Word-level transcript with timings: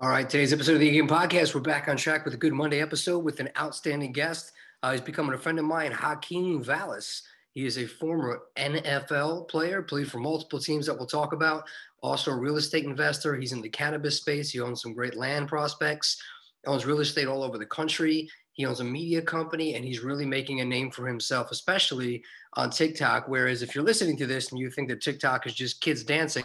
All 0.00 0.08
right, 0.08 0.28
today's 0.28 0.52
episode 0.52 0.74
of 0.74 0.80
the 0.80 0.90
Game 0.90 1.06
Podcast, 1.06 1.54
we're 1.54 1.60
back 1.60 1.86
on 1.86 1.96
track 1.96 2.24
with 2.24 2.34
a 2.34 2.36
good 2.36 2.52
Monday 2.52 2.82
episode 2.82 3.20
with 3.20 3.38
an 3.38 3.48
outstanding 3.56 4.10
guest. 4.10 4.50
Uh, 4.82 4.90
he's 4.90 5.00
becoming 5.00 5.34
a 5.34 5.38
friend 5.38 5.56
of 5.56 5.64
mine, 5.66 5.92
Hakeem 5.92 6.64
Valles. 6.64 7.22
He 7.52 7.64
is 7.64 7.78
a 7.78 7.86
former 7.86 8.42
NFL 8.56 9.46
player, 9.46 9.82
played 9.82 10.10
for 10.10 10.18
multiple 10.18 10.58
teams 10.58 10.86
that 10.86 10.98
we'll 10.98 11.06
talk 11.06 11.32
about. 11.32 11.62
Also, 12.02 12.32
a 12.32 12.36
real 12.36 12.56
estate 12.56 12.84
investor. 12.84 13.36
He's 13.36 13.52
in 13.52 13.62
the 13.62 13.68
cannabis 13.68 14.16
space. 14.16 14.50
He 14.50 14.58
owns 14.58 14.82
some 14.82 14.94
great 14.94 15.14
land 15.16 15.46
prospects, 15.46 16.20
owns 16.66 16.84
real 16.84 16.98
estate 16.98 17.28
all 17.28 17.44
over 17.44 17.56
the 17.56 17.64
country. 17.64 18.28
He 18.54 18.66
owns 18.66 18.80
a 18.80 18.84
media 18.84 19.22
company 19.22 19.76
and 19.76 19.84
he's 19.84 20.00
really 20.00 20.26
making 20.26 20.60
a 20.60 20.64
name 20.64 20.90
for 20.90 21.06
himself, 21.06 21.52
especially 21.52 22.24
on 22.54 22.70
TikTok. 22.70 23.28
Whereas, 23.28 23.62
if 23.62 23.76
you're 23.76 23.84
listening 23.84 24.16
to 24.16 24.26
this 24.26 24.50
and 24.50 24.58
you 24.58 24.72
think 24.72 24.88
that 24.88 25.02
TikTok 25.02 25.46
is 25.46 25.54
just 25.54 25.80
kids 25.80 26.02
dancing, 26.02 26.44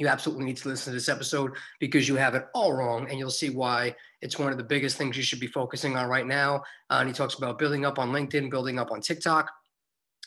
you 0.00 0.08
absolutely 0.08 0.46
need 0.46 0.56
to 0.56 0.68
listen 0.68 0.92
to 0.92 0.96
this 0.96 1.10
episode 1.10 1.52
because 1.78 2.08
you 2.08 2.16
have 2.16 2.34
it 2.34 2.46
all 2.54 2.72
wrong 2.72 3.06
and 3.10 3.18
you'll 3.18 3.30
see 3.30 3.50
why 3.50 3.94
it's 4.22 4.38
one 4.38 4.50
of 4.50 4.56
the 4.56 4.64
biggest 4.64 4.96
things 4.96 5.14
you 5.14 5.22
should 5.22 5.40
be 5.40 5.46
focusing 5.46 5.94
on 5.94 6.08
right 6.08 6.26
now. 6.26 6.56
Uh, 6.88 6.98
and 7.00 7.08
he 7.08 7.14
talks 7.14 7.34
about 7.34 7.58
building 7.58 7.84
up 7.84 7.98
on 7.98 8.10
LinkedIn, 8.10 8.50
building 8.50 8.78
up 8.78 8.90
on 8.90 9.02
TikTok, 9.02 9.50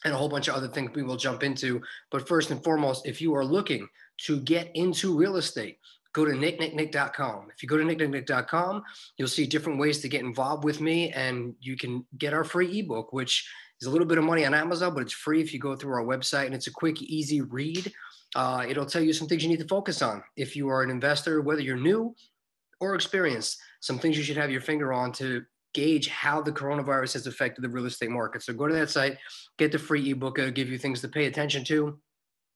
and 0.05 0.13
a 0.13 0.17
whole 0.17 0.29
bunch 0.29 0.47
of 0.47 0.53
other 0.53 0.67
things 0.67 0.91
we 0.93 1.01
will 1.01 1.17
jump 1.17 1.41
into. 1.41 1.81
But 2.11 2.27
first 2.27 2.51
and 2.51 2.63
foremost, 2.63 3.07
if 3.07 3.19
you 3.19 3.35
are 3.35 3.43
looking 3.43 3.87
to 4.25 4.39
get 4.41 4.69
into 4.75 5.17
real 5.17 5.37
estate, 5.37 5.79
go 6.13 6.23
to 6.23 6.31
nicknicknick.com. 6.31 7.47
If 7.55 7.63
you 7.63 7.69
go 7.69 7.77
to 7.77 7.83
nicknicknick.com, 7.83 8.83
you'll 9.17 9.27
see 9.27 9.47
different 9.47 9.79
ways 9.79 10.01
to 10.01 10.07
get 10.07 10.21
involved 10.21 10.63
with 10.63 10.81
me 10.81 11.11
and 11.13 11.55
you 11.59 11.75
can 11.77 12.05
get 12.19 12.33
our 12.33 12.43
free 12.43 12.79
ebook, 12.79 13.11
which 13.11 13.49
is 13.81 13.87
a 13.87 13.91
little 13.91 14.07
bit 14.07 14.19
of 14.19 14.23
money 14.23 14.45
on 14.45 14.53
Amazon, 14.53 14.93
but 14.93 15.01
it's 15.01 15.13
free 15.13 15.41
if 15.41 15.51
you 15.51 15.59
go 15.59 15.75
through 15.75 15.93
our 15.93 16.05
website 16.05 16.45
and 16.45 16.53
it's 16.53 16.67
a 16.67 16.71
quick, 16.71 17.01
easy 17.01 17.41
read 17.41 17.91
uh, 18.35 18.65
it'll 18.67 18.85
tell 18.85 19.03
you 19.03 19.13
some 19.13 19.27
things 19.27 19.43
you 19.43 19.49
need 19.49 19.59
to 19.59 19.67
focus 19.67 20.01
on. 20.01 20.23
If 20.35 20.55
you 20.55 20.69
are 20.69 20.83
an 20.83 20.89
investor, 20.89 21.41
whether 21.41 21.61
you're 21.61 21.77
new 21.77 22.15
or 22.79 22.95
experienced, 22.95 23.59
some 23.79 23.99
things 23.99 24.17
you 24.17 24.23
should 24.23 24.37
have 24.37 24.51
your 24.51 24.61
finger 24.61 24.93
on 24.93 25.11
to 25.13 25.43
gauge 25.73 26.07
how 26.07 26.41
the 26.41 26.51
coronavirus 26.51 27.13
has 27.13 27.27
affected 27.27 27.63
the 27.63 27.69
real 27.69 27.85
estate 27.85 28.09
market. 28.09 28.43
So 28.43 28.53
go 28.53 28.67
to 28.67 28.73
that 28.75 28.89
site, 28.89 29.17
get 29.57 29.71
the 29.71 29.79
free 29.79 30.11
ebook, 30.11 30.37
it'll 30.39 30.51
give 30.51 30.69
you 30.69 30.77
things 30.77 31.01
to 31.01 31.07
pay 31.07 31.25
attention 31.25 31.63
to. 31.65 31.99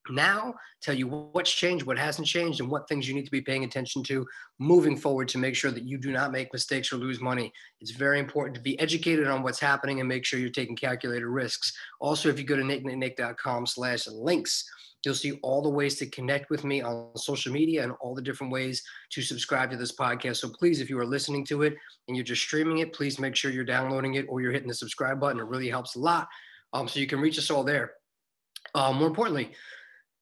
Now, 0.09 0.53
tell 0.81 0.95
you 0.95 1.07
what's 1.07 1.51
changed, 1.51 1.85
what 1.85 1.97
hasn't 1.97 2.27
changed, 2.27 2.61
and 2.61 2.69
what 2.69 2.87
things 2.87 3.07
you 3.07 3.13
need 3.13 3.25
to 3.25 3.31
be 3.31 3.41
paying 3.41 3.63
attention 3.63 4.03
to 4.03 4.25
moving 4.59 4.95
forward 4.95 5.27
to 5.29 5.37
make 5.37 5.55
sure 5.55 5.71
that 5.71 5.83
you 5.83 5.97
do 5.97 6.11
not 6.11 6.31
make 6.31 6.53
mistakes 6.53 6.93
or 6.93 6.97
lose 6.97 7.19
money. 7.19 7.51
It's 7.81 7.91
very 7.91 8.19
important 8.19 8.55
to 8.55 8.61
be 8.61 8.79
educated 8.79 9.27
on 9.27 9.43
what's 9.43 9.59
happening 9.59 9.99
and 9.99 10.07
make 10.07 10.25
sure 10.25 10.39
you're 10.39 10.49
taking 10.49 10.75
calculated 10.75 11.25
risks. 11.25 11.73
Also, 11.99 12.29
if 12.29 12.39
you 12.39 12.45
go 12.45 12.55
to 12.55 12.61
nicknicknick.com 12.61 13.65
slash 13.65 14.07
links, 14.07 14.69
You'll 15.07 15.15
see 15.15 15.39
all 15.41 15.61
the 15.61 15.69
ways 15.69 15.95
to 15.99 16.05
connect 16.05 16.49
with 16.49 16.65
me 16.65 16.81
on 16.81 17.15
social 17.15 17.53
media 17.53 17.81
and 17.81 17.93
all 18.01 18.13
the 18.13 18.21
different 18.21 18.51
ways 18.51 18.83
to 19.11 19.21
subscribe 19.21 19.71
to 19.71 19.77
this 19.77 19.95
podcast. 19.95 20.35
So 20.35 20.49
please, 20.49 20.81
if 20.81 20.89
you 20.89 20.99
are 20.99 21.05
listening 21.05 21.45
to 21.45 21.61
it 21.61 21.77
and 22.09 22.17
you're 22.17 22.25
just 22.25 22.41
streaming 22.41 22.79
it, 22.79 22.91
please 22.91 23.17
make 23.17 23.33
sure 23.33 23.49
you're 23.49 23.63
downloading 23.63 24.15
it 24.15 24.25
or 24.27 24.41
you're 24.41 24.51
hitting 24.51 24.67
the 24.67 24.73
subscribe 24.73 25.17
button. 25.17 25.39
It 25.39 25.45
really 25.47 25.69
helps 25.69 25.95
a 25.95 25.99
lot. 25.99 26.27
Um, 26.73 26.89
so 26.89 26.99
you 26.99 27.07
can 27.07 27.21
reach 27.21 27.37
us 27.37 27.49
all 27.49 27.63
there. 27.63 27.93
Um, 28.75 28.97
more 28.97 29.07
importantly, 29.07 29.53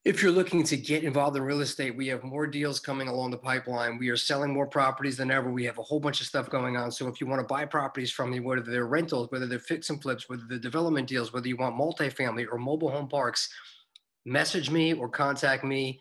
if 0.04 0.22
you're 0.22 0.32
looking 0.32 0.62
to 0.66 0.78
get 0.78 1.04
involved 1.04 1.36
in 1.36 1.42
real 1.42 1.62
estate, 1.62 1.98
we 1.98 2.06
have 2.10 2.24
more 2.24 2.46
deals 2.46 2.80
coming 2.80 3.08
along 3.08 3.32
the 3.32 3.38
pipeline. 3.38 3.98
We 3.98 4.10
are 4.10 4.18
selling 4.18 4.54
more 4.54 4.68
properties 4.68 5.18
than 5.18 5.32
ever. 5.32 5.50
We 5.50 5.66
have 5.66 5.80
a 5.80 5.82
whole 5.82 6.00
bunch 6.00 6.22
of 6.22 6.28
stuff 6.28 6.48
going 6.48 6.78
on. 6.78 6.92
So 6.92 7.08
if 7.08 7.20
you 7.20 7.26
want 7.26 7.40
to 7.40 7.52
buy 7.52 7.66
properties 7.66 8.12
from 8.12 8.30
me, 8.30 8.40
whether 8.40 8.62
they're 8.62 8.86
rentals, 8.86 9.32
whether 9.32 9.48
they're 9.48 9.58
fix 9.58 9.90
and 9.90 10.00
flips, 10.00 10.30
whether 10.30 10.44
they're 10.48 10.60
development 10.60 11.08
deals, 11.08 11.34
whether 11.34 11.48
you 11.48 11.58
want 11.58 11.76
multifamily 11.76 12.46
or 12.52 12.60
mobile 12.60 12.92
home 12.92 13.08
parks, 13.08 13.50
message 14.26 14.70
me 14.70 14.94
or 14.94 15.08
contact 15.08 15.64
me 15.64 16.00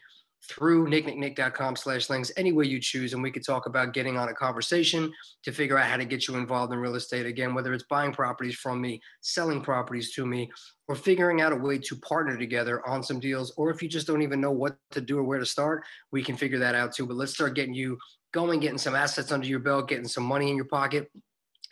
through 0.48 0.86
nicknicknick.com 0.86 1.76
slash 1.76 2.10
links 2.10 2.30
any 2.36 2.52
way 2.52 2.66
you 2.66 2.78
choose 2.78 3.14
and 3.14 3.22
we 3.22 3.30
could 3.30 3.44
talk 3.44 3.66
about 3.66 3.94
getting 3.94 4.18
on 4.18 4.28
a 4.28 4.34
conversation 4.34 5.10
to 5.42 5.52
figure 5.52 5.78
out 5.78 5.86
how 5.86 5.96
to 5.96 6.04
get 6.04 6.28
you 6.28 6.36
involved 6.36 6.72
in 6.72 6.78
real 6.78 6.96
estate 6.96 7.24
again 7.24 7.54
whether 7.54 7.72
it's 7.72 7.84
buying 7.84 8.12
properties 8.12 8.54
from 8.54 8.80
me 8.80 9.00
selling 9.22 9.60
properties 9.60 10.12
to 10.12 10.26
me 10.26 10.50
or 10.86 10.94
figuring 10.94 11.40
out 11.40 11.52
a 11.52 11.56
way 11.56 11.78
to 11.78 11.96
partner 11.96 12.36
together 12.36 12.86
on 12.86 13.02
some 13.02 13.18
deals. 13.18 13.54
Or 13.56 13.70
if 13.70 13.82
you 13.82 13.88
just 13.88 14.06
don't 14.06 14.20
even 14.20 14.38
know 14.38 14.50
what 14.50 14.76
to 14.90 15.00
do 15.00 15.18
or 15.18 15.24
where 15.24 15.38
to 15.38 15.46
start 15.46 15.84
we 16.12 16.22
can 16.22 16.36
figure 16.36 16.58
that 16.58 16.74
out 16.74 16.92
too. 16.92 17.06
But 17.06 17.16
let's 17.16 17.32
start 17.32 17.54
getting 17.54 17.74
you 17.74 17.98
going 18.32 18.60
getting 18.60 18.78
some 18.78 18.94
assets 18.94 19.32
under 19.32 19.46
your 19.46 19.60
belt 19.60 19.88
getting 19.88 20.08
some 20.08 20.24
money 20.24 20.50
in 20.50 20.56
your 20.56 20.66
pocket 20.66 21.10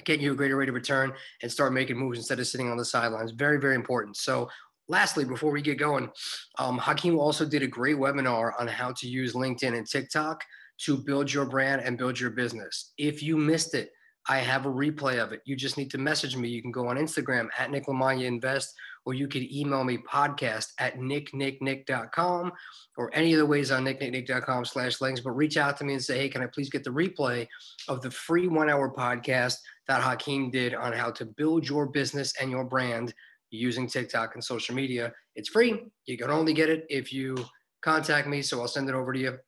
getting 0.05 0.25
you 0.25 0.33
a 0.33 0.37
greater 0.37 0.57
rate 0.57 0.69
of 0.69 0.75
return 0.75 1.13
and 1.43 1.53
start 1.53 1.73
making 1.73 1.99
moves 1.99 2.19
instead 2.19 2.41
of 2.41 2.47
sitting 2.47 2.71
on 2.71 2.77
the 2.79 2.85
sidelines. 2.85 3.33
Very 3.33 3.61
very 3.61 3.75
important. 3.75 4.17
So 4.17 4.49
lastly, 4.89 5.25
before 5.25 5.53
we 5.53 5.63
get 5.63 5.79
going, 5.79 6.11
um, 6.59 6.79
Hakeem 6.79 7.19
also 7.19 7.45
did 7.45 7.63
a 7.63 7.67
great 7.67 7.97
webinar 7.97 8.53
on 8.59 8.67
how 8.67 8.93
to 8.93 9.09
use 9.09 9.35
LinkedIn 9.35 9.77
and 9.77 9.87
TikTok 9.87 10.43
to 10.79 10.97
build 10.97 11.33
your 11.33 11.45
brand 11.45 11.83
and 11.83 11.99
build 11.99 12.19
your 12.19 12.31
business. 12.31 12.93
If 12.99 13.23
you 13.23 13.37
missed 13.37 13.75
it, 13.75 13.91
I 14.29 14.39
have 14.39 14.67
a 14.67 14.71
replay 14.71 15.23
of 15.23 15.33
it. 15.33 15.43
You 15.45 15.57
just 15.57 15.77
need 15.77 15.91
to 15.91 15.99
message 15.99 16.37
me. 16.37 16.49
You 16.49 16.63
can 16.63 16.71
go 16.71 16.87
on 16.87 16.97
Instagram 16.97 17.49
at 17.59 17.71
Nick 17.71 17.87
Lamagna 17.87 18.25
Invest, 18.25 18.73
or 19.05 19.15
you 19.15 19.27
could 19.27 19.43
email 19.51 19.83
me 19.83 19.99
podcast 19.99 20.69
at 20.79 20.97
nicknicknick.com 20.97 22.53
or 22.97 23.11
any 23.15 23.33
of 23.33 23.39
the 23.39 23.47
ways 23.47 23.73
on 23.73 23.85
nicknicknick.com 23.85 24.65
slash 24.65 25.01
links. 25.01 25.21
But 25.21 25.33
reach 25.33 25.57
out 25.57 25.77
to 25.79 25.85
me 25.85 25.95
and 25.95 26.03
say, 26.03 26.19
hey, 26.19 26.29
can 26.29 26.43
I 26.43 26.47
please 26.47 26.71
get 26.71 26.85
the 26.85 26.91
replay 26.91 27.49
of 27.89 28.01
the 28.01 28.13
free 28.13 28.47
one 28.47 28.71
hour 28.71 28.93
podcast 28.93 29.57
that 29.89 30.03
Hakeem 30.03 30.51
did 30.51 30.75
on 30.75 30.93
how 30.93 31.11
to 31.11 31.25
build 31.25 31.69
your 31.69 31.87
business 31.87 32.33
and 32.41 32.51
your 32.51 32.65
brand 32.65 33.13
using 33.53 33.87
TikTok 33.87 34.35
and 34.35 34.43
social 34.43 34.75
media. 34.75 35.13
It's 35.37 35.49
free. 35.49 35.85
You 36.07 36.19
can 36.19 36.31
only 36.31 36.55
get 36.55 36.71
it 36.71 36.87
if 36.89 37.13
you 37.13 37.37
contact 37.83 38.27
me. 38.27 38.43
So 38.43 38.61
I'll 38.61 38.69
send 38.69 38.89
it 38.89 38.95
over 38.95 39.13
to 39.13 39.19
you 39.19 39.39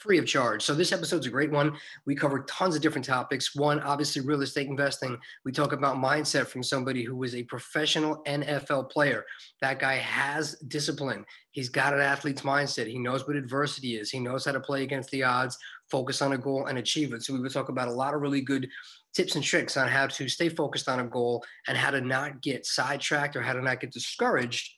free 0.00 0.18
of 0.18 0.26
charge. 0.26 0.62
So 0.62 0.74
this 0.74 0.92
episode's 0.92 1.26
a 1.26 1.30
great 1.30 1.50
one. 1.50 1.76
We 2.06 2.14
cover 2.14 2.44
tons 2.48 2.74
of 2.74 2.82
different 2.82 3.04
topics. 3.04 3.54
One, 3.54 3.80
obviously 3.80 4.22
real 4.22 4.40
estate 4.40 4.68
investing. 4.68 5.18
We 5.44 5.52
talk 5.52 5.72
about 5.72 5.96
mindset 5.96 6.46
from 6.46 6.62
somebody 6.62 7.02
who 7.02 7.16
was 7.16 7.34
a 7.34 7.42
professional 7.44 8.22
NFL 8.26 8.90
player. 8.90 9.24
That 9.60 9.78
guy 9.78 9.96
has 9.96 10.54
discipline. 10.68 11.24
He's 11.50 11.68
got 11.68 11.92
an 11.92 12.00
athlete's 12.00 12.42
mindset. 12.42 12.86
He 12.86 12.98
knows 12.98 13.26
what 13.26 13.36
adversity 13.36 13.96
is. 13.96 14.10
He 14.10 14.20
knows 14.20 14.44
how 14.44 14.52
to 14.52 14.60
play 14.60 14.84
against 14.84 15.10
the 15.10 15.24
odds, 15.24 15.58
focus 15.90 16.22
on 16.22 16.32
a 16.32 16.38
goal 16.38 16.66
and 16.66 16.78
achieve 16.78 17.12
it. 17.12 17.22
So 17.22 17.34
we 17.34 17.40
would 17.40 17.52
talk 17.52 17.68
about 17.68 17.88
a 17.88 17.92
lot 17.92 18.14
of 18.14 18.20
really 18.20 18.40
good 18.40 18.68
tips 19.14 19.34
and 19.34 19.44
tricks 19.44 19.76
on 19.76 19.88
how 19.88 20.06
to 20.06 20.28
stay 20.28 20.48
focused 20.48 20.88
on 20.88 21.00
a 21.00 21.04
goal 21.04 21.44
and 21.68 21.76
how 21.76 21.90
to 21.90 22.00
not 22.00 22.40
get 22.42 22.64
sidetracked 22.66 23.36
or 23.36 23.42
how 23.42 23.52
to 23.52 23.62
not 23.62 23.80
get 23.80 23.92
discouraged 23.92 24.76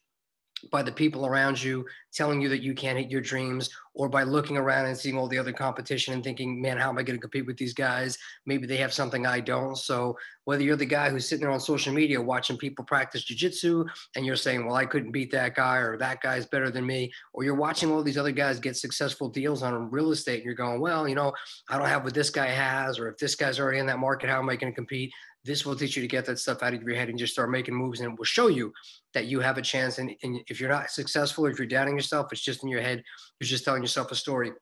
by 0.71 0.83
the 0.83 0.93
people 0.93 1.27
around 1.27 1.63
you 1.63 1.85
telling 2.13 2.41
you 2.41 2.49
that 2.49 2.63
you 2.63 2.75
can't 2.75 2.99
hit 2.99 3.11
your 3.11 3.21
dreams 3.21 3.71
or 3.95 4.09
by 4.09 4.23
looking 4.23 4.57
around 4.57 4.87
and 4.87 4.97
seeing 4.97 5.17
all 5.17 5.29
the 5.29 5.39
other 5.39 5.53
competition 5.53 6.15
and 6.15 6.23
thinking 6.23 6.61
man 6.61 6.79
how 6.79 6.89
am 6.89 6.99
i 6.99 7.03
going 7.03 7.17
to 7.17 7.21
compete 7.21 7.47
with 7.47 7.57
these 7.57 7.75
guys? 7.75 8.19
Maybe 8.47 8.67
they 8.67 8.77
have 8.79 8.93
something 8.93 9.27
i 9.27 9.41
don't. 9.41 9.77
So 9.77 10.17
whether 10.45 10.63
you're 10.63 10.77
the 10.77 10.85
guy 10.85 11.09
who's 11.09 11.29
sitting 11.29 11.43
there 11.43 11.53
on 11.53 11.61
social 11.61 11.93
media 11.93 12.21
watching 12.21 12.57
people 12.57 12.85
practice 12.85 13.25
jiu-jitsu 13.25 13.85
and 14.17 14.27
you're 14.27 14.37
saying 14.37 14.67
well 14.67 14.77
i 14.77 14.85
couldn't 14.85 15.13
beat 15.13 15.31
that 15.31 15.55
guy 15.55 15.77
or 15.77 15.97
that 15.99 16.21
guy's 16.21 16.47
better 16.47 16.71
than 16.71 16.85
me 16.85 17.13
or 17.33 17.45
you're 17.45 17.55
watching 17.55 17.91
all 17.91 18.03
these 18.03 18.19
other 18.19 18.33
guys 18.33 18.59
get 18.59 18.77
successful 18.77 19.29
deals 19.29 19.63
on 19.63 19.91
real 19.91 20.11
estate 20.11 20.37
and 20.37 20.45
you're 20.45 20.55
going 20.55 20.81
well 20.81 21.09
you 21.09 21.15
know 21.15 21.33
i 21.69 21.79
don't 21.79 21.89
have 21.89 22.05
what 22.05 22.15
this 22.15 22.31
guy 22.31 22.47
has 22.47 22.99
or 22.99 23.09
if 23.09 23.17
this 23.19 23.35
guy's 23.35 23.61
already 23.61 23.79
in 23.79 23.87
that 23.87 23.99
market 23.99 24.29
how 24.29 24.39
am 24.39 24.51
i 24.51 24.57
going 24.57 24.73
to 24.73 24.77
compete 24.77 25.13
this 25.45 25.67
will 25.67 25.75
teach 25.75 25.97
you 25.97 26.03
to 26.03 26.09
get 26.09 26.25
that 26.27 26.39
stuff 26.39 26.63
out 26.63 26.75
of 26.75 26.83
your 26.83 26.95
head 26.95 27.09
and 27.09 27.19
just 27.19 27.33
start 27.33 27.51
making 27.51 27.75
moves 27.75 28.01
and 28.01 28.13
it 28.13 28.19
will 28.19 28.25
show 28.25 28.49
you 28.49 28.73
that 29.15 29.27
you 29.27 29.41
have 29.41 29.59
a 29.59 29.63
chance. 29.63 29.99
And, 29.99 30.15
and 30.23 30.41
if 30.49 30.61
you're 30.61 30.71
not 30.71 30.91
successful 30.91 31.47
if 31.47 31.59
you're 31.59 31.67
doubting 31.67 31.95
yourself 31.95 32.29
it's 32.33 32.43
just 32.43 32.63
in 32.63 32.69
your 32.69 32.81
head 32.81 33.03
you're 33.41 33.49
just 33.49 33.65
telling 33.65 33.83
yourself 33.83 34.13
a 34.13 34.17
story. 34.17 34.53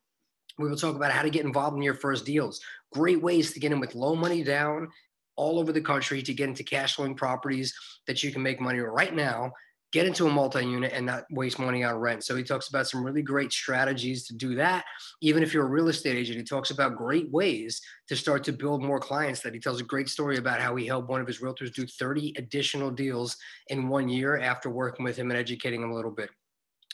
We 0.58 0.68
will 0.68 0.76
talk 0.76 0.96
about 0.96 1.12
how 1.12 1.22
to 1.22 1.30
get 1.30 1.44
involved 1.44 1.76
in 1.76 1.82
your 1.82 1.94
first 1.94 2.26
deals. 2.26 2.60
Great 2.92 3.22
ways 3.22 3.52
to 3.52 3.60
get 3.60 3.72
in 3.72 3.80
with 3.80 3.94
low 3.94 4.14
money 4.14 4.42
down 4.42 4.88
all 5.36 5.58
over 5.58 5.72
the 5.72 5.80
country 5.80 6.22
to 6.22 6.34
get 6.34 6.48
into 6.48 6.64
cash 6.64 6.96
flowing 6.96 7.14
properties 7.14 7.74
that 8.06 8.22
you 8.22 8.30
can 8.30 8.42
make 8.42 8.60
money 8.60 8.78
right 8.80 9.14
now 9.14 9.50
get 9.92 10.06
into 10.06 10.26
a 10.26 10.30
multi-unit 10.30 10.92
and 10.92 11.06
not 11.06 11.24
waste 11.30 11.58
money 11.58 11.82
on 11.82 11.96
rent. 11.96 12.24
So 12.24 12.36
he 12.36 12.44
talks 12.44 12.68
about 12.68 12.86
some 12.86 13.04
really 13.04 13.22
great 13.22 13.52
strategies 13.52 14.26
to 14.26 14.34
do 14.34 14.54
that. 14.54 14.84
Even 15.20 15.42
if 15.42 15.52
you're 15.52 15.66
a 15.66 15.70
real 15.70 15.88
estate 15.88 16.16
agent, 16.16 16.38
he 16.38 16.44
talks 16.44 16.70
about 16.70 16.96
great 16.96 17.30
ways 17.30 17.80
to 18.08 18.16
start 18.16 18.44
to 18.44 18.52
build 18.52 18.82
more 18.82 19.00
clients 19.00 19.40
that 19.40 19.54
he 19.54 19.60
tells 19.60 19.80
a 19.80 19.84
great 19.84 20.08
story 20.08 20.36
about 20.36 20.60
how 20.60 20.76
he 20.76 20.86
helped 20.86 21.08
one 21.08 21.20
of 21.20 21.26
his 21.26 21.40
realtors 21.40 21.72
do 21.72 21.86
30 21.86 22.34
additional 22.38 22.90
deals 22.90 23.36
in 23.68 23.88
one 23.88 24.08
year 24.08 24.38
after 24.38 24.70
working 24.70 25.04
with 25.04 25.16
him 25.16 25.30
and 25.30 25.38
educating 25.38 25.82
him 25.82 25.90
a 25.90 25.94
little 25.94 26.12
bit. 26.12 26.30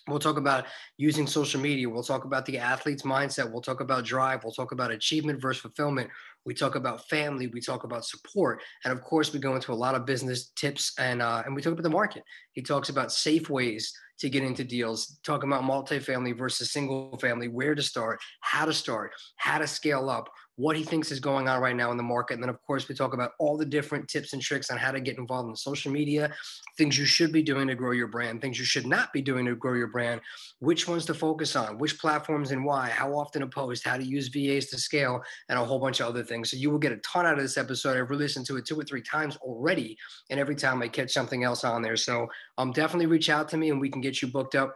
We'll 0.08 0.20
talk 0.20 0.37
about 0.37 0.66
using 0.99 1.26
social 1.26 1.60
media. 1.60 1.88
We'll 1.88 2.04
talk 2.04 2.25
about 2.25 2.46
the 2.46 2.58
athlete's 2.58 3.02
mindset. 3.02 3.50
We'll 3.50 3.60
talk 3.60 3.81
about 3.81 4.04
drive. 4.04 4.44
We'll 4.44 4.52
talk 4.52 4.70
about 4.70 4.92
achievement 4.92 5.42
versus 5.42 5.62
fulfillment. 5.62 6.10
We 6.46 6.54
talk 6.54 6.76
about 6.76 7.08
family. 7.08 7.48
We 7.48 7.60
talk 7.60 7.84
about 7.84 8.04
support, 8.04 8.62
and 8.84 8.93
of 8.93 9.02
course, 9.02 9.32
we 9.32 9.40
go 9.40 9.54
into 9.56 9.72
a 9.72 9.75
lot 9.75 9.94
of 9.94 10.06
business 10.06 10.52
tips 10.56 10.93
and 10.98 11.20
uh, 11.20 11.43
and 11.44 11.54
we 11.54 11.60
talk 11.60 11.72
about 11.72 11.82
the 11.82 11.90
market. 11.90 12.22
He 12.52 12.62
talks 12.62 12.88
about 12.88 13.12
safe 13.12 13.50
ways 13.50 13.93
to 14.20 14.31
get 14.31 14.43
into 14.43 14.64
deals. 14.64 15.19
Talking 15.25 15.50
about 15.50 15.64
multifamily 15.64 16.38
versus 16.38 16.70
single 16.70 17.19
family, 17.19 17.48
where 17.48 17.75
to 17.75 17.82
start, 17.82 18.20
how 18.40 18.64
to 18.64 18.72
start, 18.72 19.12
how 19.37 19.58
to 19.58 19.66
scale 19.66 20.08
up, 20.08 20.31
what 20.56 20.76
he 20.76 20.82
thinks 20.82 21.12
is 21.12 21.20
going 21.20 21.49
on 21.49 21.61
right 21.61 21.76
now 21.76 21.91
in 21.91 21.97
the 21.97 22.03
market. 22.03 22.35
And 22.35 22.43
then, 22.43 22.50
of 22.50 22.61
course, 22.62 22.88
we 22.88 22.94
talk 22.94 23.12
about 23.12 23.32
all 23.38 23.56
the 23.56 23.64
different 23.64 24.08
tips 24.08 24.32
and 24.32 24.41
tricks 24.41 24.70
on 24.70 24.79
how 24.79 24.91
to 24.91 25.00
get 25.00 25.19
involved 25.19 25.50
in 25.50 25.56
social 25.56 25.93
media, 25.93 26.32
things 26.79 26.99
you 26.99 27.05
should 27.05 27.31
be 27.31 27.43
doing 27.43 27.69
to 27.69 27.75
grow 27.75 27.93
your 27.93 28.08
brand, 28.08 28.41
things 28.41 28.58
you 28.58 28.64
should 28.64 28.87
not 28.87 29.12
be 29.12 29.20
doing 29.20 29.44
to 29.44 29.55
grow 29.55 29.75
your 29.75 29.88
brand, 29.88 30.20
which 30.61 30.88
ones 30.88 31.05
to 31.06 31.14
focus 31.14 31.56
on, 31.56 31.79
which 31.79 31.99
platforms 31.99 32.53
and 32.53 32.64
why, 32.64 32.88
how 32.88 33.12
often 33.12 33.43
to 33.43 33.47
post, 33.47 33.87
how 33.87 33.99
to 33.99 34.05
use 34.05 34.29
VAs 34.29 34.67
to 34.67 34.79
scale, 34.79 35.23
and 35.49 35.58
a 35.58 35.64
whole 35.64 35.79
bunch 35.79 36.00
of 36.00 36.06
other 36.06 36.25
things. 36.25 36.50
So 36.50 36.56
you 36.56 36.70
will 36.70 36.79
get 36.79 36.93
a 36.93 36.99
ton 36.99 37.26
out 37.26 37.35
of 37.35 37.43
this 37.43 37.59
episode. 37.59 37.99
I've 37.99 38.11
listened 38.11 38.47
to 38.47 38.56
it 38.56 38.67
two 38.67 38.79
or 38.81 38.85
three 38.85 39.02
times 39.02 39.37
already. 39.37 39.97
And 40.31 40.41
every 40.41 40.56
time 40.56 40.81
I 40.81 40.88
catch 40.88 41.12
something 41.12 41.44
else 41.44 41.64
on 41.64 41.82
there. 41.82 41.97
So 41.97 42.29
um, 42.56 42.73
definitely 42.73 43.06
reach 43.06 43.29
out 43.29 43.49
to 43.50 43.59
me 43.59 43.70
and 43.70 43.81
we 43.81 43.91
can 43.91 44.00
get 44.00 44.23
you 44.23 44.29
booked 44.29 44.55
up 44.55 44.75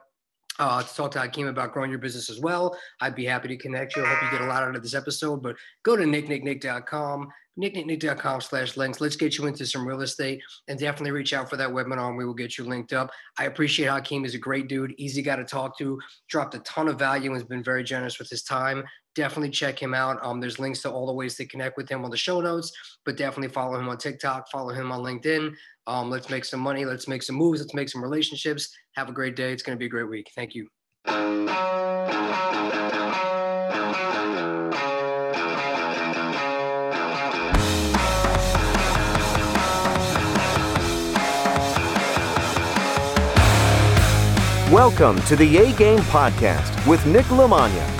uh, 0.60 0.82
to 0.82 0.94
talk 0.94 1.10
to 1.12 1.18
Hakeem 1.18 1.46
about 1.46 1.72
growing 1.72 1.90
your 1.90 1.98
business 1.98 2.28
as 2.28 2.38
well. 2.38 2.76
I'd 3.00 3.14
be 3.14 3.24
happy 3.24 3.48
to 3.48 3.56
connect 3.56 3.96
you. 3.96 4.04
I 4.04 4.08
hope 4.08 4.22
you 4.22 4.38
get 4.38 4.46
a 4.46 4.48
lot 4.48 4.62
out 4.62 4.76
of 4.76 4.82
this 4.82 4.94
episode, 4.94 5.42
but 5.42 5.56
go 5.82 5.96
to 5.96 6.04
nicknicknick.com, 6.04 7.28
nicknicknick.com 7.58 8.40
slash 8.42 8.76
links. 8.76 9.00
Let's 9.00 9.16
get 9.16 9.38
you 9.38 9.46
into 9.46 9.64
some 9.64 9.88
real 9.88 10.02
estate 10.02 10.42
and 10.68 10.78
definitely 10.78 11.12
reach 11.12 11.32
out 11.32 11.48
for 11.48 11.56
that 11.56 11.70
webinar 11.70 12.08
and 12.08 12.16
we 12.16 12.26
will 12.26 12.34
get 12.34 12.58
you 12.58 12.64
linked 12.64 12.92
up. 12.92 13.10
I 13.38 13.46
appreciate 13.46 13.88
Hakeem. 13.88 14.22
He's 14.22 14.34
a 14.34 14.38
great 14.38 14.68
dude, 14.68 14.94
easy 14.98 15.22
guy 15.22 15.36
to 15.36 15.44
talk 15.44 15.78
to, 15.78 15.98
dropped 16.28 16.54
a 16.54 16.60
ton 16.60 16.88
of 16.88 16.98
value 16.98 17.30
and 17.30 17.40
has 17.40 17.48
been 17.48 17.64
very 17.64 17.82
generous 17.82 18.18
with 18.18 18.28
his 18.28 18.42
time. 18.42 18.84
Definitely 19.16 19.50
check 19.50 19.80
him 19.80 19.92
out. 19.92 20.18
Um, 20.22 20.40
there's 20.40 20.60
links 20.60 20.82
to 20.82 20.90
all 20.90 21.06
the 21.06 21.12
ways 21.12 21.34
to 21.36 21.46
connect 21.46 21.76
with 21.76 21.88
him 21.88 22.04
on 22.04 22.10
the 22.10 22.16
show 22.16 22.40
notes, 22.40 22.72
but 23.04 23.16
definitely 23.16 23.52
follow 23.52 23.78
him 23.78 23.88
on 23.88 23.98
TikTok, 23.98 24.48
follow 24.50 24.72
him 24.72 24.92
on 24.92 25.00
LinkedIn. 25.00 25.52
Um, 25.88 26.10
let's 26.10 26.30
make 26.30 26.44
some 26.44 26.60
money. 26.60 26.84
Let's 26.84 27.08
make 27.08 27.22
some 27.22 27.34
moves. 27.36 27.60
Let's 27.60 27.74
make 27.74 27.88
some 27.88 28.02
relationships. 28.02 28.72
Have 28.94 29.08
a 29.08 29.12
great 29.12 29.34
day. 29.34 29.52
It's 29.52 29.64
going 29.64 29.76
to 29.76 29.80
be 29.80 29.86
a 29.86 29.88
great 29.88 30.08
week. 30.08 30.30
Thank 30.36 30.54
you. 30.54 30.68
Welcome 44.70 45.20
to 45.22 45.34
the 45.34 45.58
A 45.58 45.72
Game 45.72 45.98
Podcast 45.98 46.86
with 46.86 47.04
Nick 47.06 47.24
Lamagna 47.26 47.99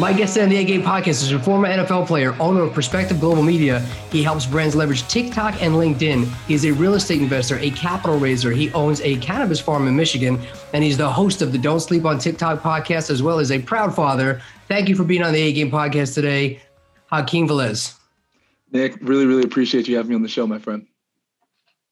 My 0.00 0.14
guest 0.14 0.38
on 0.38 0.48
the 0.48 0.56
A 0.56 0.64
Game 0.64 0.80
podcast 0.80 1.08
is 1.08 1.30
a 1.30 1.38
former 1.38 1.68
NFL 1.68 2.06
player, 2.06 2.34
owner 2.40 2.62
of 2.62 2.72
Perspective 2.72 3.20
Global 3.20 3.42
Media. 3.42 3.80
He 4.10 4.22
helps 4.22 4.46
brands 4.46 4.74
leverage 4.74 5.06
TikTok 5.08 5.62
and 5.62 5.74
LinkedIn. 5.74 6.24
He's 6.48 6.64
a 6.64 6.72
real 6.72 6.94
estate 6.94 7.20
investor, 7.20 7.58
a 7.58 7.70
capital 7.72 8.18
raiser. 8.18 8.50
He 8.50 8.72
owns 8.72 9.02
a 9.02 9.16
cannabis 9.16 9.60
farm 9.60 9.86
in 9.86 9.94
Michigan, 9.94 10.40
and 10.72 10.82
he's 10.82 10.96
the 10.96 11.12
host 11.12 11.42
of 11.42 11.52
the 11.52 11.58
Don't 11.58 11.80
Sleep 11.80 12.06
on 12.06 12.18
TikTok 12.18 12.62
podcast, 12.62 13.10
as 13.10 13.22
well 13.22 13.40
as 13.40 13.52
a 13.52 13.60
proud 13.60 13.94
father. 13.94 14.40
Thank 14.68 14.88
you 14.88 14.96
for 14.96 15.04
being 15.04 15.22
on 15.22 15.34
the 15.34 15.42
A 15.42 15.52
Game 15.52 15.70
podcast 15.70 16.14
today, 16.14 16.62
Hakeem 17.12 17.46
Valles. 17.46 17.94
Nick, 18.72 18.96
really, 19.02 19.26
really 19.26 19.42
appreciate 19.42 19.86
you 19.86 19.98
having 19.98 20.08
me 20.08 20.16
on 20.16 20.22
the 20.22 20.28
show, 20.28 20.46
my 20.46 20.58
friend. 20.58 20.86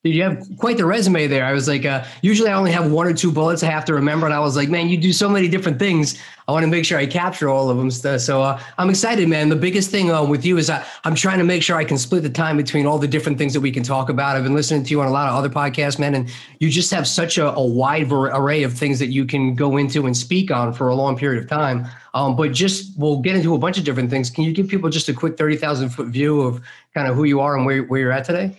You 0.04 0.22
have 0.22 0.46
quite 0.58 0.76
the 0.76 0.84
resume 0.84 1.26
there. 1.26 1.44
I 1.44 1.52
was 1.52 1.66
like, 1.66 1.84
uh, 1.84 2.04
usually 2.22 2.48
I 2.48 2.54
only 2.54 2.70
have 2.70 2.92
one 2.92 3.08
or 3.08 3.12
two 3.12 3.32
bullets 3.32 3.64
I 3.64 3.70
have 3.72 3.84
to 3.86 3.94
remember. 3.94 4.26
And 4.26 4.34
I 4.34 4.38
was 4.38 4.54
like, 4.54 4.68
man, 4.68 4.88
you 4.88 4.96
do 4.96 5.12
so 5.12 5.28
many 5.28 5.48
different 5.48 5.80
things. 5.80 6.22
I 6.46 6.52
want 6.52 6.62
to 6.62 6.68
make 6.68 6.84
sure 6.84 6.98
I 6.98 7.06
capture 7.06 7.48
all 7.48 7.68
of 7.68 7.78
them. 7.78 7.90
So 7.90 8.40
uh, 8.40 8.62
I'm 8.78 8.90
excited, 8.90 9.28
man. 9.28 9.48
The 9.48 9.56
biggest 9.56 9.90
thing 9.90 10.12
uh, 10.12 10.22
with 10.22 10.44
you 10.46 10.56
is 10.56 10.70
I, 10.70 10.86
I'm 11.02 11.16
trying 11.16 11.38
to 11.38 11.44
make 11.44 11.64
sure 11.64 11.76
I 11.76 11.82
can 11.82 11.98
split 11.98 12.22
the 12.22 12.30
time 12.30 12.56
between 12.56 12.86
all 12.86 13.00
the 13.00 13.08
different 13.08 13.38
things 13.38 13.52
that 13.54 13.60
we 13.60 13.72
can 13.72 13.82
talk 13.82 14.08
about. 14.08 14.36
I've 14.36 14.44
been 14.44 14.54
listening 14.54 14.84
to 14.84 14.90
you 14.90 15.00
on 15.00 15.08
a 15.08 15.10
lot 15.10 15.28
of 15.28 15.34
other 15.34 15.50
podcasts, 15.50 15.98
man. 15.98 16.14
And 16.14 16.30
you 16.60 16.70
just 16.70 16.92
have 16.92 17.08
such 17.08 17.36
a, 17.36 17.52
a 17.54 17.66
wide 17.66 18.12
array 18.12 18.62
of 18.62 18.74
things 18.74 19.00
that 19.00 19.08
you 19.08 19.24
can 19.24 19.56
go 19.56 19.78
into 19.78 20.06
and 20.06 20.16
speak 20.16 20.52
on 20.52 20.72
for 20.72 20.90
a 20.90 20.94
long 20.94 21.16
period 21.16 21.42
of 21.42 21.50
time. 21.50 21.88
Um, 22.14 22.36
but 22.36 22.52
just 22.52 22.96
we'll 22.96 23.18
get 23.18 23.34
into 23.34 23.52
a 23.52 23.58
bunch 23.58 23.78
of 23.78 23.84
different 23.84 24.10
things. 24.10 24.30
Can 24.30 24.44
you 24.44 24.52
give 24.52 24.68
people 24.68 24.90
just 24.90 25.08
a 25.08 25.12
quick 25.12 25.36
30,000 25.36 25.88
foot 25.88 26.06
view 26.06 26.40
of 26.42 26.62
kind 26.94 27.08
of 27.08 27.16
who 27.16 27.24
you 27.24 27.40
are 27.40 27.56
and 27.56 27.66
where, 27.66 27.82
where 27.82 27.98
you're 27.98 28.12
at 28.12 28.24
today? 28.24 28.56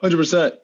Hundred 0.00 0.16
uh, 0.16 0.18
percent. 0.18 0.54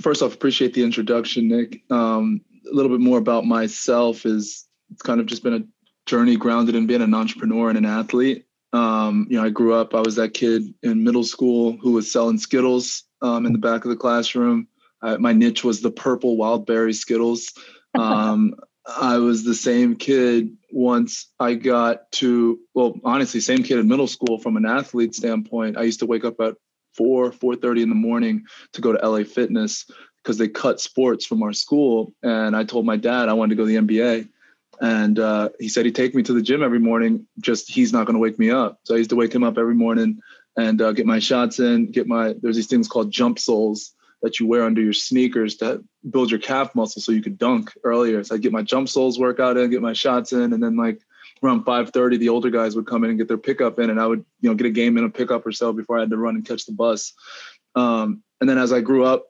First 0.00 0.22
off, 0.22 0.34
appreciate 0.34 0.74
the 0.74 0.84
introduction, 0.84 1.48
Nick. 1.48 1.82
Um, 1.90 2.40
a 2.70 2.74
little 2.74 2.90
bit 2.90 3.00
more 3.00 3.18
about 3.18 3.44
myself 3.44 4.26
is 4.26 4.66
it's 4.90 5.02
kind 5.02 5.20
of 5.20 5.26
just 5.26 5.42
been 5.42 5.54
a 5.54 5.64
journey 6.06 6.36
grounded 6.36 6.74
in 6.74 6.86
being 6.86 7.02
an 7.02 7.14
entrepreneur 7.14 7.68
and 7.68 7.78
an 7.78 7.84
athlete. 7.84 8.46
Um, 8.72 9.26
you 9.30 9.38
know, 9.38 9.44
I 9.44 9.50
grew 9.50 9.74
up. 9.74 9.94
I 9.94 10.00
was 10.00 10.16
that 10.16 10.34
kid 10.34 10.74
in 10.82 11.04
middle 11.04 11.24
school 11.24 11.76
who 11.80 11.92
was 11.92 12.10
selling 12.10 12.38
Skittles 12.38 13.04
um, 13.22 13.46
in 13.46 13.52
the 13.52 13.58
back 13.58 13.84
of 13.84 13.90
the 13.90 13.96
classroom. 13.96 14.68
I, 15.02 15.16
my 15.16 15.32
niche 15.32 15.64
was 15.64 15.80
the 15.80 15.90
purple 15.90 16.36
wild 16.36 16.66
berry 16.66 16.92
Skittles. 16.92 17.52
Um, 17.94 18.54
I 18.86 19.18
was 19.18 19.44
the 19.44 19.54
same 19.54 19.96
kid 19.96 20.56
once 20.70 21.26
I 21.38 21.54
got 21.54 22.10
to, 22.12 22.58
well, 22.74 22.94
honestly, 23.04 23.40
same 23.40 23.62
kid 23.62 23.78
in 23.78 23.88
middle 23.88 24.06
school 24.06 24.38
from 24.38 24.56
an 24.56 24.64
athlete 24.64 25.14
standpoint. 25.14 25.76
I 25.76 25.82
used 25.82 26.00
to 26.00 26.06
wake 26.06 26.24
up 26.24 26.40
at 26.40 26.56
four, 26.98 27.32
four 27.32 27.56
thirty 27.56 27.82
in 27.82 27.88
the 27.88 27.94
morning 27.94 28.44
to 28.72 28.82
go 28.82 28.92
to 28.92 29.08
LA 29.08 29.24
Fitness 29.24 29.86
because 30.22 30.36
they 30.36 30.48
cut 30.48 30.80
sports 30.80 31.24
from 31.24 31.42
our 31.42 31.54
school. 31.54 32.12
And 32.22 32.54
I 32.54 32.64
told 32.64 32.84
my 32.84 32.96
dad 32.96 33.30
I 33.30 33.32
wanted 33.32 33.56
to 33.56 33.62
go 33.62 33.66
to 33.66 33.80
the 33.80 33.86
NBA. 33.86 34.28
And 34.80 35.18
uh, 35.18 35.48
he 35.58 35.68
said 35.68 35.86
he'd 35.86 35.94
take 35.94 36.14
me 36.14 36.22
to 36.24 36.32
the 36.32 36.42
gym 36.42 36.62
every 36.62 36.78
morning. 36.78 37.26
Just 37.40 37.70
he's 37.70 37.92
not 37.92 38.06
going 38.06 38.14
to 38.14 38.20
wake 38.20 38.38
me 38.38 38.50
up. 38.50 38.80
So 38.84 38.94
I 38.94 38.98
used 38.98 39.10
to 39.10 39.16
wake 39.16 39.34
him 39.34 39.42
up 39.42 39.56
every 39.56 39.74
morning 39.74 40.20
and 40.56 40.82
uh, 40.82 40.92
get 40.92 41.06
my 41.06 41.18
shots 41.18 41.60
in. 41.60 41.90
Get 41.90 42.06
my 42.06 42.34
there's 42.42 42.56
these 42.56 42.66
things 42.66 42.88
called 42.88 43.10
jump 43.10 43.38
soles 43.38 43.94
that 44.22 44.38
you 44.38 44.46
wear 44.46 44.64
under 44.64 44.82
your 44.82 44.92
sneakers 44.92 45.56
to 45.56 45.82
build 46.10 46.30
your 46.30 46.40
calf 46.40 46.74
muscle 46.74 47.00
so 47.00 47.12
you 47.12 47.22
could 47.22 47.38
dunk 47.38 47.72
earlier. 47.84 48.22
So 48.24 48.34
i'd 48.34 48.42
get 48.42 48.52
my 48.52 48.62
jump 48.62 48.88
soles 48.88 49.18
workout 49.18 49.56
in, 49.56 49.70
get 49.70 49.82
my 49.82 49.92
shots 49.92 50.32
in, 50.32 50.52
and 50.52 50.62
then 50.62 50.76
like 50.76 51.00
around 51.42 51.64
5:30, 51.64 52.18
the 52.18 52.28
older 52.28 52.50
guys 52.50 52.76
would 52.76 52.86
come 52.86 53.04
in 53.04 53.10
and 53.10 53.18
get 53.18 53.28
their 53.28 53.38
pickup 53.38 53.78
in, 53.78 53.90
and 53.90 54.00
I 54.00 54.06
would 54.06 54.24
you 54.40 54.50
know 54.50 54.54
get 54.54 54.66
a 54.66 54.70
game 54.70 54.96
in 54.98 55.04
a 55.04 55.10
pickup 55.10 55.46
or 55.46 55.52
so 55.52 55.72
before 55.72 55.96
I 55.96 56.00
had 56.00 56.10
to 56.10 56.16
run 56.16 56.36
and 56.36 56.46
catch 56.46 56.66
the 56.66 56.72
bus. 56.72 57.12
Um, 57.74 58.22
and 58.40 58.48
then 58.48 58.58
as 58.58 58.72
I 58.72 58.80
grew 58.80 59.04
up, 59.04 59.26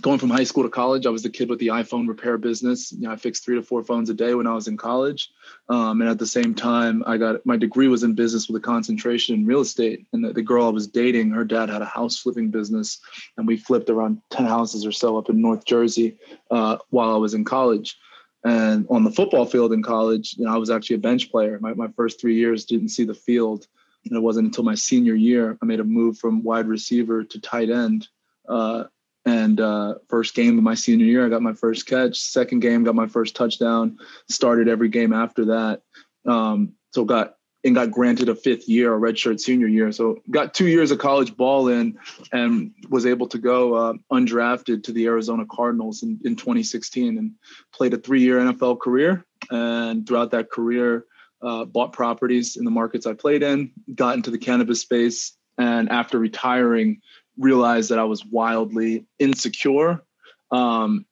going 0.00 0.18
from 0.18 0.30
high 0.30 0.44
school 0.44 0.64
to 0.64 0.70
college, 0.70 1.06
I 1.06 1.10
was 1.10 1.22
the 1.22 1.30
kid 1.30 1.48
with 1.48 1.58
the 1.58 1.68
iPhone 1.68 2.08
repair 2.08 2.38
business. 2.38 2.92
You 2.92 3.02
know, 3.02 3.12
I 3.12 3.16
fixed 3.16 3.44
three 3.44 3.56
to 3.56 3.62
four 3.62 3.84
phones 3.84 4.10
a 4.10 4.14
day 4.14 4.34
when 4.34 4.46
I 4.46 4.54
was 4.54 4.68
in 4.68 4.76
college, 4.76 5.30
um, 5.68 6.00
and 6.00 6.10
at 6.10 6.18
the 6.18 6.26
same 6.26 6.54
time, 6.54 7.02
I 7.06 7.16
got 7.16 7.44
my 7.46 7.56
degree 7.56 7.88
was 7.88 8.02
in 8.02 8.14
business 8.14 8.48
with 8.48 8.62
a 8.62 8.64
concentration 8.64 9.34
in 9.34 9.46
real 9.46 9.60
estate. 9.60 10.06
And 10.12 10.24
the, 10.24 10.32
the 10.32 10.42
girl 10.42 10.66
I 10.66 10.70
was 10.70 10.86
dating, 10.86 11.30
her 11.30 11.44
dad 11.44 11.68
had 11.68 11.82
a 11.82 11.86
house 11.86 12.18
flipping 12.18 12.50
business, 12.50 12.98
and 13.36 13.46
we 13.46 13.56
flipped 13.56 13.90
around 13.90 14.20
ten 14.30 14.46
houses 14.46 14.86
or 14.86 14.92
so 14.92 15.16
up 15.16 15.30
in 15.30 15.40
North 15.40 15.64
Jersey 15.64 16.16
uh, 16.50 16.78
while 16.90 17.14
I 17.14 17.18
was 17.18 17.34
in 17.34 17.44
college. 17.44 17.96
And 18.44 18.86
on 18.90 19.04
the 19.04 19.10
football 19.10 19.46
field 19.46 19.72
in 19.72 19.82
college, 19.82 20.34
you 20.36 20.44
know, 20.44 20.54
I 20.54 20.58
was 20.58 20.70
actually 20.70 20.96
a 20.96 21.00
bench 21.00 21.30
player. 21.30 21.58
My, 21.60 21.72
my 21.72 21.88
first 21.88 22.20
three 22.20 22.34
years 22.34 22.66
didn't 22.66 22.90
see 22.90 23.04
the 23.04 23.14
field. 23.14 23.66
And 24.04 24.16
it 24.16 24.20
wasn't 24.20 24.46
until 24.46 24.64
my 24.64 24.74
senior 24.74 25.14
year 25.14 25.56
I 25.62 25.64
made 25.64 25.80
a 25.80 25.84
move 25.84 26.18
from 26.18 26.42
wide 26.42 26.66
receiver 26.66 27.24
to 27.24 27.40
tight 27.40 27.70
end. 27.70 28.08
Uh, 28.46 28.84
and 29.24 29.58
uh, 29.58 29.94
first 30.08 30.34
game 30.34 30.58
of 30.58 30.64
my 30.64 30.74
senior 30.74 31.06
year, 31.06 31.24
I 31.24 31.30
got 31.30 31.40
my 31.40 31.54
first 31.54 31.86
catch. 31.86 32.18
Second 32.18 32.60
game, 32.60 32.84
got 32.84 32.94
my 32.94 33.06
first 33.06 33.34
touchdown. 33.34 33.98
Started 34.28 34.68
every 34.68 34.90
game 34.90 35.14
after 35.14 35.46
that. 35.46 35.80
Um, 36.26 36.74
so 36.92 37.04
got 37.04 37.36
and 37.64 37.74
got 37.74 37.90
granted 37.90 38.28
a 38.28 38.34
fifth 38.34 38.68
year, 38.68 38.94
a 38.94 39.00
redshirt 39.00 39.40
senior 39.40 39.66
year. 39.66 39.90
So 39.90 40.22
got 40.30 40.52
two 40.52 40.68
years 40.68 40.90
of 40.90 40.98
college 40.98 41.34
ball 41.34 41.68
in 41.68 41.98
and 42.30 42.72
was 42.90 43.06
able 43.06 43.26
to 43.28 43.38
go 43.38 43.74
uh, 43.74 43.92
undrafted 44.12 44.84
to 44.84 44.92
the 44.92 45.06
Arizona 45.06 45.46
Cardinals 45.50 46.02
in, 46.02 46.20
in 46.24 46.36
2016 46.36 47.16
and 47.16 47.32
played 47.72 47.94
a 47.94 47.98
three-year 47.98 48.38
NFL 48.38 48.80
career. 48.80 49.24
And 49.50 50.06
throughout 50.06 50.32
that 50.32 50.50
career, 50.50 51.06
uh, 51.42 51.64
bought 51.64 51.92
properties 51.92 52.56
in 52.56 52.64
the 52.64 52.70
markets 52.70 53.06
I 53.06 53.14
played 53.14 53.42
in, 53.42 53.72
got 53.94 54.16
into 54.16 54.30
the 54.30 54.38
cannabis 54.38 54.80
space, 54.80 55.36
and 55.58 55.90
after 55.90 56.18
retiring, 56.18 57.00
realized 57.38 57.90
that 57.90 57.98
I 57.98 58.04
was 58.04 58.24
wildly 58.24 59.06
insecure 59.18 60.02
um, 60.50 61.04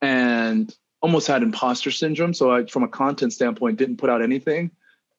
and 0.00 0.72
almost 1.00 1.26
had 1.26 1.42
imposter 1.42 1.90
syndrome. 1.90 2.34
So 2.34 2.52
I, 2.52 2.66
from 2.66 2.84
a 2.84 2.88
content 2.88 3.32
standpoint, 3.32 3.78
didn't 3.78 3.96
put 3.96 4.10
out 4.10 4.22
anything 4.22 4.70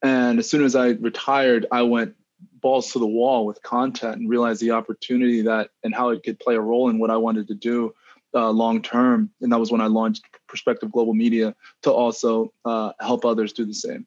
and 0.03 0.38
as 0.38 0.50
soon 0.50 0.63
as 0.63 0.75
I 0.75 0.89
retired, 0.89 1.65
I 1.72 1.81
went 1.81 2.13
balls 2.62 2.91
to 2.91 3.00
the 3.00 3.07
wall 3.07 3.45
with 3.45 3.62
content 3.63 4.17
and 4.17 4.29
realized 4.29 4.62
the 4.62 4.72
opportunity 4.72 5.41
that 5.41 5.69
and 5.83 5.95
how 5.95 6.10
it 6.10 6.24
could 6.24 6.39
play 6.39 6.55
a 6.55 6.62
role 6.62 6.89
in 6.89 7.00
what 7.00 7.10
I 7.10 7.17
wanted 7.17 7.48
to 7.48 7.55
do 7.55 7.93
uh, 8.33 8.50
long 8.50 8.81
term. 8.81 9.29
And 9.41 9.51
that 9.51 9.60
was 9.60 9.72
when 9.72 9.81
I 9.81 9.88
launched 9.88 10.25
Perspective 10.48 10.91
Global 10.91 11.13
Media 11.13 11.55
to 11.83 11.91
also 11.91 12.53
uh, 12.65 12.91
help 13.00 13.25
others 13.25 13.53
do 13.53 13.65
the 13.65 13.74
same. 13.74 14.05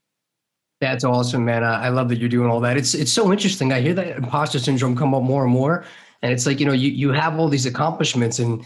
That's 0.81 1.05
awesome, 1.05 1.45
man. 1.47 1.65
I 1.65 1.89
love 1.89 2.11
that 2.11 2.19
you're 2.19 2.29
doing 2.29 2.51
all 2.51 2.61
that. 2.61 2.77
It's 2.77 2.93
it's 2.93 3.13
so 3.13 3.33
interesting. 3.33 3.73
I 3.73 3.81
hear 3.81 3.95
that 3.95 4.19
imposter 4.19 4.59
syndrome 4.59 4.95
come 4.95 5.15
up 5.15 5.23
more 5.23 5.45
and 5.45 5.53
more, 5.53 5.87
and 6.21 6.31
it's 6.33 6.45
like 6.45 6.61
you 6.61 6.67
know 6.67 6.75
you 6.75 6.91
you 6.91 7.13
have 7.13 7.39
all 7.39 7.49
these 7.49 7.65
accomplishments 7.65 8.39
and 8.39 8.63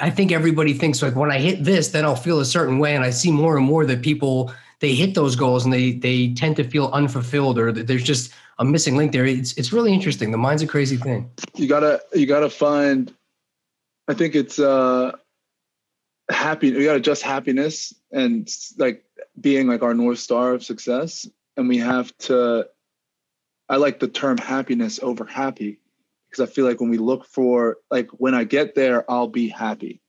I 0.00 0.10
think 0.10 0.32
everybody 0.32 0.74
thinks 0.74 1.02
like 1.02 1.16
when 1.16 1.30
I 1.30 1.38
hit 1.38 1.64
this, 1.64 1.88
then 1.88 2.04
I'll 2.04 2.16
feel 2.16 2.40
a 2.40 2.44
certain 2.44 2.78
way. 2.78 2.94
And 2.94 3.04
I 3.04 3.10
see 3.10 3.30
more 3.30 3.56
and 3.56 3.66
more 3.66 3.84
that 3.86 4.02
people 4.02 4.52
they 4.80 4.94
hit 4.94 5.14
those 5.14 5.36
goals 5.36 5.64
and 5.64 5.72
they 5.72 5.92
they 5.92 6.32
tend 6.34 6.56
to 6.56 6.64
feel 6.64 6.90
unfulfilled 6.92 7.58
or 7.58 7.72
there's 7.72 8.04
just 8.04 8.32
a 8.58 8.64
missing 8.64 8.96
link 8.96 9.12
there. 9.12 9.26
It's 9.26 9.52
it's 9.54 9.72
really 9.72 9.92
interesting. 9.92 10.30
The 10.30 10.38
mind's 10.38 10.62
a 10.62 10.66
crazy 10.66 10.96
thing. 10.96 11.30
You 11.54 11.68
gotta 11.68 12.00
you 12.14 12.26
gotta 12.26 12.50
find. 12.50 13.12
I 14.06 14.14
think 14.14 14.34
it's 14.34 14.58
uh 14.58 15.12
happy. 16.30 16.72
We 16.72 16.84
gotta 16.84 17.00
just 17.00 17.22
happiness 17.22 17.92
and 18.12 18.48
like 18.78 19.04
being 19.40 19.66
like 19.66 19.82
our 19.82 19.94
north 19.94 20.18
star 20.18 20.54
of 20.54 20.64
success, 20.64 21.28
and 21.56 21.68
we 21.68 21.78
have 21.78 22.16
to. 22.18 22.68
I 23.68 23.76
like 23.76 24.00
the 24.00 24.08
term 24.08 24.38
happiness 24.38 24.98
over 25.02 25.26
happy 25.26 25.80
because 26.30 26.48
I 26.48 26.50
feel 26.52 26.64
like 26.64 26.80
when 26.80 26.88
we 26.88 26.98
look 26.98 27.26
for 27.26 27.76
like 27.90 28.08
when 28.12 28.34
I 28.34 28.44
get 28.44 28.74
there, 28.74 29.08
I'll 29.10 29.28
be 29.28 29.48
happy 29.48 30.00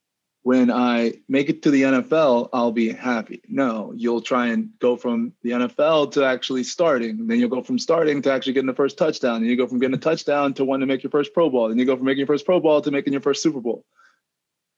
when 0.50 0.72
I 0.72 1.14
make 1.28 1.48
it 1.48 1.62
to 1.62 1.70
the 1.70 1.84
NFL, 1.84 2.50
I'll 2.54 2.72
be 2.72 2.92
happy. 2.92 3.40
No, 3.48 3.94
you'll 3.96 4.20
try 4.20 4.48
and 4.48 4.72
go 4.80 4.98
from 4.98 5.32
the 5.44 5.52
NFL 5.52 6.14
to 6.14 6.26
actually 6.26 6.64
starting. 6.64 7.28
Then 7.28 7.40
you'll 7.40 7.50
go 7.50 7.62
from 7.62 7.78
starting 7.78 8.20
to 8.24 8.34
actually 8.34 8.54
getting 8.54 8.66
the 8.66 8.74
first 8.74 8.98
touchdown. 8.98 9.36
And 9.36 9.46
you 9.46 9.56
go 9.56 9.68
from 9.68 9.78
getting 9.78 9.94
a 9.94 10.00
touchdown 10.00 10.56
to 10.56 10.66
wanting 10.66 10.88
to 10.88 10.92
make 10.92 11.04
your 11.04 11.12
first 11.12 11.36
Pro 11.36 11.52
Bowl. 11.52 11.70
Then 11.70 11.78
you 11.78 11.86
go 11.86 11.96
from 11.96 12.08
making 12.08 12.22
your 12.22 12.26
first 12.26 12.48
Pro 12.48 12.60
Bowl 12.60 12.82
to 12.82 12.90
making 12.90 13.14
your 13.14 13.22
first 13.22 13.44
Super 13.44 13.62
Bowl. 13.62 13.86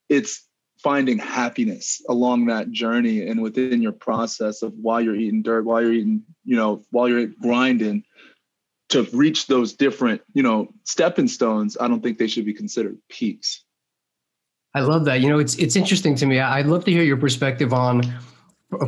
It's 0.09 0.45
finding 0.83 1.19
happiness 1.19 2.01
along 2.09 2.47
that 2.47 2.69
journey 2.71 3.25
and 3.25 3.41
within 3.41 3.81
your 3.81 3.93
process 3.93 4.63
of 4.63 4.73
while 4.73 4.99
you're 4.99 5.15
eating 5.15 5.41
dirt, 5.41 5.63
while 5.63 5.81
you're 5.81 5.93
eating, 5.93 6.23
you 6.43 6.57
know, 6.57 6.83
while 6.91 7.07
you're 7.07 7.27
grinding 7.27 8.03
to 8.89 9.03
reach 9.13 9.47
those 9.47 9.71
different, 9.71 10.21
you 10.33 10.43
know, 10.43 10.67
stepping 10.83 11.29
stones. 11.29 11.77
I 11.79 11.87
don't 11.87 12.03
think 12.03 12.17
they 12.17 12.27
should 12.27 12.43
be 12.43 12.53
considered 12.53 12.97
peaks 13.07 13.63
I 14.73 14.79
love 14.81 15.05
that. 15.05 15.21
You 15.21 15.29
know, 15.29 15.39
it's 15.39 15.55
it's 15.55 15.75
interesting 15.75 16.15
to 16.15 16.25
me. 16.25 16.39
I'd 16.39 16.65
love 16.65 16.85
to 16.85 16.91
hear 16.91 17.03
your 17.03 17.17
perspective 17.17 17.73
on 17.73 18.01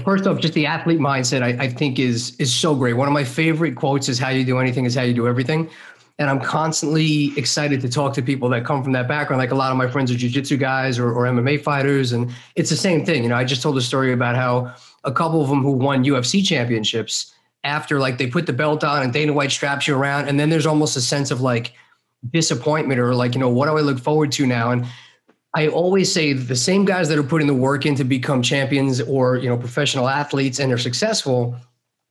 first 0.04 0.25
off, 0.28 0.40
just 0.40 0.54
the 0.54 0.66
athlete 0.66 1.00
mindset. 1.00 1.42
I, 1.42 1.66
I 1.66 1.68
think 1.68 2.00
is 2.00 2.36
is 2.38 2.54
so 2.54 2.75
great. 2.75 2.94
One 2.94 3.08
of 3.08 3.13
my 3.13 3.24
favorite 3.24 3.75
quotes 3.75 4.10
is 4.10 4.18
"How 4.18 4.30
you 4.30 4.46
do 4.46 4.60
anything 4.60 4.86
is 4.86 4.96
how 4.96 5.02
you 5.02 5.13
do 5.13 5.28
everything." 5.28 5.70
And 6.20 6.30
I'm 6.30 6.40
constantly 6.40 7.34
excited 7.38 7.82
to 7.82 7.90
talk 7.90 8.13
to 8.13 8.22
people 8.22 8.48
that 8.50 8.66
come 8.66 8.84
from 8.84 8.94
that 8.94 9.08
background. 9.08 9.40
Like 9.40 9.52
a 9.52 9.56
lot 9.56 9.72
of 9.72 9.78
my 9.78 9.88
friends 9.88 10.12
are 10.12 10.16
jujitsu 10.16 10.60
guys 10.60 11.00
or, 11.00 11.12
or 11.12 11.24
MMA 11.25 11.62
fighters, 11.62 12.12
and 12.12 12.32
it's 12.56 12.70
the 12.70 12.78
same 12.78 13.04
thing. 13.04 13.24
You 13.24 13.30
know, 13.30 13.36
I 13.36 13.44
just 13.44 13.62
told 13.62 13.78
a 13.78 13.82
story 13.82 14.13
about 14.13 14.36
how 14.36 14.74
a 15.04 15.12
couple 15.12 15.42
of 15.42 15.50
them 15.50 15.63
who 15.63 15.72
won 15.72 16.06
UFC 16.06 16.46
championships 16.46 17.34
after 17.63 18.00
like 18.00 18.18
they 18.18 18.28
put 18.28 18.46
the 18.46 18.54
belt 18.54 18.84
on 18.84 19.04
and 19.04 19.12
Dana 19.12 19.34
White 19.34 19.52
straps 19.52 19.88
you 19.88 19.96
around, 19.96 20.30
and 20.30 20.40
then 20.40 20.50
there's 20.50 20.66
almost 20.66 20.96
a 20.96 21.02
sense 21.02 21.32
of 21.32 21.42
like 21.42 21.74
disappointment 22.32 23.02
or 23.02 23.13
like 23.13 23.34
you 23.34 23.40
know 23.40 23.50
what 23.50 23.66
do 23.66 23.78
I 23.78 23.82
look 23.82 24.00
forward 24.00 24.32
to 24.34 24.48
now? 24.48 24.72
And 24.72 24.86
I 25.55 25.67
always 25.67 26.12
say 26.12 26.33
the 26.33 26.55
same 26.55 26.83
guys 26.83 27.10
that 27.10 27.17
are 27.17 27.24
putting 27.24 27.48
the 27.48 27.53
work 27.53 27.86
in 27.86 27.95
to 27.95 28.03
become 28.03 28.41
champions 28.41 29.01
or 29.01 29.38
you 29.38 29.50
know 29.50 29.57
professional 29.57 30.10
athletes 30.10 30.60
and 30.60 30.69
they're 30.69 30.77
successful, 30.77 31.55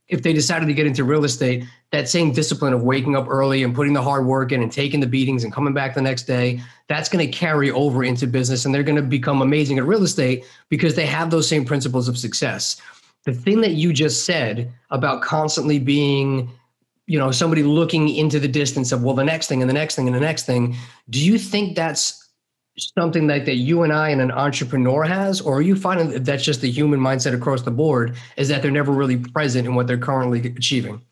if 0.08 0.22
they 0.22 0.32
decided 0.32 0.66
to 0.66 0.74
get 0.74 0.86
into 0.86 1.04
real 1.04 1.24
estate, 1.24 1.64
that 1.90 2.08
same 2.08 2.32
discipline 2.32 2.72
of 2.72 2.82
waking 2.82 3.16
up 3.16 3.26
early 3.28 3.62
and 3.62 3.74
putting 3.74 3.94
the 3.94 4.02
hard 4.02 4.26
work 4.26 4.52
in 4.52 4.62
and 4.62 4.70
taking 4.70 5.00
the 5.00 5.06
beatings 5.06 5.42
and 5.42 5.52
coming 5.52 5.74
back 5.74 5.94
the 5.94 6.02
next 6.02 6.24
day, 6.24 6.60
that's 6.88 7.08
going 7.08 7.24
to 7.24 7.32
carry 7.32 7.70
over 7.70 8.04
into 8.04 8.26
business 8.26 8.64
and 8.64 8.74
they're 8.74 8.82
going 8.82 8.96
to 8.96 9.02
become 9.02 9.42
amazing 9.42 9.78
at 9.78 9.84
real 9.84 10.02
estate 10.02 10.44
because 10.68 10.94
they 10.94 11.06
have 11.06 11.30
those 11.30 11.48
same 11.48 11.64
principles 11.64 12.08
of 12.08 12.18
success. 12.18 12.80
The 13.24 13.32
thing 13.32 13.60
that 13.62 13.72
you 13.72 13.92
just 13.92 14.24
said 14.24 14.70
about 14.90 15.22
constantly 15.22 15.78
being 15.78 16.50
you 17.06 17.18
know 17.18 17.32
somebody 17.32 17.64
looking 17.64 18.08
into 18.08 18.38
the 18.38 18.46
distance 18.46 18.92
of 18.92 19.02
well 19.02 19.14
the 19.14 19.24
next 19.24 19.48
thing 19.48 19.60
and 19.60 19.68
the 19.68 19.74
next 19.74 19.96
thing 19.96 20.06
and 20.06 20.14
the 20.14 20.20
next 20.20 20.46
thing 20.46 20.76
do 21.10 21.18
you 21.18 21.36
think 21.36 21.74
that's 21.74 22.21
something 22.78 23.26
like 23.26 23.44
that 23.44 23.56
you 23.56 23.82
and 23.82 23.92
I 23.92 24.10
and 24.10 24.20
an 24.20 24.30
entrepreneur 24.30 25.02
has, 25.04 25.40
or 25.40 25.58
are 25.58 25.62
you 25.62 25.76
finding 25.76 26.10
that 26.10 26.24
that's 26.24 26.44
just 26.44 26.60
the 26.60 26.70
human 26.70 27.00
mindset 27.00 27.34
across 27.34 27.62
the 27.62 27.70
board? 27.70 28.16
Is 28.36 28.48
that 28.48 28.62
they're 28.62 28.70
never 28.70 28.92
really 28.92 29.18
present 29.18 29.66
in 29.66 29.74
what 29.74 29.86
they're 29.86 29.98
currently 29.98 30.40
achieving? 30.40 31.02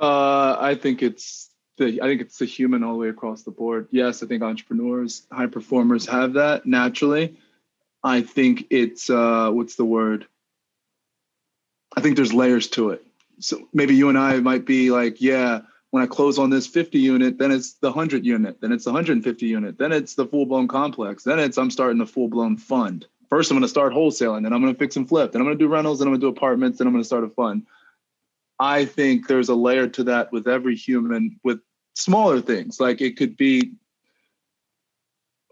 Uh, 0.00 0.56
I 0.58 0.74
think 0.74 1.02
it's 1.02 1.50
the 1.78 2.00
I 2.00 2.06
think 2.06 2.20
it's 2.20 2.38
the 2.38 2.44
human 2.44 2.82
all 2.82 2.94
the 2.94 2.98
way 2.98 3.08
across 3.08 3.42
the 3.42 3.50
board. 3.50 3.88
Yes, 3.90 4.22
I 4.22 4.26
think 4.26 4.42
entrepreneurs, 4.42 5.26
high 5.30 5.46
performers 5.46 6.06
have 6.06 6.34
that 6.34 6.66
naturally. 6.66 7.36
I 8.02 8.22
think 8.22 8.66
it's 8.70 9.10
uh, 9.10 9.50
what's 9.50 9.76
the 9.76 9.84
word? 9.84 10.26
I 11.96 12.00
think 12.00 12.16
there's 12.16 12.32
layers 12.32 12.68
to 12.68 12.90
it. 12.90 13.04
So 13.38 13.68
maybe 13.72 13.94
you 13.94 14.08
and 14.08 14.18
I 14.18 14.38
might 14.40 14.64
be 14.64 14.90
like, 14.90 15.20
yeah, 15.20 15.60
when 15.92 16.02
I 16.02 16.06
close 16.06 16.38
on 16.38 16.48
this 16.48 16.66
50 16.66 16.98
unit, 16.98 17.36
then 17.36 17.52
it's 17.52 17.74
the 17.74 17.90
100 17.90 18.24
unit, 18.24 18.62
then 18.62 18.72
it's 18.72 18.84
the 18.84 18.90
150 18.90 19.46
unit, 19.46 19.76
then 19.76 19.92
it's 19.92 20.14
the 20.14 20.24
full 20.24 20.46
blown 20.46 20.66
complex, 20.66 21.22
then 21.22 21.38
it's 21.38 21.58
I'm 21.58 21.70
starting 21.70 21.98
the 21.98 22.06
full 22.06 22.28
blown 22.28 22.56
fund. 22.56 23.06
First, 23.28 23.50
I'm 23.50 23.56
going 23.56 23.62
to 23.62 23.68
start 23.68 23.92
wholesaling, 23.92 24.42
then 24.42 24.54
I'm 24.54 24.62
going 24.62 24.72
to 24.72 24.78
fix 24.78 24.96
and 24.96 25.06
flip, 25.06 25.32
then 25.32 25.42
I'm 25.42 25.46
going 25.46 25.58
to 25.58 25.62
do 25.62 25.68
rentals, 25.68 25.98
then 25.98 26.08
I'm 26.08 26.12
going 26.12 26.22
to 26.22 26.26
do 26.26 26.30
apartments, 26.30 26.78
then 26.78 26.86
I'm 26.86 26.94
going 26.94 27.02
to 27.02 27.06
start 27.06 27.24
a 27.24 27.28
fund. 27.28 27.66
I 28.58 28.86
think 28.86 29.28
there's 29.28 29.50
a 29.50 29.54
layer 29.54 29.86
to 29.88 30.04
that 30.04 30.32
with 30.32 30.48
every 30.48 30.76
human 30.76 31.38
with 31.44 31.60
smaller 31.94 32.40
things. 32.40 32.80
Like 32.80 33.02
it 33.02 33.18
could 33.18 33.36
be 33.36 33.72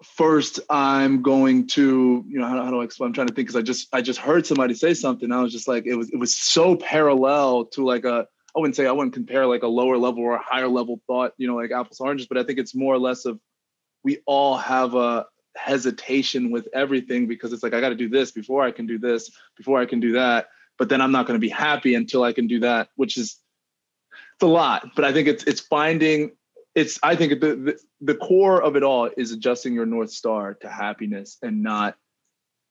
first 0.02 0.58
I'm 0.70 1.20
going 1.20 1.66
to, 1.68 2.24
you 2.26 2.38
know, 2.38 2.46
how, 2.46 2.64
how 2.64 2.70
do 2.70 2.80
I 2.80 2.84
explain? 2.84 3.08
I'm 3.08 3.12
trying 3.12 3.26
to 3.26 3.34
think 3.34 3.48
because 3.48 3.60
I 3.60 3.62
just 3.62 3.88
I 3.92 4.00
just 4.00 4.20
heard 4.20 4.46
somebody 4.46 4.72
say 4.72 4.94
something. 4.94 5.30
I 5.32 5.42
was 5.42 5.52
just 5.52 5.68
like, 5.68 5.84
it 5.84 5.96
was 5.96 6.08
it 6.10 6.18
was 6.18 6.34
so 6.34 6.76
parallel 6.76 7.66
to 7.66 7.84
like 7.84 8.06
a 8.06 8.26
I 8.56 8.60
wouldn't 8.60 8.76
say 8.76 8.86
I 8.86 8.92
wouldn't 8.92 9.14
compare 9.14 9.46
like 9.46 9.62
a 9.62 9.68
lower 9.68 9.96
level 9.96 10.22
or 10.22 10.34
a 10.34 10.42
higher 10.42 10.68
level 10.68 11.00
thought, 11.06 11.32
you 11.36 11.46
know, 11.46 11.56
like 11.56 11.70
apples 11.70 12.00
oranges, 12.00 12.26
but 12.26 12.38
I 12.38 12.42
think 12.42 12.58
it's 12.58 12.74
more 12.74 12.94
or 12.94 12.98
less 12.98 13.24
of 13.24 13.38
we 14.02 14.18
all 14.26 14.56
have 14.56 14.94
a 14.94 15.26
hesitation 15.56 16.50
with 16.50 16.68
everything 16.72 17.26
because 17.26 17.52
it's 17.52 17.62
like 17.62 17.74
I 17.74 17.80
got 17.80 17.90
to 17.90 17.94
do 17.94 18.08
this 18.08 18.30
before 18.30 18.62
I 18.62 18.70
can 18.70 18.86
do 18.86 18.98
this, 18.98 19.30
before 19.56 19.80
I 19.80 19.86
can 19.86 20.00
do 20.00 20.12
that, 20.12 20.48
but 20.78 20.88
then 20.88 21.00
I'm 21.00 21.12
not 21.12 21.26
going 21.26 21.38
to 21.38 21.40
be 21.40 21.48
happy 21.48 21.94
until 21.94 22.24
I 22.24 22.32
can 22.32 22.46
do 22.46 22.60
that, 22.60 22.88
which 22.96 23.16
is 23.16 23.38
it's 24.34 24.42
a 24.42 24.46
lot. 24.46 24.90
But 24.96 25.04
I 25.04 25.12
think 25.12 25.28
it's 25.28 25.44
it's 25.44 25.60
finding 25.60 26.32
it's 26.74 26.98
I 27.02 27.16
think 27.16 27.40
the, 27.40 27.54
the 27.56 27.80
the 28.00 28.14
core 28.14 28.62
of 28.62 28.76
it 28.76 28.82
all 28.82 29.10
is 29.16 29.32
adjusting 29.32 29.74
your 29.74 29.86
north 29.86 30.10
star 30.10 30.54
to 30.54 30.68
happiness 30.68 31.36
and 31.42 31.62
not 31.62 31.96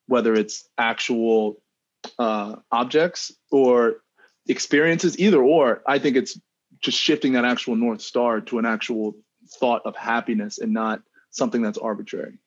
whether 0.08 0.34
it's 0.34 0.68
actual 0.78 1.62
uh, 2.18 2.56
objects 2.72 3.32
or 3.52 4.02
experiences, 4.50 5.18
either 5.20 5.42
or. 5.42 5.82
I 5.88 6.00
think 6.00 6.18
it's 6.18 6.40
just 6.82 6.98
shifting 6.98 7.34
that 7.34 7.46
actual 7.46 7.76
North 7.76 8.02
Star 8.02 8.42
to 8.42 8.60
an 8.60 8.66
actual 8.66 9.16
thought 9.60 9.82
of 9.86 9.96
happiness 9.96 10.60
and 10.60 10.74
not 10.74 11.02
something 11.32 11.62
that's 11.62 11.78
arbitrary. 11.78 12.40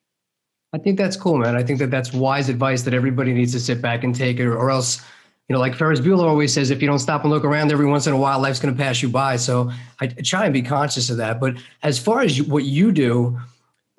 I 0.73 0.79
think 0.79 0.97
that's 0.99 1.17
cool, 1.17 1.39
man. 1.39 1.55
I 1.55 1.63
think 1.63 1.79
that 1.81 1.91
that's 1.91 2.13
wise 2.13 2.49
advice 2.49 2.83
that 2.83 2.95
everybody 2.95 3.33
needs 3.35 3.53
to 3.53 3.61
sit 3.61 3.83
back 3.83 4.05
and 4.05 4.15
take 4.15 4.39
it, 4.39 4.47
or 4.47 4.71
else, 4.71 5.03
you 5.49 5.55
know, 5.55 5.61
like 5.61 5.75
Ferris 5.75 6.01
Bueller 6.01 6.25
always 6.25 6.53
says, 6.53 6.71
if 6.71 6.81
you 6.81 6.89
don't 6.89 6.99
stop 6.99 7.23
and 7.23 7.31
look 7.31 7.45
around 7.45 7.71
every 7.71 7.87
once 7.87 8.07
in 8.07 8.15
a 8.15 8.17
while, 8.17 8.41
life's 8.41 8.59
going 8.59 8.75
to 8.75 8.83
pass 8.83 9.03
you 9.03 9.11
by. 9.11 9.37
So 9.37 9.71
I 10.01 10.07
try 10.07 10.45
and 10.45 10.53
be 10.53 10.63
conscious 10.63 11.11
of 11.11 11.19
that. 11.19 11.41
But 11.41 11.57
as 11.83 11.99
far 11.99 12.23
as 12.23 12.41
what 12.43 12.65
you 12.65 12.91
do, 12.91 13.39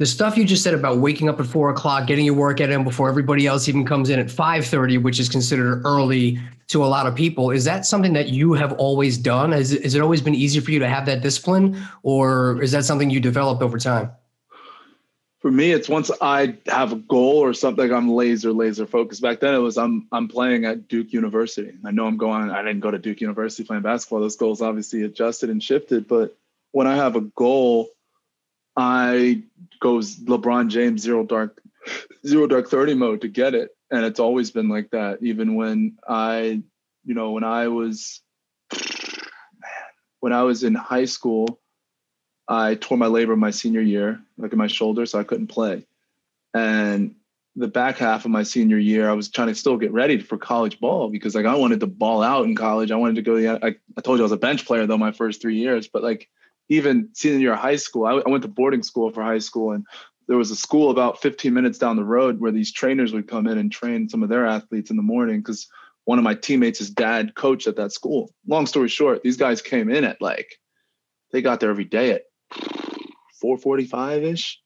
the 0.04 0.08
stuff 0.08 0.36
you 0.36 0.44
just 0.44 0.64
said 0.64 0.74
about 0.74 0.98
waking 0.98 1.30
up 1.30 1.40
at 1.40 1.46
four 1.46 1.70
o'clock, 1.70 2.08
getting 2.08 2.26
your 2.26 2.34
workout 2.34 2.70
in 2.70 2.84
before 2.84 3.08
everybody 3.08 3.48
else 3.48 3.70
even 3.70 3.86
comes 3.86 4.10
in 4.10 4.20
at 4.20 4.30
five 4.30 4.66
thirty, 4.66 4.98
which 4.98 5.18
is 5.18 5.30
considered 5.30 5.82
early 5.86 6.38
to 6.68 6.84
a 6.84 6.88
lot 6.88 7.08
of 7.08 7.16
people, 7.16 7.52
is 7.52 7.64
that 7.64 7.86
something 7.86 8.12
that 8.12 8.28
you 8.28 8.52
have 8.52 8.74
always 8.74 9.18
done? 9.18 9.54
Has, 9.54 9.72
has 9.72 9.96
it 9.96 10.02
always 10.02 10.20
been 10.20 10.36
easy 10.36 10.60
for 10.60 10.72
you 10.72 10.80
to 10.80 10.90
have 10.90 11.06
that 11.06 11.22
discipline, 11.22 11.82
or 12.02 12.62
is 12.62 12.74
that 12.74 12.84
something 12.84 13.10
you 13.10 13.22
developed 13.22 13.62
over 13.62 13.80
time? 13.80 14.12
For 15.40 15.50
me, 15.50 15.72
it's 15.72 15.88
once 15.88 16.12
I 16.20 16.58
have 16.68 16.92
a 16.92 16.98
goal 16.98 17.38
or 17.38 17.54
something, 17.54 17.90
I'm 17.94 18.12
laser 18.12 18.52
laser 18.52 18.86
focused. 18.86 19.22
Back 19.22 19.40
then, 19.40 19.56
it 19.56 19.60
was 19.60 19.78
I'm 19.78 20.06
I'm 20.12 20.28
playing 20.28 20.66
at 20.66 20.90
Duke 20.90 21.14
University. 21.14 21.72
I 21.86 21.92
know 21.92 22.08
I'm 22.08 22.18
going. 22.18 22.52
I 22.52 22.62
didn't 22.62 22.82
go 22.82 22.92
to 22.92 23.00
Duke 23.00 23.22
University 23.22 23.64
playing 23.64 23.84
basketball. 23.84 24.20
Those 24.20 24.36
goals 24.36 24.62
obviously 24.62 25.04
adjusted 25.04 25.50
and 25.50 25.64
shifted, 25.64 26.10
but 26.10 26.36
when 26.74 26.88
I 26.88 26.98
have 26.98 27.16
a 27.16 27.22
goal 27.22 27.88
I 28.76 29.44
goes 29.84 30.16
LeBron 30.16 30.70
James 30.70 31.02
zero 31.02 31.24
dark 31.26 31.62
zero 32.26 32.48
dark 32.48 32.70
30 32.70 32.96
mode 32.96 33.22
to 33.22 33.28
get 33.28 33.54
it. 33.54 33.72
And 33.92 34.06
it's 34.06 34.20
always 34.20 34.50
been 34.50 34.70
like 34.70 34.90
that. 34.92 35.20
Even 35.22 35.56
when 35.56 35.98
I, 36.08 36.64
you 37.04 37.14
know, 37.14 37.32
when 37.32 37.44
I 37.44 37.68
was 37.68 38.22
man, 38.72 39.92
when 40.22 40.34
I 40.34 40.44
was 40.44 40.64
in 40.64 40.74
high 40.74 41.06
school, 41.06 41.60
I 42.48 42.76
tore 42.76 42.98
my 42.98 43.08
labrum 43.08 43.38
my 43.38 43.52
senior 43.52 43.82
year, 43.82 44.22
like 44.38 44.54
in 44.54 44.58
my 44.58 44.68
shoulder, 44.68 45.06
so 45.06 45.20
I 45.20 45.24
couldn't 45.26 45.48
play. 45.48 45.86
And 46.54 47.16
the 47.56 47.68
back 47.68 47.98
half 47.98 48.26
of 48.26 48.32
my 48.32 48.44
senior 48.44 48.78
year, 48.78 49.10
I 49.10 49.14
was 49.14 49.30
trying 49.30 49.50
to 49.50 49.56
still 49.56 49.78
get 49.78 49.92
ready 49.92 50.20
for 50.20 50.38
college 50.38 50.80
ball 50.80 51.10
because 51.10 51.36
like 51.36 51.46
I 51.46 51.56
wanted 51.56 51.82
to 51.82 51.88
ball 51.88 52.24
out 52.24 52.46
in 52.46 52.56
college. 52.56 52.90
I 52.90 52.96
wanted 52.96 53.16
to 53.16 53.22
go. 53.22 53.60
I, 53.62 53.76
I 53.98 54.02
told 54.02 54.18
you 54.18 54.24
I 54.24 54.30
was 54.30 54.32
a 54.32 54.38
bench 54.38 54.66
player 54.66 54.88
though 54.88 54.98
my 54.98 55.12
first 55.12 55.42
three 55.42 55.58
years, 55.58 55.90
but 55.90 56.04
like 56.04 56.30
even 56.74 57.10
senior 57.14 57.40
year 57.40 57.54
of 57.54 57.60
high 57.60 57.76
school, 57.76 58.06
I, 58.06 58.14
I 58.14 58.30
went 58.30 58.44
to 58.44 58.48
boarding 58.48 58.84
school 58.84 59.12
for 59.12 59.24
high 59.24 59.40
school, 59.40 59.72
and 59.72 59.86
there 60.28 60.38
was 60.38 60.52
a 60.52 60.56
school 60.56 60.90
about 60.90 61.22
15 61.22 61.54
minutes 61.54 61.78
down 61.78 61.96
the 61.96 62.04
road 62.04 62.40
where 62.40 62.52
these 62.52 62.72
trainers 62.72 63.14
would 63.14 63.28
come 63.28 63.48
in 63.48 63.58
and 63.58 63.72
train 63.72 64.10
some 64.10 64.24
of 64.24 64.30
their 64.30 64.46
athletes 64.46 64.90
in 64.90 64.98
the 64.98 65.04
morning 65.04 65.40
because 65.40 65.68
one 66.06 66.18
of 66.18 66.24
my 66.24 66.34
teammates' 66.34 66.90
dad 66.90 67.36
coached 67.36 67.68
at 67.68 67.76
that 67.76 67.92
school. 67.92 68.34
Long 68.48 68.66
story 68.66 68.90
short, 68.90 69.24
these 69.24 69.38
guys 69.38 69.62
came 69.62 69.90
in 69.90 70.04
at 70.04 70.22
like 70.22 70.60
they 71.32 71.42
got 71.42 71.60
there 71.60 71.70
every 71.70 71.86
day 71.86 72.12
at 72.12 72.24
4:45 73.44 74.24
ish, 74.24 74.60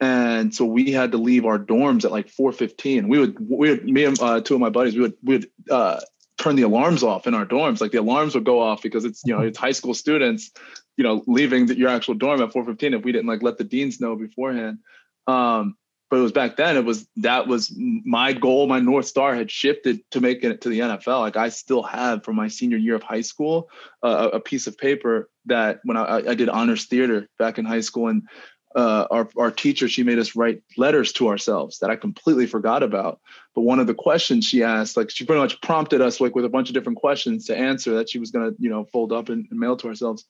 and 0.00 0.54
so 0.54 0.64
we 0.64 0.92
had 0.92 1.12
to 1.12 1.18
leave 1.18 1.46
our 1.46 1.58
dorms 1.58 2.04
at 2.04 2.12
like 2.12 2.28
4:15. 2.28 3.08
We 3.08 3.18
would 3.18 3.36
we 3.38 3.70
would 3.70 3.84
me 3.84 4.04
and 4.04 4.20
uh, 4.20 4.40
two 4.40 4.54
of 4.54 4.60
my 4.60 4.70
buddies 4.70 4.94
we 4.94 5.02
would 5.02 5.16
we 5.22 5.34
would 5.36 5.50
uh, 5.70 6.00
turn 6.44 6.56
the 6.56 6.62
alarms 6.62 7.02
off 7.02 7.26
in 7.26 7.34
our 7.34 7.46
dorms. 7.46 7.80
Like 7.80 7.92
the 7.92 8.00
alarms 8.00 8.34
would 8.34 8.44
go 8.44 8.60
off 8.60 8.82
because 8.82 9.06
it's 9.06 9.22
you 9.24 9.34
know 9.34 9.40
it's 9.40 9.58
high 9.58 9.72
school 9.72 9.94
students, 9.94 10.50
you 10.96 11.02
know, 11.02 11.24
leaving 11.26 11.66
the, 11.66 11.76
your 11.76 11.88
actual 11.88 12.14
dorm 12.14 12.42
at 12.42 12.52
4:15 12.52 12.98
if 12.98 13.04
we 13.04 13.12
didn't 13.12 13.26
like 13.26 13.42
let 13.42 13.56
the 13.56 13.64
deans 13.64 14.00
know 14.00 14.14
beforehand. 14.14 14.78
Um, 15.26 15.76
but 16.10 16.18
it 16.18 16.22
was 16.22 16.32
back 16.32 16.56
then. 16.56 16.76
It 16.76 16.84
was 16.84 17.08
that 17.16 17.48
was 17.48 17.74
my 17.76 18.34
goal. 18.34 18.66
My 18.66 18.78
north 18.78 19.06
star 19.06 19.34
had 19.34 19.50
shifted 19.50 20.00
to 20.10 20.20
making 20.20 20.50
it 20.50 20.60
to 20.60 20.68
the 20.68 20.80
NFL. 20.80 21.20
Like 21.20 21.36
I 21.36 21.48
still 21.48 21.82
have 21.82 22.24
from 22.24 22.36
my 22.36 22.48
senior 22.48 22.76
year 22.76 22.94
of 22.94 23.02
high 23.02 23.22
school 23.22 23.70
uh, 24.02 24.28
a 24.34 24.40
piece 24.40 24.66
of 24.66 24.76
paper 24.76 25.30
that 25.46 25.80
when 25.84 25.96
I, 25.96 26.18
I 26.28 26.34
did 26.34 26.50
honors 26.50 26.84
theater 26.84 27.26
back 27.38 27.58
in 27.58 27.64
high 27.64 27.80
school 27.80 28.08
and 28.08 28.28
uh, 28.74 29.06
our, 29.10 29.28
our 29.36 29.50
teacher, 29.50 29.88
she 29.88 30.02
made 30.02 30.18
us 30.18 30.34
write 30.34 30.62
letters 30.76 31.12
to 31.12 31.28
ourselves 31.28 31.78
that 31.78 31.90
I 31.90 31.96
completely 31.96 32.46
forgot 32.46 32.82
about. 32.82 33.20
But 33.54 33.62
one 33.62 33.78
of 33.78 33.86
the 33.86 33.94
questions 33.94 34.44
she 34.44 34.62
asked, 34.62 34.96
like 34.96 35.10
she 35.10 35.24
pretty 35.24 35.40
much 35.40 35.60
prompted 35.60 36.00
us 36.00 36.20
like 36.20 36.34
with 36.34 36.44
a 36.44 36.48
bunch 36.48 36.68
of 36.68 36.74
different 36.74 36.98
questions 36.98 37.46
to 37.46 37.56
answer 37.56 37.94
that 37.94 38.10
she 38.10 38.18
was 38.18 38.30
going 38.30 38.50
to, 38.50 38.56
you 38.60 38.70
know, 38.70 38.84
fold 38.84 39.12
up 39.12 39.28
and, 39.28 39.46
and 39.50 39.60
mail 39.60 39.76
to 39.76 39.88
ourselves. 39.88 40.24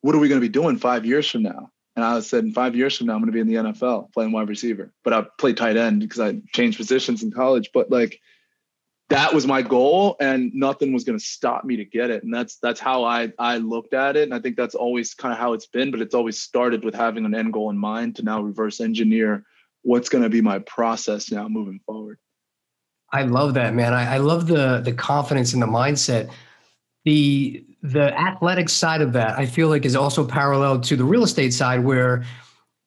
What 0.00 0.14
are 0.14 0.18
we 0.18 0.28
going 0.28 0.40
to 0.40 0.46
be 0.46 0.52
doing 0.52 0.78
five 0.78 1.04
years 1.04 1.28
from 1.28 1.42
now? 1.42 1.70
And 1.96 2.04
I 2.04 2.20
said, 2.20 2.44
in 2.44 2.52
five 2.52 2.76
years 2.76 2.96
from 2.96 3.08
now, 3.08 3.14
I'm 3.14 3.20
going 3.20 3.26
to 3.26 3.32
be 3.32 3.40
in 3.40 3.48
the 3.48 3.72
NFL 3.72 4.12
playing 4.12 4.30
wide 4.30 4.48
receiver. 4.48 4.92
But 5.02 5.12
I 5.12 5.26
played 5.38 5.56
tight 5.56 5.76
end 5.76 6.00
because 6.00 6.20
I 6.20 6.40
changed 6.54 6.78
positions 6.78 7.22
in 7.22 7.32
college. 7.32 7.70
But 7.74 7.90
like, 7.90 8.20
that 9.10 9.32
was 9.32 9.46
my 9.46 9.62
goal 9.62 10.16
and 10.20 10.52
nothing 10.54 10.92
was 10.92 11.04
going 11.04 11.18
to 11.18 11.24
stop 11.24 11.64
me 11.64 11.76
to 11.76 11.84
get 11.84 12.10
it. 12.10 12.22
And 12.22 12.32
that's 12.32 12.56
that's 12.56 12.80
how 12.80 13.04
i 13.04 13.32
i 13.38 13.56
looked 13.56 13.94
at 13.94 14.16
it 14.16 14.24
and 14.24 14.34
i 14.34 14.38
think 14.38 14.56
that's 14.56 14.74
always 14.74 15.14
kind 15.14 15.32
of 15.32 15.38
how 15.38 15.52
it's 15.52 15.66
been 15.66 15.90
but 15.90 16.00
it's 16.00 16.14
always 16.14 16.38
started 16.38 16.84
with 16.84 16.94
having 16.94 17.24
an 17.24 17.34
end 17.34 17.52
goal 17.52 17.70
in 17.70 17.78
mind 17.78 18.16
to 18.16 18.22
now 18.22 18.40
reverse 18.40 18.80
engineer 18.80 19.44
what's 19.82 20.08
going 20.08 20.24
to 20.24 20.30
be 20.30 20.40
my 20.40 20.58
process 20.60 21.30
now 21.30 21.48
moving 21.48 21.80
forward. 21.86 22.18
I 23.12 23.22
love 23.22 23.54
that 23.54 23.74
man. 23.74 23.94
I, 23.94 24.14
I 24.14 24.18
love 24.18 24.46
the 24.46 24.80
the 24.80 24.92
confidence 24.92 25.52
and 25.52 25.62
the 25.62 25.66
mindset. 25.66 26.30
The 27.04 27.64
the 27.82 28.12
athletic 28.18 28.68
side 28.68 29.00
of 29.00 29.12
that 29.12 29.38
i 29.38 29.46
feel 29.46 29.68
like 29.68 29.84
is 29.84 29.94
also 29.94 30.26
parallel 30.26 30.80
to 30.80 30.96
the 30.96 31.04
real 31.04 31.22
estate 31.22 31.54
side 31.54 31.84
where 31.84 32.24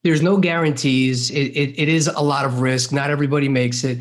there's 0.03 0.21
no 0.21 0.37
guarantees. 0.37 1.29
It, 1.29 1.51
it, 1.55 1.79
it 1.79 1.89
is 1.89 2.07
a 2.07 2.21
lot 2.21 2.45
of 2.45 2.59
risk. 2.59 2.91
Not 2.91 3.11
everybody 3.11 3.47
makes 3.47 3.83
it 3.83 3.99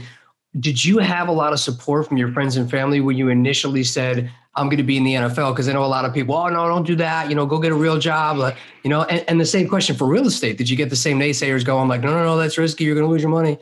did 0.58 0.84
you 0.84 0.98
have 0.98 1.28
a 1.28 1.32
lot 1.32 1.52
of 1.52 1.60
support 1.60 2.08
from 2.08 2.16
your 2.16 2.32
friends 2.32 2.56
and 2.56 2.70
family 2.70 3.00
when 3.00 3.16
you 3.16 3.28
initially 3.28 3.84
said 3.84 4.30
i'm 4.56 4.66
going 4.66 4.78
to 4.78 4.82
be 4.82 4.96
in 4.96 5.04
the 5.04 5.14
nfl 5.14 5.52
because 5.52 5.68
i 5.68 5.72
know 5.72 5.84
a 5.84 5.86
lot 5.86 6.04
of 6.04 6.12
people 6.12 6.34
oh 6.34 6.48
no 6.48 6.66
don't 6.68 6.86
do 6.86 6.96
that 6.96 7.28
you 7.28 7.34
know 7.34 7.46
go 7.46 7.58
get 7.58 7.72
a 7.72 7.74
real 7.74 7.98
job 7.98 8.36
like, 8.36 8.56
you 8.82 8.90
know 8.90 9.02
and, 9.04 9.24
and 9.28 9.40
the 9.40 9.46
same 9.46 9.68
question 9.68 9.94
for 9.94 10.06
real 10.06 10.26
estate. 10.26 10.58
Did 10.58 10.68
you 10.68 10.76
get 10.76 10.90
the 10.90 10.96
same 10.96 11.18
naysayers 11.18 11.64
going 11.64 11.88
like 11.88 12.00
no 12.00 12.10
no 12.10 12.24
no 12.24 12.36
that's 12.36 12.58
risky 12.58 12.84
you're 12.84 12.94
going 12.94 13.06
to 13.06 13.10
lose 13.10 13.22
your 13.22 13.30
money 13.30 13.58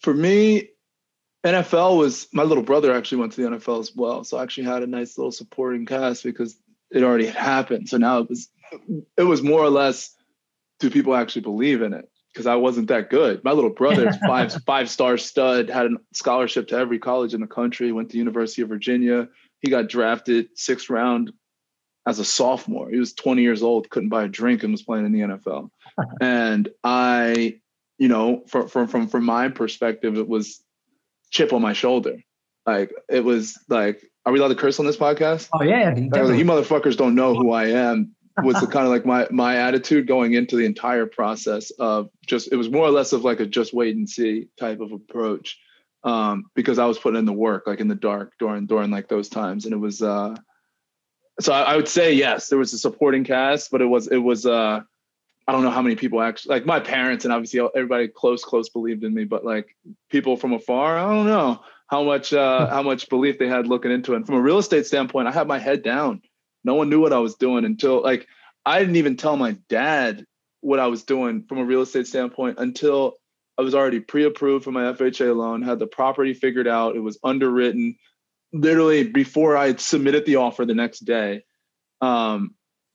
for 0.00 0.12
me 0.12 0.68
nfl 1.44 1.96
was 1.96 2.28
my 2.32 2.42
little 2.42 2.62
brother 2.62 2.94
actually 2.94 3.18
went 3.18 3.32
to 3.32 3.42
the 3.42 3.56
nfl 3.56 3.80
as 3.80 3.94
well 3.96 4.22
so 4.24 4.36
i 4.36 4.42
actually 4.42 4.64
had 4.64 4.82
a 4.82 4.86
nice 4.86 5.16
little 5.16 5.32
supporting 5.32 5.86
cast 5.86 6.22
because 6.22 6.58
it 6.90 7.02
already 7.02 7.26
happened. 7.26 7.88
So 7.88 7.96
now 7.96 8.18
it 8.18 8.28
was 8.28 8.48
it 9.16 9.22
was 9.22 9.42
more 9.42 9.60
or 9.60 9.70
less 9.70 10.14
do 10.78 10.90
people 10.90 11.14
actually 11.14 11.42
believe 11.42 11.82
in 11.82 11.92
it 11.92 12.08
because 12.40 12.50
I 12.50 12.56
wasn't 12.56 12.88
that 12.88 13.10
good. 13.10 13.44
My 13.44 13.52
little 13.52 13.70
brother, 13.70 14.12
five 14.26 14.54
five 14.64 14.88
star 14.88 15.18
stud, 15.18 15.68
had 15.68 15.86
a 15.86 15.96
scholarship 16.14 16.68
to 16.68 16.76
every 16.76 16.98
college 16.98 17.34
in 17.34 17.42
the 17.42 17.46
country, 17.46 17.92
went 17.92 18.10
to 18.10 18.16
University 18.16 18.62
of 18.62 18.70
Virginia. 18.70 19.28
He 19.60 19.70
got 19.70 19.88
drafted 19.88 20.48
sixth 20.54 20.88
round 20.88 21.32
as 22.06 22.18
a 22.18 22.24
sophomore. 22.24 22.88
He 22.88 22.96
was 22.96 23.12
20 23.12 23.42
years 23.42 23.62
old, 23.62 23.90
couldn't 23.90 24.08
buy 24.08 24.24
a 24.24 24.28
drink, 24.28 24.62
and 24.62 24.72
was 24.72 24.82
playing 24.82 25.04
in 25.04 25.12
the 25.12 25.20
NFL. 25.20 25.68
and 26.22 26.70
I, 26.82 27.60
you 27.98 28.08
know, 28.08 28.42
from 28.46 28.68
from 28.68 28.86
from 28.86 29.08
from 29.08 29.24
my 29.24 29.48
perspective, 29.48 30.16
it 30.16 30.26
was 30.26 30.62
chip 31.30 31.52
on 31.52 31.60
my 31.60 31.74
shoulder. 31.74 32.22
Like 32.64 32.90
it 33.10 33.22
was 33.22 33.58
like, 33.68 34.02
are 34.24 34.32
we 34.32 34.38
allowed 34.38 34.48
to 34.48 34.54
curse 34.54 34.80
on 34.80 34.86
this 34.86 34.96
podcast? 34.96 35.50
Oh 35.52 35.62
yeah, 35.62 35.94
you 35.94 36.08
motherfuckers 36.10 36.96
don't 36.96 37.14
know 37.14 37.34
who 37.34 37.50
I 37.52 37.66
am 37.66 38.14
was 38.42 38.60
the 38.60 38.66
kind 38.72 38.86
of 38.86 38.90
like 38.90 39.06
my 39.06 39.26
my 39.30 39.56
attitude 39.56 40.06
going 40.06 40.34
into 40.34 40.56
the 40.56 40.64
entire 40.64 41.06
process 41.06 41.70
of 41.78 42.10
just 42.26 42.52
it 42.52 42.56
was 42.56 42.70
more 42.70 42.84
or 42.84 42.90
less 42.90 43.12
of 43.12 43.24
like 43.24 43.40
a 43.40 43.46
just 43.46 43.72
wait 43.72 43.96
and 43.96 44.08
see 44.08 44.48
type 44.58 44.80
of 44.80 44.92
approach 44.92 45.58
um, 46.04 46.44
because 46.54 46.78
I 46.78 46.86
was 46.86 46.98
putting 46.98 47.18
in 47.18 47.24
the 47.24 47.32
work 47.32 47.66
like 47.66 47.80
in 47.80 47.88
the 47.88 47.94
dark 47.94 48.32
during 48.38 48.66
during 48.66 48.90
like 48.90 49.08
those 49.08 49.28
times. 49.28 49.64
And 49.64 49.74
it 49.74 49.78
was 49.78 50.02
uh 50.02 50.34
so 51.40 51.52
I, 51.52 51.62
I 51.62 51.76
would 51.76 51.88
say 51.88 52.12
yes 52.12 52.48
there 52.48 52.58
was 52.58 52.72
a 52.72 52.78
supporting 52.78 53.24
cast 53.24 53.70
but 53.70 53.80
it 53.80 53.86
was 53.86 54.08
it 54.08 54.18
was 54.18 54.46
uh 54.46 54.80
I 55.48 55.52
don't 55.52 55.64
know 55.64 55.70
how 55.70 55.82
many 55.82 55.96
people 55.96 56.20
actually 56.20 56.54
like 56.54 56.66
my 56.66 56.80
parents 56.80 57.24
and 57.24 57.32
obviously 57.32 57.60
everybody 57.74 58.08
close 58.08 58.44
close 58.44 58.68
believed 58.68 59.04
in 59.04 59.14
me 59.14 59.24
but 59.24 59.44
like 59.44 59.74
people 60.10 60.36
from 60.36 60.52
afar 60.52 60.98
I 60.98 61.14
don't 61.14 61.26
know 61.26 61.62
how 61.86 62.02
much 62.02 62.32
uh 62.32 62.68
how 62.68 62.82
much 62.82 63.08
belief 63.08 63.38
they 63.38 63.48
had 63.48 63.66
looking 63.66 63.90
into 63.90 64.12
it. 64.12 64.16
And 64.16 64.26
from 64.26 64.36
a 64.36 64.40
real 64.40 64.58
estate 64.58 64.86
standpoint 64.86 65.28
I 65.28 65.32
had 65.32 65.48
my 65.48 65.58
head 65.58 65.82
down 65.82 66.22
no 66.64 66.74
one 66.74 66.88
knew 66.90 67.00
what 67.00 67.12
I 67.12 67.18
was 67.18 67.34
doing 67.36 67.64
until 67.64 68.02
like 68.02 68.26
I 68.64 68.78
didn't 68.80 68.96
even 68.96 69.16
tell 69.16 69.36
my 69.36 69.56
dad 69.68 70.24
what 70.60 70.78
I 70.78 70.88
was 70.88 71.04
doing 71.04 71.44
from 71.48 71.58
a 71.58 71.64
real 71.64 71.82
estate 71.82 72.06
standpoint 72.06 72.58
until 72.58 73.14
I 73.58 73.62
was 73.62 73.74
already 73.74 74.00
pre-approved 74.00 74.64
for 74.64 74.72
my 74.72 74.92
FHA 74.92 75.34
loan, 75.36 75.62
had 75.62 75.78
the 75.78 75.86
property 75.86 76.34
figured 76.34 76.68
out, 76.68 76.96
it 76.96 77.00
was 77.00 77.18
underwritten. 77.22 77.96
Literally 78.52 79.04
before 79.04 79.56
I 79.56 79.76
submitted 79.76 80.26
the 80.26 80.36
offer 80.36 80.64
the 80.66 80.74
next 80.74 81.00
day, 81.00 81.44
um, 82.00 82.54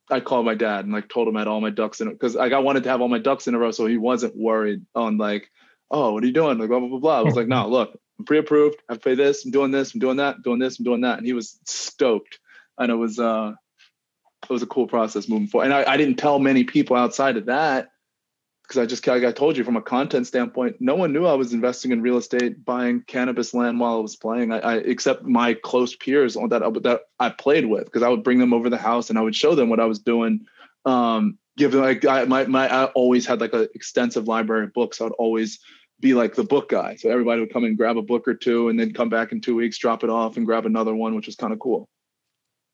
I 0.10 0.20
called 0.20 0.46
my 0.46 0.56
dad 0.56 0.86
and 0.86 0.94
like 0.94 1.10
told 1.10 1.28
him 1.28 1.38
I 1.38 1.42
had 1.42 1.48
all 1.48 1.62
my 1.62 1.70
ducks 1.70 2.02
in 2.02 2.10
because 2.10 2.36
like 2.36 2.54
I 2.54 2.60
wanted 2.60 2.84
to 2.84 2.90
have 2.90 3.02
all 3.02 3.08
my 3.08 3.20
ducks 3.20 3.48
in 3.48 3.56
a 3.56 3.60
row 3.60 3.72
so 3.72 3.86
he 3.86 3.98
wasn't 3.98 4.36
worried 4.36 4.86
on 4.94 5.18
like, 5.18 5.50
oh, 5.90 6.14
what 6.14 6.24
are 6.24 6.28
you 6.28 6.34
doing? 6.34 6.58
Like 6.58 6.70
blah 6.70 6.80
blah 6.80 6.90
blah 6.90 7.00
blah. 7.00 7.20
I 7.20 7.24
was 7.24 7.36
like, 7.36 7.48
no, 7.48 7.68
look, 7.68 7.98
I'm 8.20 8.26
pre-approved. 8.26 8.82
I 8.90 8.98
pay 8.98 9.16
this. 9.16 9.46
I'm 9.46 9.52
doing 9.52 9.72
this. 9.72 9.94
I'm 9.94 10.00
doing 10.00 10.18
that. 10.18 10.36
I'm 10.36 10.42
doing 10.42 10.60
this. 10.60 10.78
I'm 10.78 10.86
doing 10.86 11.02
that. 11.02 11.18
And 11.18 11.26
he 11.26 11.34
was 11.34 11.60
stoked 11.66 12.40
and 12.78 12.92
it 12.92 12.96
was 12.96 13.20
uh 13.20 13.54
it 14.44 14.50
was 14.54 14.64
a 14.64 14.68
cool 14.68 14.88
process 14.88 15.28
moving 15.28 15.48
forward. 15.48 15.66
And 15.66 15.74
I, 15.74 15.94
I 15.94 15.98
didn't 15.98 16.18
tell 16.18 16.40
many 16.40 16.64
people 16.64 16.96
outside 16.96 17.38
of 17.38 17.48
that 17.48 17.90
because 18.64 18.82
I 18.82 18.86
just 18.86 19.06
like 19.06 19.24
I 19.24 19.32
told 19.32 19.58
you 19.58 19.64
from 19.64 19.76
a 19.76 19.82
content 19.82 20.28
standpoint, 20.28 20.78
no 20.80 20.96
one 20.96 21.14
knew 21.14 21.26
I 21.26 21.34
was 21.34 21.54
investing 21.54 21.92
in 21.92 22.02
real 22.02 22.18
estate, 22.18 22.64
buying 22.64 23.02
cannabis 23.02 23.54
land 23.54 23.80
while 23.80 23.98
I 23.98 24.00
was 24.00 24.16
playing. 24.16 24.52
I, 24.52 24.60
I 24.60 24.76
except 24.78 25.24
my 25.24 25.54
close 25.54 25.96
peers 25.96 26.36
on 26.36 26.50
that 26.50 26.62
that 26.84 27.02
I 27.20 27.30
played 27.30 27.66
with 27.66 27.86
because 27.86 28.04
I 28.04 28.10
would 28.10 28.24
bring 28.24 28.40
them 28.40 28.54
over 28.54 28.70
the 28.70 28.78
house 28.78 29.10
and 29.10 29.20
I 29.20 29.22
would 29.22 29.36
show 29.36 29.56
them 29.56 29.70
what 29.70 29.80
I 29.80 29.86
was 29.86 30.00
doing. 30.00 30.46
Um, 30.86 31.38
give 31.58 31.72
them 31.72 31.82
like 31.82 32.06
I 32.06 32.26
my 32.26 32.46
my 32.46 32.72
I 32.72 32.86
always 32.86 33.26
had 33.26 33.42
like 33.42 33.54
an 33.54 33.68
extensive 33.76 34.28
library 34.28 34.66
of 34.66 34.74
books. 34.74 35.00
I 35.00 35.06
would 35.06 35.14
always 35.14 35.60
be 36.00 36.14
like 36.14 36.36
the 36.36 36.44
book 36.44 36.70
guy. 36.70 36.96
So 36.96 37.10
everybody 37.10 37.42
would 37.42 37.54
come 37.54 37.64
and 37.64 37.78
grab 37.78 37.98
a 37.98 38.02
book 38.02 38.28
or 38.28 38.34
two 38.34 38.70
and 38.70 38.80
then 38.80 38.94
come 38.94 39.10
back 39.10 39.32
in 39.32 39.42
two 39.42 39.56
weeks, 39.56 39.78
drop 39.78 40.04
it 40.04 40.10
off 40.10 40.38
and 40.38 40.46
grab 40.46 40.66
another 40.66 40.94
one, 40.94 41.16
which 41.16 41.28
was 41.28 41.36
kind 41.36 41.54
of 41.54 41.60
cool. 41.60 41.88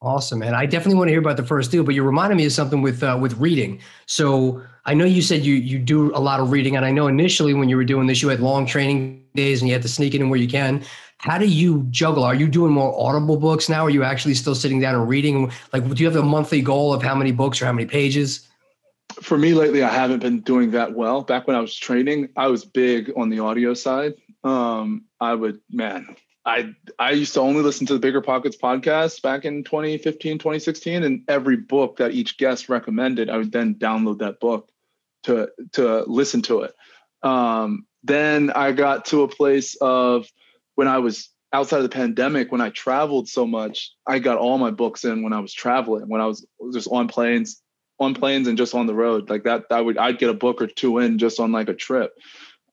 Awesome, 0.03 0.41
and 0.41 0.55
I 0.55 0.65
definitely 0.65 0.95
want 0.95 1.09
to 1.09 1.11
hear 1.11 1.19
about 1.19 1.37
the 1.37 1.45
first 1.45 1.69
deal. 1.69 1.83
But 1.83 1.93
you 1.93 2.03
reminded 2.03 2.35
me 2.35 2.45
of 2.47 2.51
something 2.51 2.81
with 2.81 3.03
uh, 3.03 3.17
with 3.21 3.37
reading. 3.37 3.79
So 4.07 4.63
I 4.85 4.95
know 4.95 5.05
you 5.05 5.21
said 5.21 5.45
you 5.45 5.53
you 5.53 5.77
do 5.77 6.15
a 6.15 6.19
lot 6.19 6.39
of 6.39 6.51
reading, 6.51 6.75
and 6.75 6.83
I 6.83 6.91
know 6.91 7.07
initially 7.07 7.53
when 7.53 7.69
you 7.69 7.77
were 7.77 7.85
doing 7.85 8.07
this, 8.07 8.21
you 8.21 8.29
had 8.29 8.39
long 8.39 8.65
training 8.65 9.23
days 9.35 9.61
and 9.61 9.69
you 9.69 9.75
had 9.75 9.83
to 9.83 9.87
sneak 9.87 10.15
it 10.15 10.21
in 10.21 10.29
where 10.29 10.39
you 10.39 10.47
can. 10.47 10.83
How 11.19 11.37
do 11.37 11.45
you 11.45 11.85
juggle? 11.91 12.23
Are 12.23 12.33
you 12.33 12.47
doing 12.47 12.73
more 12.73 12.99
audible 12.99 13.37
books 13.37 13.69
now? 13.69 13.85
Are 13.85 13.91
you 13.91 14.03
actually 14.03 14.33
still 14.33 14.55
sitting 14.55 14.79
down 14.79 14.95
and 14.95 15.07
reading? 15.07 15.51
Like, 15.71 15.87
do 15.87 16.03
you 16.03 16.09
have 16.09 16.15
a 16.15 16.25
monthly 16.25 16.61
goal 16.61 16.93
of 16.95 17.03
how 17.03 17.13
many 17.13 17.31
books 17.31 17.61
or 17.61 17.65
how 17.65 17.71
many 17.71 17.85
pages? 17.85 18.47
For 19.21 19.37
me, 19.37 19.53
lately, 19.53 19.83
I 19.83 19.93
haven't 19.93 20.21
been 20.21 20.39
doing 20.39 20.71
that 20.71 20.93
well. 20.93 21.21
Back 21.21 21.45
when 21.45 21.55
I 21.55 21.59
was 21.59 21.75
training, 21.75 22.29
I 22.35 22.47
was 22.47 22.65
big 22.65 23.11
on 23.15 23.29
the 23.29 23.37
audio 23.37 23.75
side. 23.75 24.15
Um, 24.43 25.05
I 25.19 25.35
would, 25.35 25.59
man, 25.69 26.15
I 26.45 26.73
I 26.97 27.11
used 27.11 27.33
to 27.35 27.41
only 27.41 27.61
listen 27.61 27.85
to 27.87 27.93
the 27.93 27.99
Bigger 27.99 28.21
Pockets 28.21 28.57
podcast 28.57 29.21
back 29.21 29.45
in 29.45 29.63
2015, 29.63 30.39
2016, 30.39 31.03
and 31.03 31.23
every 31.27 31.57
book 31.57 31.97
that 31.97 32.11
each 32.11 32.37
guest 32.37 32.69
recommended, 32.69 33.29
I 33.29 33.37
would 33.37 33.51
then 33.51 33.75
download 33.75 34.19
that 34.19 34.39
book 34.39 34.69
to 35.23 35.49
to 35.73 36.03
listen 36.07 36.41
to 36.43 36.61
it. 36.61 36.73
Um, 37.21 37.85
then 38.03 38.49
I 38.51 38.71
got 38.71 39.05
to 39.05 39.21
a 39.21 39.27
place 39.27 39.75
of 39.79 40.27
when 40.75 40.87
I 40.87 40.97
was 40.97 41.29
outside 41.53 41.77
of 41.77 41.83
the 41.83 41.89
pandemic, 41.89 42.51
when 42.51 42.61
I 42.61 42.69
traveled 42.69 43.27
so 43.27 43.45
much, 43.45 43.91
I 44.07 44.19
got 44.19 44.37
all 44.37 44.57
my 44.57 44.71
books 44.71 45.03
in 45.03 45.21
when 45.21 45.33
I 45.33 45.39
was 45.39 45.53
traveling, 45.53 46.07
when 46.07 46.21
I 46.21 46.25
was 46.25 46.45
just 46.73 46.87
on 46.89 47.07
planes, 47.07 47.61
on 47.99 48.13
planes 48.15 48.47
and 48.47 48.57
just 48.57 48.73
on 48.73 48.87
the 48.87 48.95
road. 48.95 49.29
Like 49.29 49.43
that, 49.43 49.65
I 49.69 49.81
would 49.81 49.97
I'd 49.97 50.17
get 50.17 50.29
a 50.29 50.33
book 50.35 50.61
or 50.61 50.67
two 50.67 50.97
in 50.97 51.19
just 51.19 51.39
on 51.39 51.51
like 51.51 51.69
a 51.69 51.75
trip. 51.75 52.13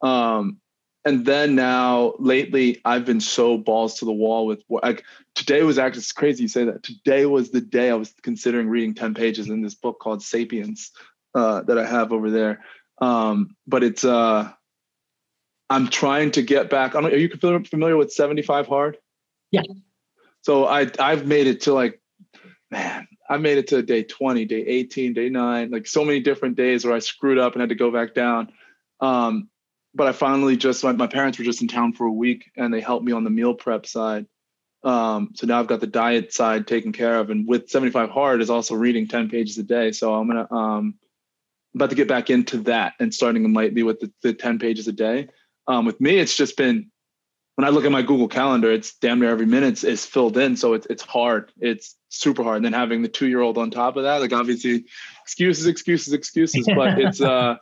Um, 0.00 0.58
and 1.08 1.24
then 1.24 1.54
now 1.54 2.12
lately 2.18 2.80
i've 2.84 3.06
been 3.06 3.20
so 3.20 3.56
balls 3.56 3.94
to 3.94 4.04
the 4.04 4.12
wall 4.12 4.46
with 4.46 4.62
like 4.68 5.04
today 5.34 5.62
was 5.62 5.78
actually 5.78 6.00
it's 6.00 6.12
crazy 6.12 6.42
you 6.42 6.48
say 6.48 6.64
that. 6.64 6.82
Today 6.82 7.24
was 7.24 7.50
the 7.50 7.62
day 7.62 7.90
i 7.90 7.94
was 7.94 8.12
considering 8.22 8.68
reading 8.68 8.94
10 8.94 9.14
pages 9.14 9.48
in 9.48 9.62
this 9.62 9.74
book 9.74 9.98
called 9.98 10.22
sapiens 10.22 10.92
uh, 11.34 11.62
that 11.62 11.78
i 11.78 11.86
have 11.86 12.12
over 12.12 12.30
there. 12.30 12.64
Um, 13.00 13.56
but 13.66 13.82
it's 13.82 14.04
uh, 14.04 14.52
i'm 15.70 15.88
trying 15.88 16.30
to 16.32 16.42
get 16.42 16.68
back 16.68 16.94
I 16.94 17.00
don't, 17.00 17.12
are 17.12 17.16
you 17.16 17.30
familiar 17.64 17.96
with 17.96 18.12
75 18.12 18.66
hard? 18.66 18.98
Yeah. 19.50 19.62
So 20.42 20.66
i 20.66 20.90
i've 21.00 21.26
made 21.26 21.46
it 21.46 21.62
to 21.62 21.72
like 21.72 22.00
man 22.70 23.08
i 23.30 23.38
made 23.38 23.56
it 23.56 23.68
to 23.68 23.82
day 23.82 24.02
20 24.02 24.44
day 24.44 24.60
18 24.60 25.14
day 25.14 25.30
9 25.30 25.70
like 25.70 25.86
so 25.86 26.04
many 26.04 26.20
different 26.20 26.56
days 26.56 26.84
where 26.84 26.94
i 26.94 26.98
screwed 26.98 27.38
up 27.38 27.54
and 27.54 27.60
had 27.60 27.70
to 27.70 27.74
go 27.74 27.90
back 27.90 28.14
down. 28.14 28.52
Um, 29.00 29.48
but 29.94 30.06
I 30.06 30.12
finally 30.12 30.56
just 30.56 30.84
my, 30.84 30.92
my 30.92 31.06
parents 31.06 31.38
were 31.38 31.44
just 31.44 31.62
in 31.62 31.68
town 31.68 31.92
for 31.92 32.06
a 32.06 32.12
week 32.12 32.50
and 32.56 32.72
they 32.72 32.80
helped 32.80 33.04
me 33.04 33.12
on 33.12 33.24
the 33.24 33.30
meal 33.30 33.54
prep 33.54 33.86
side. 33.86 34.26
Um, 34.84 35.30
so 35.34 35.46
now 35.46 35.58
I've 35.58 35.66
got 35.66 35.80
the 35.80 35.86
diet 35.86 36.32
side 36.32 36.66
taken 36.66 36.92
care 36.92 37.18
of, 37.18 37.30
and 37.30 37.48
with 37.48 37.68
75 37.68 38.10
hard 38.10 38.40
is 38.40 38.50
also 38.50 38.76
reading 38.76 39.08
10 39.08 39.28
pages 39.28 39.58
a 39.58 39.64
day. 39.64 39.90
So 39.92 40.14
I'm 40.14 40.28
gonna 40.28 40.52
um, 40.52 40.94
about 41.74 41.90
to 41.90 41.96
get 41.96 42.08
back 42.08 42.30
into 42.30 42.58
that 42.58 42.94
and 43.00 43.12
starting 43.12 43.52
lightly 43.52 43.82
with 43.82 44.00
the, 44.00 44.12
the 44.22 44.32
10 44.32 44.58
pages 44.58 44.86
a 44.86 44.92
day. 44.92 45.28
Um, 45.66 45.84
with 45.84 46.00
me, 46.00 46.18
it's 46.18 46.36
just 46.36 46.56
been 46.56 46.90
when 47.58 47.66
I 47.66 47.70
look 47.70 47.84
at 47.84 47.90
my 47.90 48.02
Google 48.02 48.28
Calendar, 48.28 48.70
it's 48.70 48.94
damn 48.94 49.18
near 49.18 49.30
every 49.30 49.44
minute 49.44 49.82
is 49.82 50.06
filled 50.06 50.38
in. 50.38 50.56
So 50.56 50.74
it's 50.74 50.86
it's 50.88 51.02
hard. 51.02 51.50
It's 51.58 51.96
super 52.08 52.44
hard. 52.44 52.58
And 52.58 52.64
then 52.64 52.72
having 52.72 53.02
the 53.02 53.08
two 53.08 53.26
year 53.26 53.40
old 53.40 53.58
on 53.58 53.72
top 53.72 53.96
of 53.96 54.04
that, 54.04 54.20
like 54.20 54.32
obviously 54.32 54.84
excuses, 55.22 55.66
excuses, 55.66 56.12
excuses. 56.12 56.68
But 56.72 57.00
it's 57.00 57.20
uh 57.20 57.56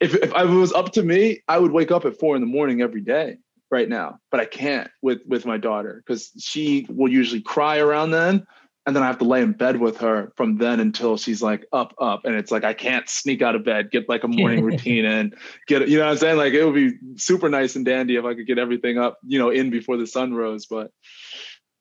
if 0.00 0.14
if 0.14 0.32
I, 0.34 0.44
it 0.44 0.48
was 0.48 0.72
up 0.72 0.92
to 0.92 1.02
me, 1.02 1.42
I 1.48 1.58
would 1.58 1.72
wake 1.72 1.90
up 1.90 2.04
at 2.04 2.18
four 2.18 2.34
in 2.34 2.40
the 2.40 2.46
morning 2.46 2.82
every 2.82 3.00
day 3.00 3.38
right 3.70 3.88
now. 3.88 4.18
But 4.30 4.40
I 4.40 4.44
can't 4.44 4.90
with 5.02 5.20
with 5.26 5.46
my 5.46 5.58
daughter 5.58 6.02
because 6.04 6.32
she 6.38 6.86
will 6.88 7.10
usually 7.10 7.40
cry 7.40 7.78
around 7.78 8.10
then 8.10 8.46
and 8.88 8.96
then 8.96 9.02
I 9.02 9.06
have 9.06 9.18
to 9.18 9.26
lay 9.26 9.42
in 9.42 9.52
bed 9.52 9.78
with 9.78 9.98
her 9.98 10.32
from 10.34 10.56
then 10.56 10.80
until 10.80 11.18
she's 11.18 11.42
like 11.42 11.66
up, 11.74 11.92
up, 12.00 12.24
and 12.24 12.34
it's 12.34 12.50
like 12.50 12.64
I 12.64 12.72
can't 12.72 13.06
sneak 13.06 13.42
out 13.42 13.54
of 13.54 13.62
bed, 13.62 13.90
get 13.90 14.08
like 14.08 14.24
a 14.24 14.28
morning 14.28 14.64
routine 14.64 15.04
and 15.04 15.36
get 15.66 15.86
you 15.90 15.98
know 15.98 16.06
what 16.06 16.12
I'm 16.12 16.16
saying. 16.16 16.38
Like 16.38 16.54
it 16.54 16.64
would 16.64 16.74
be 16.74 16.96
super 17.16 17.50
nice 17.50 17.76
and 17.76 17.84
dandy 17.84 18.16
if 18.16 18.24
I 18.24 18.32
could 18.32 18.46
get 18.46 18.58
everything 18.58 18.96
up, 18.96 19.18
you 19.26 19.38
know, 19.38 19.50
in 19.50 19.68
before 19.68 19.98
the 19.98 20.06
sun 20.06 20.32
rose, 20.32 20.64
but 20.64 20.90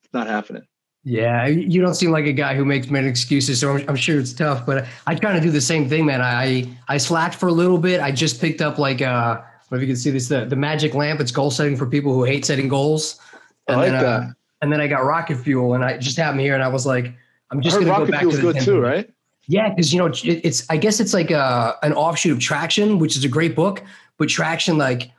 it's 0.04 0.14
not 0.14 0.28
happening. 0.28 0.64
Yeah, 1.10 1.48
you 1.48 1.82
don't 1.82 1.94
seem 1.94 2.12
like 2.12 2.26
a 2.26 2.34
guy 2.34 2.54
who 2.54 2.66
makes 2.66 2.90
many 2.90 3.08
excuses, 3.08 3.62
so 3.62 3.78
I'm, 3.78 3.86
I'm 3.88 3.96
sure 3.96 4.20
it's 4.20 4.34
tough. 4.34 4.66
But 4.66 4.86
I 5.06 5.16
kind 5.16 5.38
of 5.38 5.42
do 5.42 5.50
the 5.50 5.62
same 5.62 5.88
thing, 5.88 6.06
man. 6.06 6.22
I 6.22 6.68
I 6.90 6.98
slacked 6.98 7.36
for 7.36 7.48
a 7.48 7.52
little 7.54 7.78
bit. 7.78 8.02
I 8.02 8.12
just 8.12 8.42
picked 8.42 8.60
up 8.60 8.78
like 8.78 9.02
uh, 9.02 9.40
if 9.72 9.80
you 9.80 9.88
can 9.88 9.96
see 9.96 10.12
this, 10.12 10.28
the 10.28 10.44
the 10.44 10.58
magic 10.58 10.96
lamp. 10.96 11.22
It's 11.22 11.32
goal 11.32 11.50
setting 11.50 11.78
for 11.78 11.86
people 11.86 12.14
who 12.14 12.26
hate 12.26 12.44
setting 12.44 12.68
goals. 12.68 13.22
And 13.70 13.78
I 13.78 13.84
like 13.84 13.92
then, 13.92 14.02
that. 14.02 14.06
Uh, 14.06 14.28
and 14.62 14.74
then 14.74 14.82
I 14.82 14.88
got 14.88 15.06
rocket 15.06 15.38
fuel, 15.38 15.76
and 15.76 15.86
I 15.86 15.98
just 15.98 16.18
had 16.18 16.36
me 16.36 16.44
here, 16.44 16.56
and 16.56 16.64
I 16.64 16.68
was 16.68 16.86
like, 16.86 17.14
I'm 17.52 17.62
just 17.62 17.80
gonna 17.80 17.90
rocket 17.90 18.08
go 18.08 18.12
back 18.12 18.20
fuel's 18.20 18.40
to 18.40 18.48
the 18.48 18.52
good 18.52 18.62
too, 18.62 18.82
right? 18.82 19.10
Yeah, 19.48 19.70
because 19.70 19.94
you 19.94 20.00
know 20.00 20.08
it, 20.08 20.26
it's 20.26 20.70
I 20.70 20.76
guess 20.76 21.00
it's 21.00 21.14
like 21.14 21.32
a, 21.32 21.78
an 21.84 21.94
offshoot 21.94 22.34
of 22.34 22.40
Traction, 22.40 23.00
which 23.00 23.16
is 23.16 23.24
a 23.24 23.30
great 23.30 23.56
book, 23.56 23.82
but 24.18 24.28
Traction 24.28 24.78
like 24.78 25.12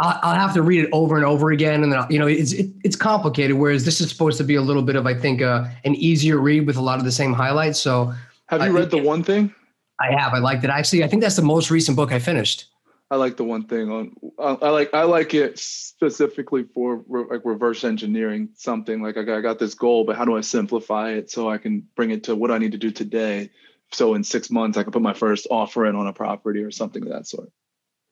I'll, 0.00 0.18
I'll 0.22 0.34
have 0.34 0.54
to 0.54 0.62
read 0.62 0.84
it 0.84 0.90
over 0.92 1.16
and 1.16 1.24
over 1.24 1.50
again, 1.50 1.82
and 1.82 1.92
then 1.92 2.04
you 2.08 2.18
know 2.18 2.26
it's 2.26 2.52
it, 2.52 2.70
it's 2.82 2.96
complicated. 2.96 3.56
Whereas 3.56 3.84
this 3.84 4.00
is 4.00 4.10
supposed 4.10 4.38
to 4.38 4.44
be 4.44 4.54
a 4.54 4.62
little 4.62 4.82
bit 4.82 4.96
of 4.96 5.06
I 5.06 5.14
think 5.14 5.42
uh, 5.42 5.66
an 5.84 5.94
easier 5.94 6.38
read 6.38 6.66
with 6.66 6.76
a 6.76 6.80
lot 6.80 6.98
of 6.98 7.04
the 7.04 7.12
same 7.12 7.32
highlights. 7.32 7.78
So 7.78 8.14
have 8.46 8.60
you 8.62 8.66
I 8.66 8.70
read 8.70 8.90
the 8.90 8.98
one 8.98 9.22
thing? 9.22 9.54
I 10.00 10.18
have. 10.18 10.32
I 10.32 10.38
liked 10.38 10.64
it. 10.64 10.70
Actually, 10.70 11.04
I 11.04 11.08
think 11.08 11.22
that's 11.22 11.36
the 11.36 11.42
most 11.42 11.70
recent 11.70 11.96
book 11.96 12.12
I 12.12 12.18
finished. 12.18 12.66
I 13.10 13.16
like 13.16 13.36
the 13.36 13.44
one 13.44 13.66
thing 13.66 13.90
on. 13.90 14.16
I 14.38 14.70
like 14.70 14.94
I 14.94 15.02
like 15.02 15.34
it 15.34 15.58
specifically 15.58 16.62
for 16.62 17.04
like 17.08 17.40
reverse 17.44 17.84
engineering 17.84 18.48
something. 18.54 19.02
Like 19.02 19.18
I 19.18 19.22
got, 19.24 19.38
I 19.38 19.40
got 19.42 19.58
this 19.58 19.74
goal, 19.74 20.04
but 20.04 20.16
how 20.16 20.24
do 20.24 20.36
I 20.36 20.40
simplify 20.40 21.10
it 21.10 21.30
so 21.30 21.50
I 21.50 21.58
can 21.58 21.86
bring 21.96 22.10
it 22.10 22.24
to 22.24 22.36
what 22.36 22.50
I 22.50 22.58
need 22.58 22.72
to 22.72 22.78
do 22.78 22.90
today? 22.90 23.50
So 23.92 24.14
in 24.14 24.24
six 24.24 24.50
months, 24.50 24.78
I 24.78 24.84
can 24.84 24.92
put 24.92 25.02
my 25.02 25.12
first 25.12 25.48
offer 25.50 25.86
in 25.86 25.96
on 25.96 26.06
a 26.06 26.12
property 26.12 26.62
or 26.62 26.70
something 26.70 27.02
of 27.02 27.08
that 27.08 27.26
sort. 27.26 27.50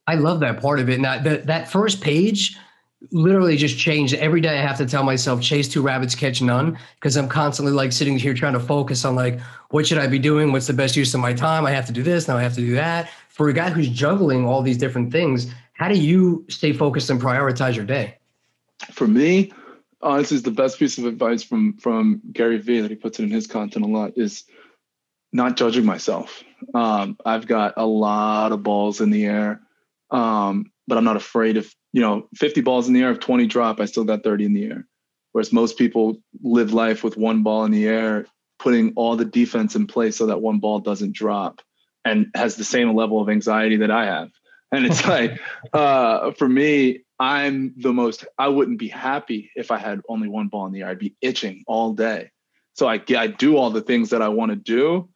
I 0.09 0.15
love 0.15 0.41
that 0.41 0.63
part 0.63 0.81
of 0.81 0.89
it. 0.89 1.01
Now 1.01 1.21
that 1.21 1.47
that 1.47 1.71
first 1.71 2.01
page 2.01 2.57
literally 3.13 3.57
just 3.57 3.79
changed 3.79 4.15
every 4.15 4.41
day 4.41 4.59
i 4.59 4.61
have 4.61 4.77
to 4.77 4.85
tell 4.85 5.05
myself 5.05 5.41
chase 5.41 5.69
two 5.69 5.81
rabbits 5.81 6.17
catch 6.17 6.43
none 6.43 6.77
because 6.97 7.17
i'm 7.17 7.29
constantly 7.29 7.73
like 7.73 7.93
sitting 7.93 8.19
here 8.19 8.35
trying 8.35 8.55
to 8.55 8.59
focus 8.59 9.05
on 9.05 9.15
like 9.15 9.39
what 9.71 9.87
should 9.87 9.99
i 9.99 10.07
be 10.09 10.19
doing? 10.19 10.51
What's 10.51 10.67
the 10.67 10.73
best 10.73 10.97
use 10.97 11.15
of 11.15 11.21
my 11.21 11.33
time? 11.33 11.65
I 11.65 11.71
have 11.71 11.87
to 11.87 11.93
do 11.93 12.03
this 12.03 12.27
now 12.27 12.37
i 12.37 12.43
have 12.43 12.55
to 12.55 12.61
do 12.61 12.75
that. 12.75 13.09
For 13.29 13.49
a 13.51 13.53
guy 13.53 13.71
who's 13.71 13.89
juggling 13.89 14.47
all 14.47 14.63
these 14.63 14.79
different 14.79 15.13
things 15.13 15.53
how 15.75 15.87
do 15.89 15.97
you 15.97 16.45
stay 16.49 16.73
focused 16.73 17.09
and 17.09 17.21
prioritize 17.21 17.77
your 17.77 17.85
day? 17.85 18.17
For 18.91 19.07
me 19.07 19.53
this 20.03 20.33
is 20.33 20.43
the 20.43 20.51
best 20.51 20.79
piece 20.81 20.99
of 20.99 21.05
advice 21.05 21.45
from 21.45 21.75
from 21.75 22.21
gary 22.33 22.59
vee 22.59 22.81
that 22.81 22.91
he 22.91 22.97
puts 22.97 23.21
it 23.21 23.25
in 23.25 23.31
his 23.31 23.47
content 23.47 23.85
a 23.85 23.89
lot 23.89 24.13
is 24.17 24.43
not 25.33 25.57
judging 25.57 25.85
myself. 25.85 26.43
Um, 26.75 27.17
i've 27.25 27.47
got 27.47 27.75
a 27.77 27.87
lot 27.87 28.51
of 28.51 28.65
balls 28.65 29.01
in 29.01 29.11
the 29.11 29.25
air 29.25 29.61
um, 30.11 30.71
but 30.87 30.99
i'm 30.99 31.05
not 31.05 31.17
afraid 31.17 31.57
of 31.57 31.73
you 31.93 32.01
know, 32.01 32.29
50 32.37 32.61
balls 32.61 32.89
in 32.89 32.95
the 32.95 33.03
air, 33.03 33.11
if 33.11 33.21
20 33.21 33.47
drop, 33.47 33.81
I 33.81 33.87
still 33.87 34.05
got 34.05 34.23
30 34.23 34.45
in 34.45 34.55
the 34.55 34.65
air. 34.65 34.87
Whereas 35.33 35.53
most 35.53 35.79
people 35.79 36.19
live 36.43 36.73
life 36.73 37.05
with 37.05 37.17
one 37.17 37.43
ball 37.43 37.65
in 37.65 37.71
the 37.71 37.87
air, 37.87 38.27
putting 38.59 38.93
all 38.97 39.17
the 39.17 39.25
defense 39.25 39.75
in 39.75 39.87
place 39.87 40.17
so 40.17 40.27
that 40.27 40.41
one 40.41 40.59
ball 40.59 40.81
doesn't 40.81 41.15
drop 41.15 41.61
and 42.05 42.27
has 42.35 42.57
the 42.57 42.65
same 42.65 42.95
level 42.95 43.21
of 43.21 43.29
anxiety 43.29 43.77
that 43.79 43.91
I 43.91 44.07
have. 44.07 44.31
And 44.73 44.87
it's 44.87 45.07
like, 45.09 45.41
uh, 45.73 46.33
for 46.33 46.49
me, 46.49 47.01
I'm 47.19 47.75
the 47.77 47.93
most, 47.93 48.25
I 48.39 48.49
wouldn't 48.49 48.79
be 48.79 48.89
happy 48.89 49.51
if 49.57 49.71
I 49.71 49.79
had 49.79 50.01
only 50.09 50.29
one 50.29 50.49
ball 50.49 50.67
in 50.67 50.73
the 50.73 50.83
air. 50.83 50.89
I'd 50.89 50.99
be 50.99 51.17
itching 51.21 51.65
all 51.67 51.93
day. 51.95 52.31
So 52.75 52.87
I, 52.87 53.03
I 53.17 53.27
do 53.27 53.57
all 53.57 53.71
the 53.71 53.83
things 53.83 54.11
that 54.11 54.23
I 54.23 54.29
want 54.29 54.51
to 54.51 54.57
do, 54.57 55.09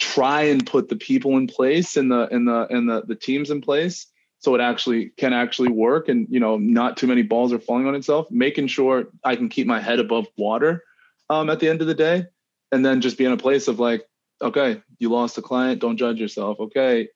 try 0.00 0.42
and 0.42 0.66
put 0.66 0.88
the 0.88 0.96
people 0.96 1.36
in 1.36 1.46
place 1.46 1.96
and 1.96 2.10
the, 2.10 2.26
and 2.28 2.48
the, 2.48 2.66
and 2.70 2.88
the, 2.88 3.02
the 3.06 3.14
teams 3.14 3.50
in 3.50 3.60
place 3.60 4.08
so 4.44 4.54
it 4.54 4.60
actually 4.60 5.08
can 5.16 5.32
actually 5.32 5.70
work. 5.70 6.08
And 6.08 6.26
you 6.30 6.38
know 6.38 6.58
not 6.58 6.96
too 6.96 7.06
many 7.06 7.22
balls 7.22 7.52
are 7.52 7.58
falling 7.58 7.86
on 7.86 7.94
itself 7.94 8.30
making 8.30 8.66
sure 8.66 9.08
i 9.24 9.34
can 9.36 9.48
keep 9.48 9.66
my 9.66 9.80
head 9.80 9.98
above 9.98 10.26
water 10.36 10.84
um, 11.30 11.48
at 11.48 11.60
the 11.60 11.68
end 11.68 11.80
of 11.80 11.86
the 11.86 11.94
day. 11.94 12.26
And 12.70 12.84
then 12.84 13.00
just 13.00 13.18
be 13.18 13.24
in 13.24 13.32
a 13.32 13.36
place 13.36 13.68
of 13.68 13.80
like 13.80 14.04
okay 14.42 14.82
you 14.98 15.08
lost 15.08 15.38
a 15.38 15.42
client 15.42 15.80
don't 15.80 15.96
judge 15.96 16.20
yourself. 16.20 16.60
Okay 16.60 17.08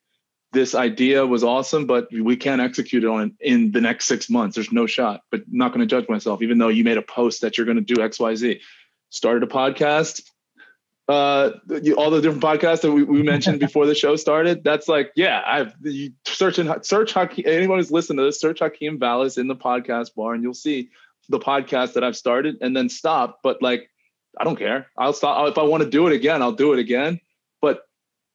this 0.53 0.75
idea 0.75 1.27
was 1.27 1.45
awesome 1.45 1.87
but 1.87 2.09
we 2.11 2.35
can't 2.35 2.63
execute 2.63 3.05
it 3.05 3.11
on 3.11 3.37
in 3.41 3.71
the 3.73 3.83
next 3.83 4.07
six 4.07 4.31
months. 4.31 4.55
There's 4.55 4.73
no 4.73 4.87
shot 4.87 5.21
but 5.31 5.43
not 5.49 5.69
going 5.73 5.87
to 5.87 5.95
judge 5.95 6.09
myself 6.09 6.41
even 6.43 6.59
though 6.59 6.69
you 6.69 6.85
made 6.85 6.99
a 6.99 7.03
post 7.03 7.43
that 7.43 7.59
you're 7.59 7.67
going 7.67 7.85
to 7.85 7.95
do 7.95 7.97
xyz 7.97 8.61
started 9.11 9.43
a 9.43 9.47
podcast 9.47 10.23
uh, 11.09 11.53
all 11.97 12.11
the 12.11 12.21
different 12.21 12.43
podcasts 12.43 12.83
that 12.83 12.93
we, 12.93 13.03
we 13.03 13.23
mentioned 13.23 13.61
before 13.61 13.87
the 13.87 13.95
show 13.95 14.15
started. 14.17 14.63
That's 14.63 14.89
like, 14.89 15.11
yeah, 15.17 15.43
I've 15.47 15.75
you 15.83 16.13
search 16.27 16.59
and 16.59 16.85
search 16.85 17.13
Hakeem, 17.13 17.45
anyone 17.47 17.79
who's 17.79 17.91
listened 17.91 18.19
to 18.19 18.25
this, 18.25 18.41
search 18.41 18.59
Hakeem 18.61 18.99
Valles 18.99 19.39
in 19.39 19.49
the 19.49 19.57
podcast 19.57 20.15
bar, 20.15 20.35
and 20.35 20.43
you'll 20.43 20.55
see 20.55 20.91
the 21.31 21.39
podcast 21.39 21.95
that 21.95 22.05
I've 22.05 22.17
started 22.17 22.57
and 22.61 22.77
then 22.77 22.89
stop. 22.89 23.41
But 23.43 23.63
like, 23.63 23.91
I 24.39 24.45
don't 24.45 24.57
care. 24.57 24.89
I'll 24.99 25.15
stop 25.15 25.49
if 25.49 25.57
I 25.57 25.63
want 25.63 25.83
to 25.83 25.91
do 25.91 26.07
it 26.07 26.13
again. 26.13 26.43
I'll 26.43 26.53
do 26.53 26.75
it 26.75 26.79
again. 26.79 27.21
But 27.63 27.81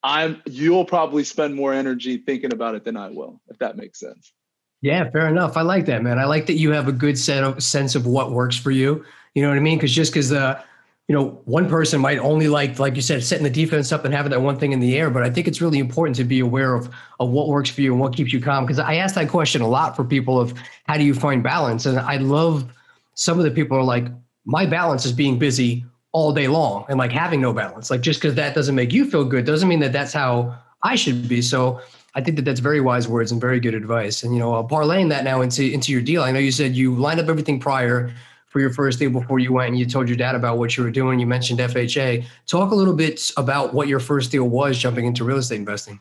I'm 0.01 0.41
you'll 0.45 0.86
probably 0.86 1.23
spend 1.23 1.53
more 1.53 1.73
energy 1.73 2.17
thinking 2.17 2.53
about 2.53 2.73
it 2.73 2.83
than 2.83 2.97
I 2.97 3.09
will, 3.09 3.39
if 3.49 3.59
that 3.59 3.77
makes 3.77 3.99
sense. 3.99 4.33
Yeah, 4.81 5.09
fair 5.12 5.29
enough. 5.29 5.55
I 5.55 5.62
like 5.62 5.86
that, 5.86 6.03
man. 6.03 6.19
I 6.19 6.25
like 6.25 6.47
that 6.47 6.55
you 6.55 6.71
have 6.71 6.89
a 6.89 6.91
good 6.91 7.17
set 7.17 7.43
of 7.43 7.63
sense 7.63 7.95
of 7.95 8.05
what 8.05 8.31
works 8.31 8.57
for 8.57 8.71
you. 8.71 9.05
You 9.33 9.41
know 9.41 9.49
what 9.49 9.57
I 9.57 9.62
mean? 9.62 9.77
Because 9.77 9.93
just 9.93 10.12
because 10.12 10.29
the 10.29 10.39
uh, 10.39 10.62
you 11.07 11.15
know, 11.15 11.41
one 11.45 11.67
person 11.67 11.99
might 11.99 12.17
only 12.19 12.47
like, 12.47 12.79
like 12.79 12.95
you 12.95 13.01
said, 13.01 13.23
setting 13.23 13.43
the 13.43 13.49
defense 13.49 13.91
up 13.91 14.05
and 14.05 14.13
having 14.13 14.31
that 14.31 14.41
one 14.41 14.57
thing 14.57 14.71
in 14.71 14.79
the 14.79 14.97
air. 14.97 15.09
But 15.09 15.23
I 15.23 15.29
think 15.29 15.47
it's 15.47 15.61
really 15.61 15.79
important 15.79 16.15
to 16.17 16.23
be 16.23 16.39
aware 16.39 16.73
of 16.73 16.89
of 17.19 17.29
what 17.29 17.49
works 17.49 17.69
for 17.69 17.81
you 17.81 17.91
and 17.91 17.99
what 17.99 18.15
keeps 18.15 18.31
you 18.31 18.39
calm. 18.39 18.65
Because 18.65 18.79
I 18.79 18.95
ask 18.95 19.15
that 19.15 19.27
question 19.29 19.61
a 19.61 19.67
lot 19.67 19.95
for 19.95 20.05
people 20.05 20.39
of 20.39 20.53
how 20.85 20.97
do 20.97 21.03
you 21.03 21.13
find 21.13 21.43
balance? 21.43 21.85
And 21.85 21.99
I 21.99 22.17
love 22.17 22.71
some 23.15 23.37
of 23.37 23.43
the 23.43 23.51
people 23.51 23.77
are 23.77 23.83
like, 23.83 24.05
my 24.45 24.65
balance 24.65 25.05
is 25.05 25.11
being 25.11 25.37
busy 25.37 25.85
all 26.13 26.31
day 26.31 26.47
long 26.47 26.85
and 26.87 26.97
like 26.97 27.11
having 27.11 27.41
no 27.41 27.51
balance. 27.51 27.89
Like 27.91 28.01
just 28.01 28.21
because 28.21 28.35
that 28.35 28.55
doesn't 28.55 28.75
make 28.75 28.93
you 28.93 29.09
feel 29.09 29.25
good 29.25 29.45
doesn't 29.45 29.67
mean 29.67 29.79
that 29.79 29.91
that's 29.91 30.13
how 30.13 30.57
I 30.83 30.95
should 30.95 31.27
be. 31.27 31.41
So 31.41 31.81
I 32.15 32.21
think 32.21 32.37
that 32.37 32.45
that's 32.45 32.59
very 32.59 32.79
wise 32.79 33.07
words 33.07 33.31
and 33.31 33.41
very 33.41 33.59
good 33.59 33.73
advice. 33.73 34.23
And 34.23 34.33
you 34.33 34.39
know, 34.39 34.53
uh, 34.53 34.63
parlaying 34.63 35.09
that 35.09 35.23
now 35.23 35.41
into 35.41 35.69
into 35.69 35.91
your 35.91 36.01
deal. 36.01 36.23
I 36.23 36.31
know 36.31 36.39
you 36.39 36.51
said 36.51 36.75
you 36.75 36.95
lined 36.95 37.19
up 37.19 37.27
everything 37.27 37.59
prior 37.59 38.13
for 38.53 38.59
your 38.59 38.69
first 38.69 38.99
deal 38.99 39.09
before 39.09 39.39
you 39.39 39.51
went 39.51 39.69
and 39.69 39.79
you 39.79 39.85
told 39.85 40.07
your 40.07 40.15
dad 40.15 40.35
about 40.35 40.59
what 40.59 40.77
you 40.77 40.83
were 40.83 40.91
doing. 40.91 41.19
You 41.19 41.25
mentioned 41.25 41.59
FHA. 41.59 42.23
Talk 42.45 42.71
a 42.71 42.75
little 42.75 42.93
bit 42.93 43.31
about 43.35 43.73
what 43.73 43.87
your 43.87 43.99
first 43.99 44.31
deal 44.31 44.47
was 44.47 44.77
jumping 44.77 45.05
into 45.05 45.23
real 45.23 45.37
estate 45.37 45.55
investing. 45.55 45.99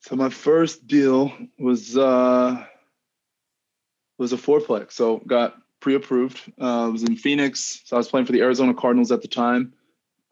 So 0.00 0.16
my 0.16 0.28
first 0.28 0.88
deal 0.88 1.32
was 1.56 1.96
uh 1.96 2.64
was 4.18 4.32
a 4.32 4.36
fourplex. 4.36 4.92
So 4.92 5.18
got 5.18 5.56
pre-approved. 5.78 6.40
Uh, 6.60 6.88
was 6.90 7.04
in 7.04 7.16
Phoenix. 7.16 7.80
So 7.84 7.96
I 7.96 7.98
was 7.98 8.08
playing 8.08 8.26
for 8.26 8.32
the 8.32 8.40
Arizona 8.40 8.74
Cardinals 8.74 9.12
at 9.12 9.22
the 9.22 9.28
time. 9.28 9.72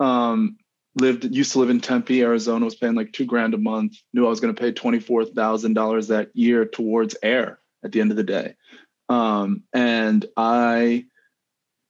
Um, 0.01 0.57
lived 0.97 1.25
used 1.25 1.53
to 1.53 1.61
live 1.61 1.71
in 1.71 1.81
Tempe, 1.81 2.23
Arizona. 2.23 2.65
Was 2.65 2.75
paying 2.75 2.97
like 2.97 3.13
two 3.13 3.25
grand 3.25 3.55
a 3.55 3.59
month. 3.59 3.99
Knew 4.13 4.27
I 4.27 4.31
was 4.31 4.41
going 4.41 4.53
to 4.53 4.61
pay 4.61 4.73
twenty 4.73 4.99
four 4.99 5.25
thousand 5.25 5.75
dollars 5.75 6.09
that 6.09 6.31
year 6.35 6.65
towards 6.65 7.15
air 7.23 7.61
at 7.85 7.93
the 7.93 8.01
end 8.01 8.11
of 8.11 8.17
the 8.17 8.25
day. 8.25 8.57
Um, 9.09 9.63
and 9.73 10.25
I 10.37 11.07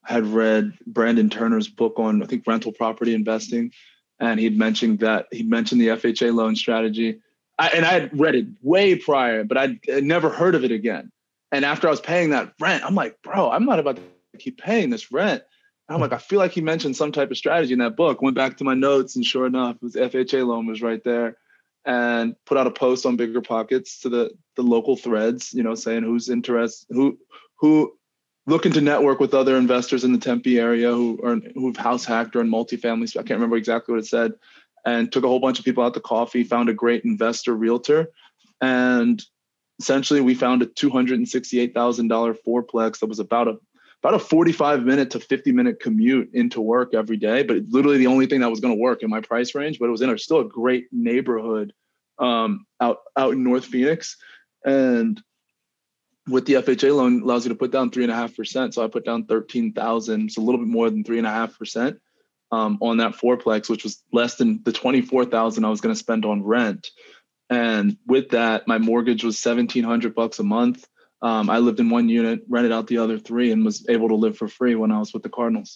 had 0.05 0.27
read 0.27 0.72
Brandon 0.87 1.31
Turner's 1.31 1.68
book 1.68 1.98
on, 1.98 2.22
I 2.22 2.27
think, 2.27 2.46
rental 2.46 2.72
property 2.72 3.14
investing. 3.14 3.72
And 4.20 4.38
he'd 4.38 4.59
mentioned 4.59 5.00
that 5.00 5.27
he 5.33 5.42
mentioned 5.42 5.81
the 5.81 5.88
FHA 5.88 6.35
loan 6.35 6.57
strategy. 6.57 7.20
I, 7.59 7.68
and 7.68 7.85
I 7.85 7.92
had 7.92 8.18
read 8.18 8.35
it 8.35 8.46
way 8.62 8.96
prior, 8.96 9.44
but 9.44 9.57
I'd, 9.57 9.79
I'd 9.92 10.05
never 10.05 10.29
heard 10.29 10.55
of 10.55 10.64
it 10.64 10.72
again. 10.72 11.11
And 11.53 11.64
after 11.64 11.87
I 11.87 11.90
was 11.90 12.00
paying 12.00 12.31
that 12.31 12.53
rent, 12.61 12.85
I'm 12.85 12.94
like, 12.94 13.22
bro, 13.22 13.50
I'm 13.50 13.64
not 13.64 13.79
about 13.79 13.96
to 13.96 14.03
keep 14.38 14.59
paying 14.59 14.90
this 14.90 15.12
rent. 15.12 15.42
I'm 15.88 16.00
like, 16.00 16.12
I 16.12 16.18
feel 16.18 16.38
like 16.38 16.53
he 16.53 16.61
mentioned 16.61 16.96
some 16.96 17.12
type 17.12 17.31
of 17.31 17.37
strategy 17.37 17.72
in 17.72 17.79
that 17.81 17.96
book. 17.96 18.22
Went 18.22 18.37
back 18.37 18.57
to 18.57 18.64
my 18.64 18.74
notes, 18.74 19.16
and 19.16 19.24
sure 19.24 19.46
enough, 19.46 19.77
was 19.83 19.94
FHA 19.94 20.46
loan 20.46 20.66
was 20.66 20.83
right 20.83 21.03
there. 21.05 21.37
And 21.85 22.35
put 22.47 22.57
out 22.57 22.66
a 22.66 22.70
post 22.70 23.07
on 23.07 23.16
Bigger 23.16 23.40
Pockets 23.40 24.01
to 24.01 24.09
the 24.09 24.31
the 24.57 24.62
local 24.62 24.97
threads, 24.97 25.53
you 25.53 25.62
know, 25.62 25.75
saying 25.75 26.03
who's 26.03 26.29
interested, 26.29 26.87
who 26.94 27.18
who 27.57 27.92
looking 28.47 28.73
to 28.73 28.81
network 28.81 29.20
with 29.20 29.35
other 29.35 29.57
investors 29.57 30.05
in 30.05 30.12
the 30.12 30.18
Tempe 30.18 30.59
area 30.59 30.92
who 30.92 31.20
are 31.25 31.37
who've 31.55 31.77
house 31.77 32.05
hacked 32.05 32.37
or 32.37 32.40
in 32.40 32.51
multifamily. 32.51 33.09
I 33.16 33.23
can't 33.23 33.38
remember 33.38 33.57
exactly 33.57 33.92
what 33.92 34.03
it 34.03 34.07
said. 34.07 34.33
And 34.87 35.11
took 35.11 35.25
a 35.25 35.29
whole 35.29 35.40
bunch 35.40 35.59
of 35.59 35.64
people 35.64 35.83
out 35.83 35.94
to 35.94 36.01
coffee, 36.01 36.44
found 36.44 36.68
a 36.68 36.75
great 36.75 37.05
investor 37.05 37.55
realtor, 37.55 38.11
and 38.61 39.23
essentially 39.81 40.20
we 40.20 40.35
found 40.35 40.62
a 40.62 40.66
two 40.66 40.90
hundred 40.90 41.18
and 41.18 41.29
sixty-eight 41.29 41.73
thousand 41.73 42.09
dollar 42.09 42.35
fourplex 42.35 42.99
that 42.99 43.07
was 43.09 43.18
about 43.18 43.49
a 43.49 43.57
about 44.04 44.14
a 44.14 44.18
45 44.18 44.84
minute 44.84 45.10
to 45.12 45.20
50 45.20 45.52
minute 45.52 45.80
commute 45.80 46.34
into 46.34 46.60
work 46.60 46.92
every 46.92 47.16
day, 47.16 47.42
but 47.42 47.56
literally 47.70 47.96
the 47.96 48.08
only 48.08 48.26
thing 48.26 48.40
that 48.40 48.50
was 48.50 48.60
going 48.60 48.74
to 48.74 48.80
work 48.80 49.02
in 49.02 49.08
my 49.08 49.22
price 49.22 49.54
range, 49.54 49.78
but 49.78 49.86
it 49.86 49.90
was 49.90 50.02
in 50.02 50.10
a 50.10 50.18
still 50.18 50.40
a 50.40 50.44
great 50.44 50.88
neighborhood 50.92 51.72
um, 52.18 52.66
out 52.82 52.98
out 53.16 53.32
in 53.32 53.42
North 53.42 53.64
Phoenix. 53.64 54.18
And 54.62 55.18
with 56.28 56.44
the 56.44 56.54
FHA 56.54 56.94
loan 56.94 57.22
allows 57.22 57.46
you 57.46 57.48
to 57.48 57.54
put 57.54 57.70
down 57.70 57.90
three 57.90 58.02
and 58.02 58.12
a 58.12 58.14
half 58.14 58.36
percent. 58.36 58.74
So 58.74 58.84
I 58.84 58.88
put 58.88 59.06
down 59.06 59.24
13,000, 59.24 60.30
so 60.30 60.42
a 60.42 60.44
little 60.44 60.60
bit 60.60 60.68
more 60.68 60.90
than 60.90 61.02
three 61.02 61.18
and 61.18 61.26
a 61.26 61.30
half 61.30 61.58
percent 61.58 61.98
um, 62.52 62.76
on 62.82 62.98
that 62.98 63.12
fourplex, 63.12 63.70
which 63.70 63.84
was 63.84 64.02
less 64.12 64.34
than 64.34 64.62
the 64.64 64.72
24,000 64.72 65.64
I 65.64 65.70
was 65.70 65.80
going 65.80 65.94
to 65.94 65.98
spend 65.98 66.26
on 66.26 66.44
rent. 66.44 66.90
And 67.48 67.96
with 68.06 68.30
that, 68.30 68.68
my 68.68 68.76
mortgage 68.76 69.24
was 69.24 69.42
1700 69.42 70.14
bucks 70.14 70.40
a 70.40 70.44
month 70.44 70.86
um, 71.24 71.48
I 71.48 71.58
lived 71.58 71.80
in 71.80 71.88
one 71.88 72.10
unit, 72.10 72.42
rented 72.50 72.70
out 72.70 72.87
the 72.87 72.98
other 72.98 73.18
three, 73.18 73.50
and 73.50 73.64
was 73.64 73.88
able 73.88 74.08
to 74.08 74.14
live 74.14 74.37
for 74.37 74.46
free 74.46 74.74
when 74.74 74.92
I 74.92 74.98
was 74.98 75.14
with 75.14 75.22
the 75.22 75.30
Cardinals. 75.30 75.74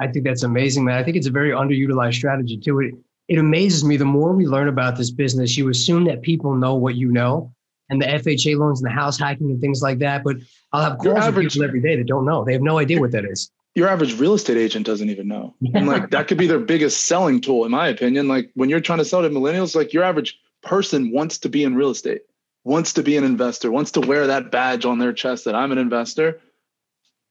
I 0.00 0.08
think 0.08 0.24
that's 0.24 0.42
amazing, 0.42 0.84
man. 0.84 0.98
I 0.98 1.04
think 1.04 1.16
it's 1.16 1.28
a 1.28 1.30
very 1.30 1.50
underutilized 1.50 2.14
strategy 2.14 2.58
too. 2.58 2.80
It 2.80 2.94
it 3.28 3.38
amazes 3.38 3.84
me 3.84 3.96
the 3.96 4.04
more 4.04 4.32
we 4.32 4.46
learn 4.46 4.68
about 4.68 4.96
this 4.96 5.12
business. 5.12 5.56
You 5.56 5.68
assume 5.68 6.04
that 6.06 6.22
people 6.22 6.56
know 6.56 6.74
what 6.74 6.96
you 6.96 7.12
know, 7.12 7.54
and 7.88 8.02
the 8.02 8.06
FHA 8.06 8.58
loans 8.58 8.82
and 8.82 8.90
the 8.90 8.94
house 8.94 9.16
hacking 9.16 9.48
and 9.48 9.60
things 9.60 9.80
like 9.80 10.00
that. 10.00 10.24
But 10.24 10.38
I'll 10.72 10.82
have 10.82 10.98
calls 10.98 11.18
average, 11.18 11.52
people 11.52 11.64
every 11.64 11.80
day 11.80 11.94
that 11.94 12.08
don't 12.08 12.24
know. 12.24 12.44
They 12.44 12.52
have 12.52 12.62
no 12.62 12.78
idea 12.78 12.98
what 12.98 13.12
that 13.12 13.24
is. 13.24 13.52
Your 13.76 13.86
average 13.86 14.18
real 14.18 14.34
estate 14.34 14.56
agent 14.56 14.86
doesn't 14.86 15.08
even 15.08 15.28
know, 15.28 15.54
and 15.72 15.86
like 15.86 16.10
that 16.10 16.26
could 16.26 16.38
be 16.38 16.48
their 16.48 16.58
biggest 16.58 17.06
selling 17.06 17.40
tool, 17.40 17.64
in 17.64 17.70
my 17.70 17.86
opinion. 17.86 18.26
Like 18.26 18.50
when 18.54 18.68
you're 18.68 18.80
trying 18.80 18.98
to 18.98 19.04
sell 19.04 19.22
to 19.22 19.30
millennials, 19.30 19.76
like 19.76 19.92
your 19.92 20.02
average 20.02 20.36
person 20.64 21.12
wants 21.12 21.38
to 21.38 21.48
be 21.48 21.62
in 21.62 21.76
real 21.76 21.90
estate 21.90 22.22
wants 22.68 22.92
to 22.92 23.02
be 23.02 23.16
an 23.16 23.24
investor, 23.24 23.72
wants 23.72 23.92
to 23.92 24.00
wear 24.00 24.26
that 24.26 24.50
badge 24.50 24.84
on 24.84 24.98
their 24.98 25.14
chest 25.14 25.46
that 25.46 25.54
I'm 25.54 25.72
an 25.72 25.78
investor, 25.78 26.38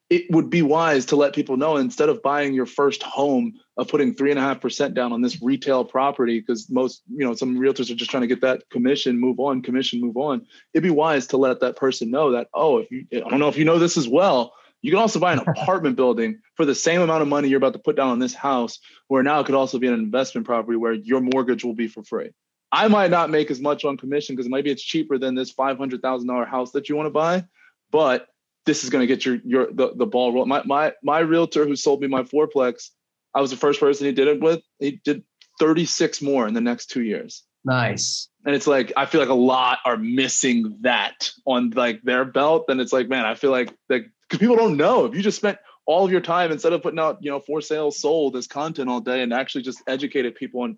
it 0.10 0.24
would 0.32 0.50
be 0.50 0.64
wise 0.64 1.06
to 1.08 1.16
let 1.16 1.36
people 1.36 1.58
know 1.58 1.78
instead 1.78 2.10
of 2.10 2.24
buying 2.24 2.56
your 2.56 2.66
first 2.66 3.04
home 3.04 3.54
of 3.78 3.88
putting 3.88 4.16
three 4.16 4.32
and 4.32 4.40
a 4.40 4.42
half 4.42 4.60
percent 4.62 4.96
down 4.96 5.14
on 5.14 5.22
this 5.22 5.40
retail 5.40 5.86
property, 5.86 6.40
because 6.40 6.72
most, 6.72 7.04
you 7.08 7.24
know, 7.24 7.36
some 7.36 7.56
realtors 7.56 7.92
are 7.92 7.96
just 7.96 8.10
trying 8.10 8.22
to 8.22 8.28
get 8.28 8.42
that 8.42 8.68
commission, 8.72 9.20
move 9.20 9.40
on, 9.40 9.62
commission, 9.62 10.02
move 10.02 10.18
on. 10.18 10.44
It'd 10.74 10.82
be 10.82 10.90
wise 10.90 11.28
to 11.28 11.38
let 11.38 11.60
that 11.60 11.76
person 11.76 12.10
know 12.10 12.32
that, 12.32 12.48
oh, 12.56 12.80
if 12.80 12.90
you 12.90 13.06
I 13.14 13.30
don't 13.30 13.40
know 13.40 13.50
if 13.50 13.58
you 13.58 13.66
know 13.66 13.78
this 13.78 13.96
as 13.96 14.08
well, 14.08 14.54
you 14.82 14.90
can 14.90 15.00
also 15.00 15.20
buy 15.20 15.34
an 15.34 15.40
apartment 15.48 15.98
building 15.98 16.40
for 16.56 16.66
the 16.66 16.74
same 16.74 17.02
amount 17.02 17.22
of 17.22 17.28
money 17.28 17.48
you're 17.48 17.58
about 17.58 17.74
to 17.74 17.80
put 17.80 17.96
down 17.96 18.10
on 18.10 18.18
this 18.18 18.34
house, 18.34 18.80
where 19.08 19.22
now 19.22 19.40
it 19.42 19.46
could 19.46 19.56
also 19.56 19.78
be 19.78 19.88
an 19.88 19.94
investment 19.94 20.48
property 20.48 20.78
where 20.78 20.94
your 20.94 21.22
mortgage 21.22 21.64
will 21.64 21.76
be 21.76 21.88
for 21.88 22.04
free. 22.04 22.32
I 22.72 22.88
might 22.88 23.12
not 23.12 23.30
make 23.30 23.50
as 23.50 23.60
much 23.60 23.86
on 23.86 23.98
commission 23.98 24.36
because 24.36 24.50
maybe 24.50 24.70
it's 24.70 24.84
cheaper 24.84 25.18
than 25.18 25.36
this 25.36 25.52
five 25.52 25.78
hundred 25.78 26.02
thousand 26.02 26.28
dollar 26.28 26.46
house 26.46 26.72
that 26.72 26.90
you 26.90 26.96
want 26.96 27.08
to 27.08 27.12
buy, 27.12 27.46
but 27.92 28.28
this 28.66 28.84
is 28.84 28.90
going 28.90 29.02
to 29.02 29.08
get 29.08 29.26
your 29.26 29.40
your 29.46 29.72
the, 29.72 29.94
the 29.96 30.06
ball 30.06 30.34
rolling. 30.34 30.50
My 30.50 30.64
my 30.66 30.94
my 31.02 31.20
realtor 31.20 31.66
who 31.66 31.76
sold 31.76 32.02
me 32.02 32.08
my 32.08 32.24
fourplex, 32.24 32.90
I 33.34 33.42
was 33.42 33.52
the 33.52 33.58
first 33.58 33.80
person 33.80 34.06
he 34.06 34.12
did 34.12 34.28
it 34.28 34.42
with. 34.42 34.62
He 34.80 35.00
did 35.04 35.24
thirty 35.60 35.86
six 35.86 36.22
more 36.22 36.48
in 36.48 36.54
the 36.54 36.62
next 36.62 36.88
two 36.88 37.04
years. 37.04 37.44
Nice. 37.64 38.30
And 38.46 38.56
it's 38.56 38.68
like 38.68 38.94
I 38.96 39.06
feel 39.06 39.22
like 39.22 39.30
a 39.30 39.34
lot 39.34 39.80
are 39.86 39.98
missing 39.98 40.78
that 40.82 41.32
on 41.46 41.72
like 41.72 42.02
their 42.04 42.26
belt. 42.26 42.66
And 42.68 42.80
it's 42.80 42.94
like, 42.94 43.10
man, 43.10 43.26
I 43.26 43.36
feel 43.36 43.52
like 43.52 43.74
because 43.90 44.40
people 44.40 44.56
don't 44.56 44.78
know 44.78 45.06
if 45.06 45.16
you 45.16 45.22
just 45.22 45.38
spent 45.38 45.58
all 45.86 46.06
of 46.06 46.12
your 46.12 46.22
time 46.22 46.52
instead 46.52 46.74
of 46.74 46.84
putting 46.84 47.00
out 47.00 47.18
you 47.22 47.32
know 47.32 47.40
for 47.40 47.62
sale 47.62 47.92
sold 47.92 48.36
as 48.36 48.46
content 48.46 48.90
all 48.90 49.00
day 49.00 49.22
and 49.22 49.34
actually 49.34 49.62
just 49.62 49.82
educated 49.88 50.36
people 50.36 50.62
on 50.62 50.78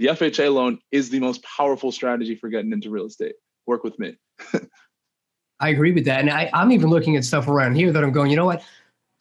the 0.00 0.06
FHA 0.06 0.52
loan 0.52 0.78
is 0.90 1.10
the 1.10 1.20
most 1.20 1.44
powerful 1.44 1.92
strategy 1.92 2.34
for 2.34 2.48
getting 2.48 2.72
into 2.72 2.90
real 2.90 3.06
estate. 3.06 3.34
Work 3.66 3.84
with 3.84 3.98
me. 3.98 4.16
I 5.60 5.68
agree 5.68 5.92
with 5.92 6.06
that. 6.06 6.20
And 6.20 6.30
I, 6.30 6.50
I'm 6.54 6.72
even 6.72 6.88
looking 6.88 7.16
at 7.16 7.24
stuff 7.24 7.46
around 7.46 7.74
here 7.74 7.92
that 7.92 8.02
I'm 8.02 8.10
going, 8.10 8.30
you 8.30 8.36
know 8.36 8.46
what? 8.46 8.64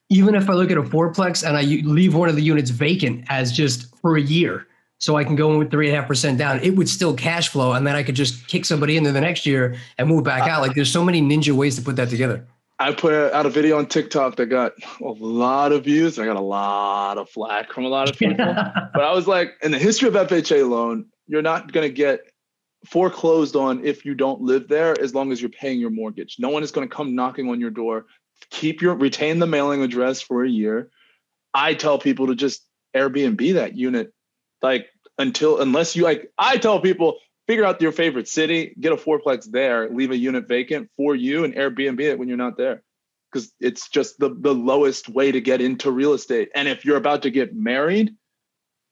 Even 0.10 0.36
if 0.36 0.50
I 0.50 0.54
look 0.54 0.72
at 0.72 0.78
a 0.78 0.82
fourplex 0.82 1.46
and 1.46 1.58
I 1.58 1.62
leave 1.62 2.16
one 2.16 2.30
of 2.30 2.36
the 2.36 2.42
units 2.42 2.72
vacant 2.72 3.26
as 3.30 3.52
just 3.52 3.96
for 3.98 4.16
a 4.18 4.22
year, 4.22 4.66
so 5.00 5.16
I 5.16 5.24
can 5.24 5.36
go 5.36 5.52
in 5.52 5.60
with 5.60 5.72
three 5.72 5.88
and 5.88 5.96
a 5.96 6.00
half 6.00 6.08
percent 6.08 6.38
down, 6.38 6.60
it 6.62 6.76
would 6.76 6.90
still 6.90 7.14
cash 7.14 7.50
flow. 7.50 7.74
And 7.74 7.86
then 7.86 7.96
I 7.96 8.04
could 8.04 8.16
just 8.16 8.48
kick 8.48 8.66
somebody 8.66 8.98
into 8.98 9.12
the 9.12 9.22
next 9.22 9.46
year 9.46 9.76
and 9.98 10.08
move 10.08 10.24
back 10.24 10.44
uh, 10.44 10.52
out. 10.52 10.62
Like 10.62 10.76
there's 10.76 10.92
so 10.92 11.04
many 11.04 11.22
ninja 11.22 11.52
ways 11.52 11.76
to 11.76 11.82
put 11.82 11.96
that 11.98 12.10
together. 12.10 12.46
I 12.82 12.94
put 12.94 13.14
out 13.14 13.46
a 13.46 13.50
video 13.50 13.78
on 13.78 13.88
TikTok 13.88 14.38
that 14.38 14.46
got 14.46 14.72
a 15.02 15.12
lot 15.12 15.74
of 15.74 15.84
views. 15.84 16.18
I 16.18 16.26
got 16.26 16.38
a 16.38 16.42
lot 16.42 17.18
of 17.18 17.30
flack 17.30 17.74
from 17.74 17.84
a 17.84 17.90
lot 17.90 18.10
of 18.10 18.18
people. 18.18 18.38
but 18.94 19.04
I 19.04 19.14
was 19.14 19.28
like, 19.28 19.56
in 19.62 19.72
the 19.72 19.78
history 19.78 20.08
of 20.08 20.14
FHA 20.14 20.68
loan, 20.70 21.06
you're 21.28 21.42
not 21.42 21.74
going 21.74 21.88
to 21.88 21.94
get 21.94 22.22
foreclosed 22.86 23.58
on 23.58 23.86
if 23.86 24.06
you 24.06 24.16
don't 24.16 24.42
live 24.42 24.70
there 24.70 25.00
as 25.02 25.14
long 25.14 25.34
as 25.34 25.42
you're 25.42 25.50
paying 25.50 25.80
your 25.80 25.90
mortgage. 25.90 26.38
No 26.40 26.50
one 26.50 26.64
is 26.64 26.72
going 26.72 26.88
to 26.88 26.96
come 26.96 27.16
knocking 27.16 27.50
on 27.50 27.60
your 27.60 27.70
door. 27.70 28.06
Keep 28.50 28.82
your 28.82 28.96
retain 28.96 29.40
the 29.40 29.48
mailing 29.48 29.82
address 29.82 30.22
for 30.22 30.46
a 30.46 30.50
year. 30.50 30.90
I 31.54 31.74
tell 31.74 32.00
people 32.00 32.28
to 32.28 32.36
just 32.36 32.66
Airbnb 32.96 33.54
that 33.56 33.76
unit 33.76 34.14
like 34.62 34.88
until 35.18 35.60
unless 35.60 35.96
you 35.96 36.04
like 36.04 36.32
I 36.38 36.58
tell 36.58 36.80
people 36.80 37.18
figure 37.50 37.66
out 37.66 37.82
your 37.82 37.92
favorite 37.92 38.28
city, 38.28 38.76
get 38.80 38.92
a 38.92 38.96
fourplex 38.96 39.50
there, 39.50 39.90
leave 39.90 40.12
a 40.12 40.16
unit 40.16 40.48
vacant 40.48 40.88
for 40.96 41.16
you, 41.16 41.44
and 41.44 41.56
Airbnb 41.56 42.00
it 42.00 42.20
when 42.20 42.28
you're 42.28 42.38
not 42.38 42.58
there. 42.58 42.84
Because 43.34 43.52
it's 43.60 43.90
just 43.90 44.20
the, 44.20 44.30
the 44.40 44.54
lowest 44.54 45.10
way 45.10 45.32
to 45.32 45.42
get 45.42 45.60
into 45.60 45.90
real 45.90 46.14
estate. 46.14 46.50
And 46.54 46.68
if 46.68 46.86
you're 46.86 46.98
about 46.98 47.24
to 47.24 47.32
get 47.32 47.56
married, 47.56 48.12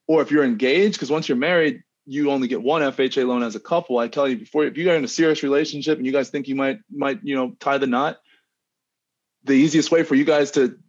or 0.08 0.24
if 0.24 0.32
you're 0.32 0.44
engaged, 0.44 0.94
because 0.94 1.12
once 1.12 1.30
you're 1.30 1.38
married, 1.38 1.84
you 2.08 2.32
only 2.32 2.48
get 2.48 2.64
one 2.64 2.82
FHA 2.82 3.28
loan 3.28 3.44
as 3.44 3.54
a 3.54 3.60
couple. 3.60 4.00
I 4.00 4.08
tell 4.08 4.28
you 4.28 4.38
before, 4.38 4.66
if 4.66 4.76
you 4.76 4.86
got 4.86 4.96
in 4.96 5.04
a 5.04 5.08
serious 5.08 5.44
relationship 5.44 6.00
and 6.00 6.08
you 6.08 6.12
guys 6.12 6.32
think 6.32 6.48
you 6.48 6.56
might 6.56 6.80
might 6.90 7.20
you 7.24 7.36
know 7.36 7.52
tie 7.60 7.78
the 7.78 7.86
knot, 7.86 8.18
the 9.44 9.54
easiest 9.54 9.92
way 9.92 10.02
for 10.02 10.16
you 10.16 10.26
guys 10.26 10.50
to 10.52 10.80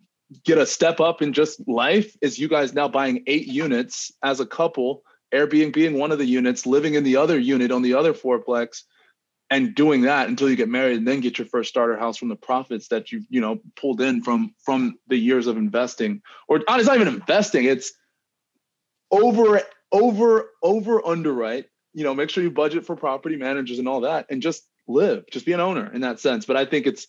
get 0.42 0.56
a 0.56 0.64
step 0.64 1.00
up 1.00 1.20
in 1.20 1.34
just 1.34 1.68
life 1.68 2.16
is 2.22 2.38
you 2.38 2.48
guys 2.48 2.72
now 2.72 2.88
buying 2.88 3.24
eight 3.26 3.46
units 3.46 4.10
as 4.22 4.40
a 4.40 4.46
couple 4.46 5.02
Airbnb 5.32 5.76
in 5.76 5.94
one 5.94 6.12
of 6.12 6.18
the 6.18 6.26
units, 6.26 6.66
living 6.66 6.94
in 6.94 7.04
the 7.04 7.16
other 7.16 7.38
unit 7.38 7.70
on 7.70 7.82
the 7.82 7.94
other 7.94 8.14
fourplex, 8.14 8.82
and 9.50 9.74
doing 9.74 10.02
that 10.02 10.28
until 10.28 10.48
you 10.50 10.56
get 10.56 10.68
married, 10.68 10.98
and 10.98 11.08
then 11.08 11.20
get 11.20 11.38
your 11.38 11.46
first 11.46 11.70
starter 11.70 11.96
house 11.96 12.16
from 12.16 12.28
the 12.28 12.36
profits 12.36 12.88
that 12.88 13.12
you 13.12 13.22
you 13.28 13.40
know 13.40 13.60
pulled 13.76 14.00
in 14.00 14.22
from 14.22 14.54
from 14.64 14.98
the 15.08 15.16
years 15.16 15.46
of 15.46 15.56
investing. 15.56 16.22
Or 16.48 16.62
ah, 16.68 16.78
it's 16.78 16.86
not 16.86 16.96
even 16.96 17.08
investing; 17.08 17.64
it's 17.64 17.92
over 19.10 19.62
over 19.92 20.50
over 20.62 21.06
underwrite. 21.06 21.66
You 21.94 22.04
know, 22.04 22.14
make 22.14 22.30
sure 22.30 22.42
you 22.42 22.50
budget 22.50 22.86
for 22.86 22.96
property 22.96 23.36
managers 23.36 23.78
and 23.78 23.88
all 23.88 24.02
that, 24.02 24.26
and 24.30 24.42
just 24.42 24.64
live, 24.86 25.24
just 25.30 25.46
be 25.46 25.52
an 25.52 25.60
owner 25.60 25.92
in 25.92 26.02
that 26.02 26.20
sense. 26.20 26.44
But 26.46 26.56
I 26.56 26.64
think 26.64 26.86
it's 26.86 27.06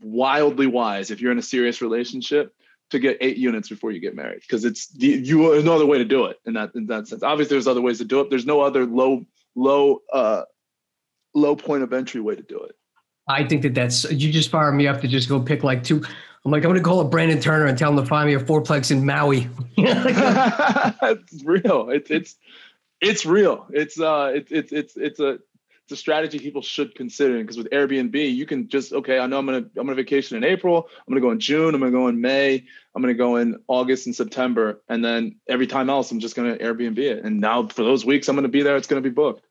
wildly 0.00 0.66
wise 0.66 1.10
if 1.10 1.20
you're 1.20 1.32
in 1.32 1.38
a 1.38 1.42
serious 1.42 1.82
relationship 1.82 2.54
to 2.92 2.98
get 2.98 3.18
eight 3.20 3.36
units 3.36 3.68
before 3.68 3.90
you 3.90 4.00
get 4.00 4.14
married 4.14 4.40
because 4.40 4.64
it's 4.64 4.88
you 4.94 5.50
there's 5.50 5.64
no 5.64 5.74
other 5.74 5.86
way 5.86 5.98
to 5.98 6.04
do 6.04 6.26
it 6.26 6.38
in 6.46 6.54
that 6.54 6.70
in 6.74 6.86
that 6.86 7.08
sense. 7.08 7.22
Obviously, 7.22 7.54
there's 7.54 7.66
other 7.66 7.80
ways 7.80 7.98
to 7.98 8.04
do 8.04 8.20
it. 8.20 8.30
There's 8.30 8.46
no 8.46 8.60
other 8.60 8.86
low 8.86 9.26
low 9.54 10.02
uh 10.12 10.42
low 11.34 11.56
point 11.56 11.82
of 11.82 11.92
entry 11.92 12.20
way 12.20 12.36
to 12.36 12.42
do 12.42 12.60
it. 12.62 12.76
I 13.28 13.44
think 13.44 13.62
that 13.62 13.74
that's 13.74 14.10
you 14.10 14.30
just 14.32 14.50
fired 14.50 14.72
me 14.72 14.86
up 14.86 15.00
to 15.00 15.08
just 15.08 15.28
go 15.28 15.40
pick 15.40 15.64
like 15.64 15.82
two. 15.82 16.04
I'm 16.44 16.50
like, 16.50 16.64
I'm 16.64 16.70
gonna 16.70 16.82
call 16.82 17.00
up 17.00 17.10
Brandon 17.10 17.40
Turner 17.40 17.66
and 17.66 17.78
tell 17.78 17.90
him 17.90 17.96
to 17.96 18.06
find 18.06 18.28
me 18.28 18.34
a 18.34 18.40
fourplex 18.40 18.90
in 18.90 19.06
Maui. 19.06 19.48
it's 19.76 21.44
real. 21.44 21.90
It's 21.90 22.10
it's 22.10 22.36
it's 23.00 23.26
real. 23.26 23.66
It's 23.70 23.98
uh 23.98 24.32
it's 24.34 24.52
it's 24.52 24.72
it's 24.72 24.96
it's 24.96 25.20
a 25.20 25.38
a 25.92 25.96
strategy 25.96 26.38
people 26.38 26.62
should 26.62 26.94
consider 26.94 27.38
because 27.38 27.56
with 27.56 27.70
Airbnb, 27.70 28.34
you 28.34 28.46
can 28.46 28.68
just 28.68 28.92
okay, 28.92 29.18
I 29.18 29.26
know 29.26 29.38
I'm 29.38 29.46
gonna 29.46 29.58
I'm 29.58 29.72
gonna 29.74 29.94
vacation 29.94 30.36
in 30.36 30.44
April, 30.44 30.88
I'm 30.98 31.12
gonna 31.12 31.20
go 31.20 31.30
in 31.30 31.40
June, 31.40 31.74
I'm 31.74 31.80
gonna 31.80 31.92
go 31.92 32.08
in 32.08 32.20
May, 32.20 32.64
I'm 32.94 33.02
gonna 33.02 33.14
go 33.14 33.36
in 33.36 33.58
August 33.68 34.06
and 34.06 34.14
September, 34.14 34.82
and 34.88 35.04
then 35.04 35.36
every 35.48 35.66
time 35.66 35.90
else 35.90 36.10
I'm 36.10 36.20
just 36.20 36.34
gonna 36.34 36.56
Airbnb 36.56 36.98
it. 36.98 37.24
And 37.24 37.40
now 37.40 37.68
for 37.68 37.82
those 37.82 38.04
weeks 38.04 38.28
I'm 38.28 38.36
gonna 38.36 38.48
be 38.48 38.62
there, 38.62 38.76
it's 38.76 38.86
gonna 38.86 39.00
be 39.00 39.10
booked. 39.10 39.44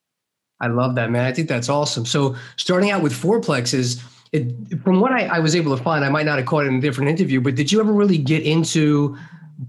I 0.59 0.67
love 0.67 0.95
that, 0.95 1.09
man. 1.09 1.25
I 1.25 1.33
think 1.33 1.47
that's 1.47 1.69
awesome. 1.69 2.05
So 2.05 2.35
starting 2.55 2.91
out 2.91 3.01
with 3.01 3.13
fourplexes, 3.13 4.01
it, 4.31 4.79
from 4.83 5.01
what 5.01 5.11
I, 5.11 5.25
I 5.25 5.39
was 5.39 5.55
able 5.55 5.75
to 5.75 5.83
find, 5.83 6.05
I 6.05 6.09
might 6.09 6.25
not 6.25 6.37
have 6.37 6.47
caught 6.47 6.65
it 6.65 6.67
in 6.67 6.75
a 6.75 6.81
different 6.81 7.09
interview, 7.09 7.41
but 7.41 7.55
did 7.55 7.71
you 7.71 7.79
ever 7.79 7.91
really 7.91 8.17
get 8.17 8.43
into 8.43 9.17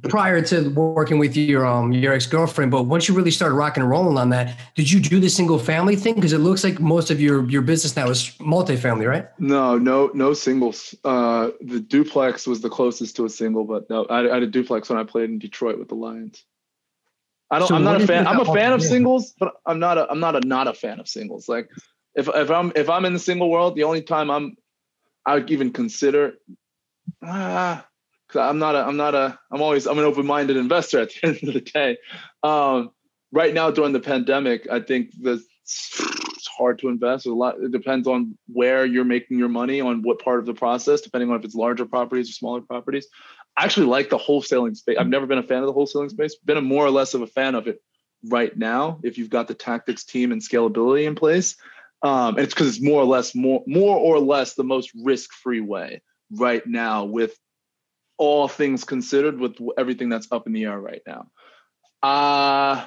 prior 0.02 0.40
to 0.40 0.70
working 0.70 1.18
with 1.18 1.36
your 1.36 1.66
um 1.66 1.92
your 1.92 2.12
ex-girlfriend 2.12 2.70
but 2.70 2.84
once 2.84 3.08
you 3.08 3.14
really 3.14 3.30
started 3.30 3.54
rocking 3.54 3.82
and 3.82 3.90
rolling 3.90 4.16
on 4.16 4.30
that 4.30 4.56
did 4.74 4.90
you 4.90 5.00
do 5.00 5.20
the 5.20 5.28
single 5.28 5.58
family 5.58 5.96
thing 5.96 6.14
because 6.14 6.32
it 6.32 6.38
looks 6.38 6.64
like 6.64 6.80
most 6.80 7.10
of 7.10 7.20
your 7.20 7.48
your 7.50 7.62
business 7.62 7.94
now 7.96 8.08
is 8.08 8.30
multifamily 8.38 9.06
right 9.06 9.28
no 9.38 9.76
no 9.76 10.10
no 10.14 10.32
singles 10.32 10.94
uh 11.04 11.50
the 11.60 11.80
duplex 11.80 12.46
was 12.46 12.60
the 12.60 12.70
closest 12.70 13.16
to 13.16 13.24
a 13.24 13.30
single 13.30 13.64
but 13.64 13.88
no 13.90 14.04
i, 14.06 14.20
I 14.30 14.34
had 14.34 14.42
a 14.42 14.46
duplex 14.46 14.88
when 14.88 14.98
i 14.98 15.04
played 15.04 15.30
in 15.30 15.38
detroit 15.38 15.78
with 15.78 15.88
the 15.88 15.96
lions 15.96 16.44
I 17.50 17.58
don't. 17.58 17.68
So 17.68 17.74
I'm 17.74 17.84
not 17.84 18.00
a 18.00 18.06
fan. 18.06 18.26
I'm 18.26 18.40
a 18.40 18.46
fan 18.46 18.72
of 18.72 18.82
singles, 18.82 19.34
but 19.38 19.52
I'm 19.66 19.78
not 19.78 19.98
a. 19.98 20.10
I'm 20.10 20.20
not 20.20 20.36
a 20.36 20.40
not 20.40 20.68
a 20.68 20.72
fan 20.72 20.98
of 21.00 21.06
singles. 21.06 21.50
Like 21.50 21.68
if 22.14 22.26
if 22.26 22.50
I'm 22.50 22.72
if 22.74 22.88
I'm 22.88 23.04
in 23.04 23.12
the 23.12 23.18
single 23.18 23.50
world, 23.50 23.76
the 23.76 23.84
only 23.84 24.00
time 24.00 24.30
I'm 24.30 24.56
I 25.26 25.34
would 25.34 25.50
even 25.50 25.70
consider 25.70 26.32
ah 27.22 27.86
I'm 28.36 28.58
not 28.58 28.74
a 28.74 28.84
I'm 28.84 28.96
not 28.96 29.14
a 29.14 29.38
I'm 29.50 29.62
always 29.62 29.86
I'm 29.86 29.98
an 29.98 30.04
open-minded 30.04 30.56
investor 30.56 31.00
at 31.00 31.10
the 31.10 31.20
end 31.28 31.38
of 31.42 31.54
the 31.54 31.60
day. 31.60 31.98
Um, 32.42 32.90
right 33.32 33.52
now 33.52 33.70
during 33.70 33.92
the 33.92 34.00
pandemic, 34.00 34.66
I 34.70 34.80
think 34.80 35.10
the 35.20 35.42
it's 35.64 36.48
hard 36.58 36.80
to 36.80 36.88
invest. 36.88 37.26
a 37.26 37.32
lot. 37.32 37.56
It 37.60 37.70
depends 37.70 38.08
on 38.08 38.36
where 38.48 38.84
you're 38.84 39.04
making 39.04 39.38
your 39.38 39.48
money, 39.48 39.80
on 39.80 40.02
what 40.02 40.18
part 40.18 40.40
of 40.40 40.46
the 40.46 40.54
process, 40.54 41.00
depending 41.00 41.30
on 41.30 41.38
if 41.38 41.44
it's 41.44 41.54
larger 41.54 41.86
properties 41.86 42.28
or 42.28 42.32
smaller 42.32 42.60
properties. 42.60 43.06
I 43.56 43.64
actually 43.64 43.86
like 43.86 44.10
the 44.10 44.18
wholesaling 44.18 44.76
space. 44.76 44.96
I've 44.98 45.08
never 45.08 45.26
been 45.26 45.38
a 45.38 45.42
fan 45.42 45.62
of 45.62 45.66
the 45.66 45.72
wholesaling 45.72 46.10
space. 46.10 46.34
Been 46.36 46.56
a 46.56 46.62
more 46.62 46.84
or 46.84 46.90
less 46.90 47.14
of 47.14 47.22
a 47.22 47.26
fan 47.26 47.54
of 47.54 47.68
it 47.68 47.80
right 48.28 48.56
now. 48.56 48.98
If 49.02 49.18
you've 49.18 49.30
got 49.30 49.48
the 49.48 49.54
tactics 49.54 50.04
team 50.04 50.32
and 50.32 50.40
scalability 50.40 51.06
in 51.06 51.14
place, 51.14 51.56
um, 52.02 52.36
and 52.36 52.40
it's 52.44 52.54
because 52.54 52.68
it's 52.68 52.82
more 52.82 53.00
or 53.00 53.04
less 53.06 53.34
more 53.34 53.62
more 53.66 53.96
or 53.96 54.18
less 54.18 54.54
the 54.54 54.64
most 54.64 54.90
risk 55.02 55.32
free 55.32 55.60
way 55.60 56.02
right 56.32 56.66
now 56.66 57.04
with 57.04 57.36
all 58.22 58.46
things 58.46 58.84
considered 58.84 59.38
with 59.40 59.56
everything 59.76 60.08
that's 60.08 60.30
up 60.30 60.46
in 60.46 60.52
the 60.52 60.64
air 60.64 60.78
right 60.78 61.02
now. 61.06 61.26
Uh 62.02 62.86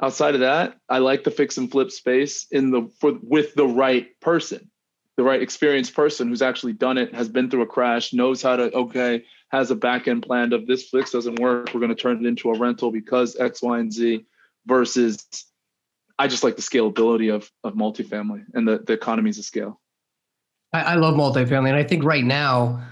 outside 0.00 0.34
of 0.34 0.40
that, 0.40 0.76
I 0.88 0.98
like 0.98 1.24
the 1.24 1.30
fix 1.32 1.56
and 1.58 1.70
flip 1.70 1.90
space 1.90 2.46
in 2.50 2.70
the 2.70 2.88
for 3.00 3.18
with 3.22 3.54
the 3.54 3.66
right 3.66 4.08
person, 4.20 4.70
the 5.16 5.24
right 5.24 5.42
experienced 5.42 5.94
person 5.94 6.28
who's 6.28 6.42
actually 6.42 6.74
done 6.74 6.98
it, 6.98 7.14
has 7.14 7.28
been 7.28 7.50
through 7.50 7.62
a 7.62 7.66
crash, 7.66 8.12
knows 8.12 8.40
how 8.40 8.56
to 8.56 8.72
okay, 8.72 9.24
has 9.48 9.70
a 9.70 9.76
back 9.76 10.06
end 10.06 10.22
plan 10.22 10.52
of 10.52 10.66
this 10.66 10.88
fix 10.88 11.10
doesn't 11.10 11.40
work, 11.40 11.74
we're 11.74 11.80
going 11.80 11.94
to 11.94 12.02
turn 12.02 12.24
it 12.24 12.28
into 12.28 12.50
a 12.50 12.58
rental 12.58 12.92
because 12.92 13.36
X, 13.36 13.60
Y, 13.62 13.78
and 13.78 13.92
Z, 13.92 14.24
versus 14.66 15.26
I 16.18 16.28
just 16.28 16.44
like 16.44 16.56
the 16.56 16.62
scalability 16.62 17.34
of 17.34 17.50
of 17.64 17.74
multifamily 17.74 18.44
and 18.54 18.68
the 18.68 18.78
the 18.78 18.92
economies 18.92 19.38
of 19.38 19.44
scale. 19.44 19.80
I, 20.72 20.80
I 20.82 20.94
love 20.96 21.14
multifamily, 21.14 21.68
and 21.68 21.76
I 21.76 21.84
think 21.84 22.04
right 22.04 22.24
now 22.24 22.82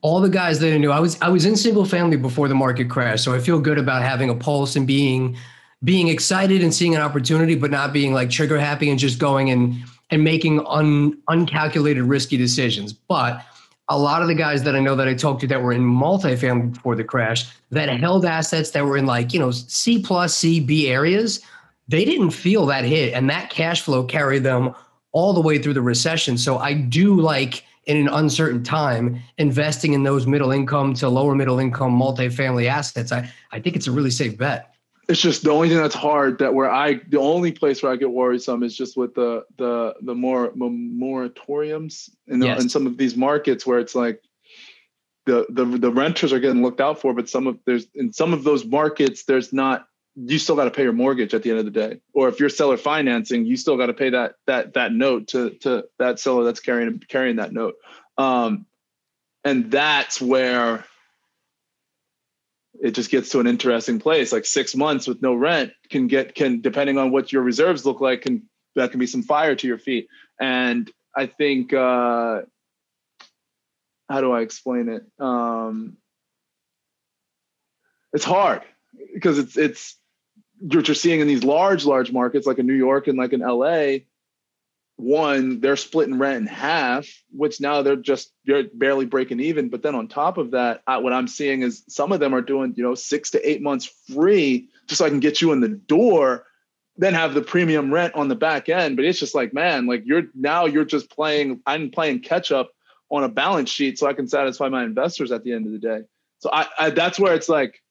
all 0.00 0.20
the 0.20 0.28
guys 0.28 0.60
that 0.60 0.72
I 0.72 0.78
knew, 0.78 0.90
I 0.90 1.00
was 1.00 1.20
I 1.20 1.28
was 1.28 1.44
in 1.44 1.56
single 1.56 1.84
family 1.84 2.16
before 2.16 2.48
the 2.48 2.54
market 2.54 2.88
crash, 2.88 3.22
so 3.22 3.34
I 3.34 3.38
feel 3.38 3.60
good 3.60 3.78
about 3.78 4.02
having 4.02 4.30
a 4.30 4.34
pulse 4.34 4.76
and 4.76 4.86
being 4.86 5.36
being 5.82 6.08
excited 6.08 6.62
and 6.62 6.72
seeing 6.72 6.94
an 6.94 7.02
opportunity, 7.02 7.54
but 7.54 7.70
not 7.70 7.92
being 7.92 8.14
like 8.14 8.30
trigger 8.30 8.58
happy 8.58 8.88
and 8.90 8.98
just 8.98 9.18
going 9.18 9.50
and 9.50 9.74
and 10.10 10.24
making 10.24 10.64
un, 10.66 11.18
uncalculated 11.28 12.08
risky 12.08 12.36
decisions. 12.36 12.92
But 12.92 13.44
a 13.88 13.98
lot 13.98 14.22
of 14.22 14.28
the 14.28 14.34
guys 14.34 14.62
that 14.62 14.74
I 14.74 14.80
know 14.80 14.96
that 14.96 15.08
I 15.08 15.14
talked 15.14 15.42
to 15.42 15.46
that 15.48 15.62
were 15.62 15.72
in 15.72 15.82
multifamily 15.82 16.74
before 16.74 16.96
the 16.96 17.04
crash 17.04 17.46
that 17.70 17.88
held 18.00 18.24
assets 18.24 18.70
that 18.70 18.84
were 18.86 18.96
in 18.96 19.04
like 19.04 19.34
you 19.34 19.38
know 19.38 19.50
C 19.50 20.00
plus 20.00 20.34
C 20.34 20.60
B 20.60 20.88
areas, 20.88 21.40
they 21.88 22.06
didn't 22.06 22.30
feel 22.30 22.64
that 22.66 22.84
hit, 22.84 23.12
and 23.12 23.28
that 23.28 23.50
cash 23.50 23.82
flow 23.82 24.04
carried 24.04 24.44
them 24.44 24.74
all 25.12 25.34
the 25.34 25.40
way 25.42 25.58
through 25.58 25.74
the 25.74 25.82
recession. 25.82 26.38
So 26.38 26.58
I 26.58 26.72
do 26.72 27.20
like 27.20 27.64
in 27.86 27.96
an 27.96 28.08
uncertain 28.08 28.62
time, 28.62 29.20
investing 29.38 29.92
in 29.92 30.02
those 30.02 30.26
middle 30.26 30.50
income 30.50 30.94
to 30.94 31.08
lower 31.08 31.34
middle 31.34 31.58
income 31.58 31.98
multifamily 31.98 32.66
assets, 32.66 33.12
I, 33.12 33.30
I 33.52 33.60
think 33.60 33.76
it's 33.76 33.86
a 33.86 33.92
really 33.92 34.10
safe 34.10 34.36
bet. 34.36 34.74
It's 35.08 35.20
just 35.20 35.44
the 35.44 35.50
only 35.50 35.68
thing 35.68 35.76
that's 35.76 35.94
hard 35.94 36.38
that 36.38 36.54
where 36.54 36.70
I 36.70 36.94
the 37.08 37.20
only 37.20 37.52
place 37.52 37.82
where 37.82 37.92
I 37.92 37.96
get 37.96 38.10
worrisome 38.10 38.62
is 38.62 38.74
just 38.74 38.96
with 38.96 39.14
the 39.14 39.44
the 39.58 39.94
the 40.00 40.14
more 40.14 40.50
moratoriums 40.52 42.08
in, 42.26 42.38
the, 42.38 42.46
yes. 42.46 42.62
in 42.62 42.68
some 42.70 42.86
of 42.86 42.96
these 42.96 43.14
markets 43.14 43.66
where 43.66 43.78
it's 43.78 43.94
like 43.94 44.22
the, 45.26 45.46
the 45.50 45.64
the 45.64 45.90
renters 45.90 46.32
are 46.32 46.40
getting 46.40 46.62
looked 46.62 46.80
out 46.80 47.00
for, 47.00 47.12
but 47.12 47.28
some 47.28 47.46
of 47.46 47.58
there's 47.66 47.86
in 47.94 48.14
some 48.14 48.32
of 48.32 48.44
those 48.44 48.64
markets 48.64 49.24
there's 49.24 49.52
not 49.52 49.88
you 50.16 50.38
still 50.38 50.56
got 50.56 50.64
to 50.64 50.70
pay 50.70 50.82
your 50.84 50.92
mortgage 50.92 51.34
at 51.34 51.42
the 51.42 51.50
end 51.50 51.58
of 51.58 51.64
the 51.64 51.70
day. 51.70 52.00
Or 52.12 52.28
if 52.28 52.38
you're 52.38 52.48
seller 52.48 52.76
financing, 52.76 53.46
you 53.46 53.56
still 53.56 53.76
got 53.76 53.86
to 53.86 53.94
pay 53.94 54.10
that 54.10 54.34
that 54.46 54.74
that 54.74 54.92
note 54.92 55.28
to 55.28 55.50
to 55.60 55.84
that 55.98 56.20
seller 56.20 56.44
that's 56.44 56.60
carrying 56.60 57.00
carrying 57.08 57.36
that 57.36 57.52
note. 57.52 57.74
Um, 58.16 58.66
and 59.44 59.70
that's 59.70 60.20
where 60.20 60.84
it 62.80 62.92
just 62.92 63.10
gets 63.10 63.30
to 63.30 63.40
an 63.40 63.46
interesting 63.46 63.98
place. 63.98 64.32
Like 64.32 64.46
six 64.46 64.74
months 64.74 65.06
with 65.06 65.20
no 65.22 65.34
rent 65.34 65.72
can 65.90 66.06
get 66.06 66.34
can 66.34 66.60
depending 66.60 66.98
on 66.98 67.10
what 67.10 67.32
your 67.32 67.42
reserves 67.42 67.84
look 67.84 68.00
like 68.00 68.22
can 68.22 68.48
that 68.76 68.90
can 68.90 69.00
be 69.00 69.06
some 69.06 69.22
fire 69.22 69.54
to 69.54 69.66
your 69.66 69.78
feet. 69.78 70.08
And 70.40 70.90
I 71.16 71.26
think 71.26 71.72
uh, 71.72 72.42
how 74.08 74.20
do 74.20 74.32
I 74.32 74.40
explain 74.40 74.88
it? 74.88 75.04
Um, 75.18 75.96
it's 78.12 78.24
hard 78.24 78.62
because 79.12 79.38
it's 79.38 79.56
it's 79.56 79.96
what 80.60 80.88
you're 80.88 80.94
seeing 80.94 81.20
in 81.20 81.26
these 81.26 81.44
large, 81.44 81.84
large 81.84 82.12
markets 82.12 82.46
like 82.46 82.58
in 82.58 82.66
New 82.66 82.74
York 82.74 83.08
and 83.08 83.18
like 83.18 83.32
in 83.32 83.40
LA, 83.40 83.98
one, 84.96 85.60
they're 85.60 85.76
splitting 85.76 86.18
rent 86.18 86.36
in 86.36 86.46
half, 86.46 87.06
which 87.32 87.60
now 87.60 87.82
they're 87.82 87.96
just 87.96 88.32
they're 88.44 88.64
barely 88.72 89.06
breaking 89.06 89.40
even. 89.40 89.68
But 89.68 89.82
then 89.82 89.94
on 89.94 90.06
top 90.06 90.38
of 90.38 90.52
that, 90.52 90.82
I, 90.86 90.98
what 90.98 91.12
I'm 91.12 91.26
seeing 91.26 91.62
is 91.62 91.82
some 91.88 92.12
of 92.12 92.20
them 92.20 92.34
are 92.34 92.40
doing, 92.40 92.74
you 92.76 92.84
know, 92.84 92.94
six 92.94 93.30
to 93.30 93.48
eight 93.48 93.60
months 93.60 93.90
free 94.12 94.68
just 94.86 95.00
so 95.00 95.06
I 95.06 95.08
can 95.08 95.20
get 95.20 95.40
you 95.40 95.52
in 95.52 95.60
the 95.60 95.68
door, 95.68 96.46
then 96.96 97.14
have 97.14 97.34
the 97.34 97.42
premium 97.42 97.92
rent 97.92 98.14
on 98.14 98.28
the 98.28 98.36
back 98.36 98.68
end. 98.68 98.94
But 98.94 99.04
it's 99.04 99.18
just 99.18 99.34
like, 99.34 99.52
man, 99.52 99.86
like 99.86 100.02
you're 100.04 100.24
now 100.34 100.66
you're 100.66 100.84
just 100.84 101.10
playing, 101.10 101.60
I'm 101.66 101.90
playing 101.90 102.20
catch 102.20 102.52
up 102.52 102.70
on 103.10 103.24
a 103.24 103.28
balance 103.28 103.70
sheet 103.70 103.98
so 103.98 104.06
I 104.06 104.12
can 104.12 104.28
satisfy 104.28 104.68
my 104.68 104.84
investors 104.84 105.32
at 105.32 105.42
the 105.42 105.52
end 105.52 105.66
of 105.66 105.72
the 105.72 105.78
day. 105.78 106.02
So 106.38 106.50
I, 106.52 106.66
I 106.78 106.90
that's 106.90 107.18
where 107.18 107.34
it's 107.34 107.48
like 107.48 107.82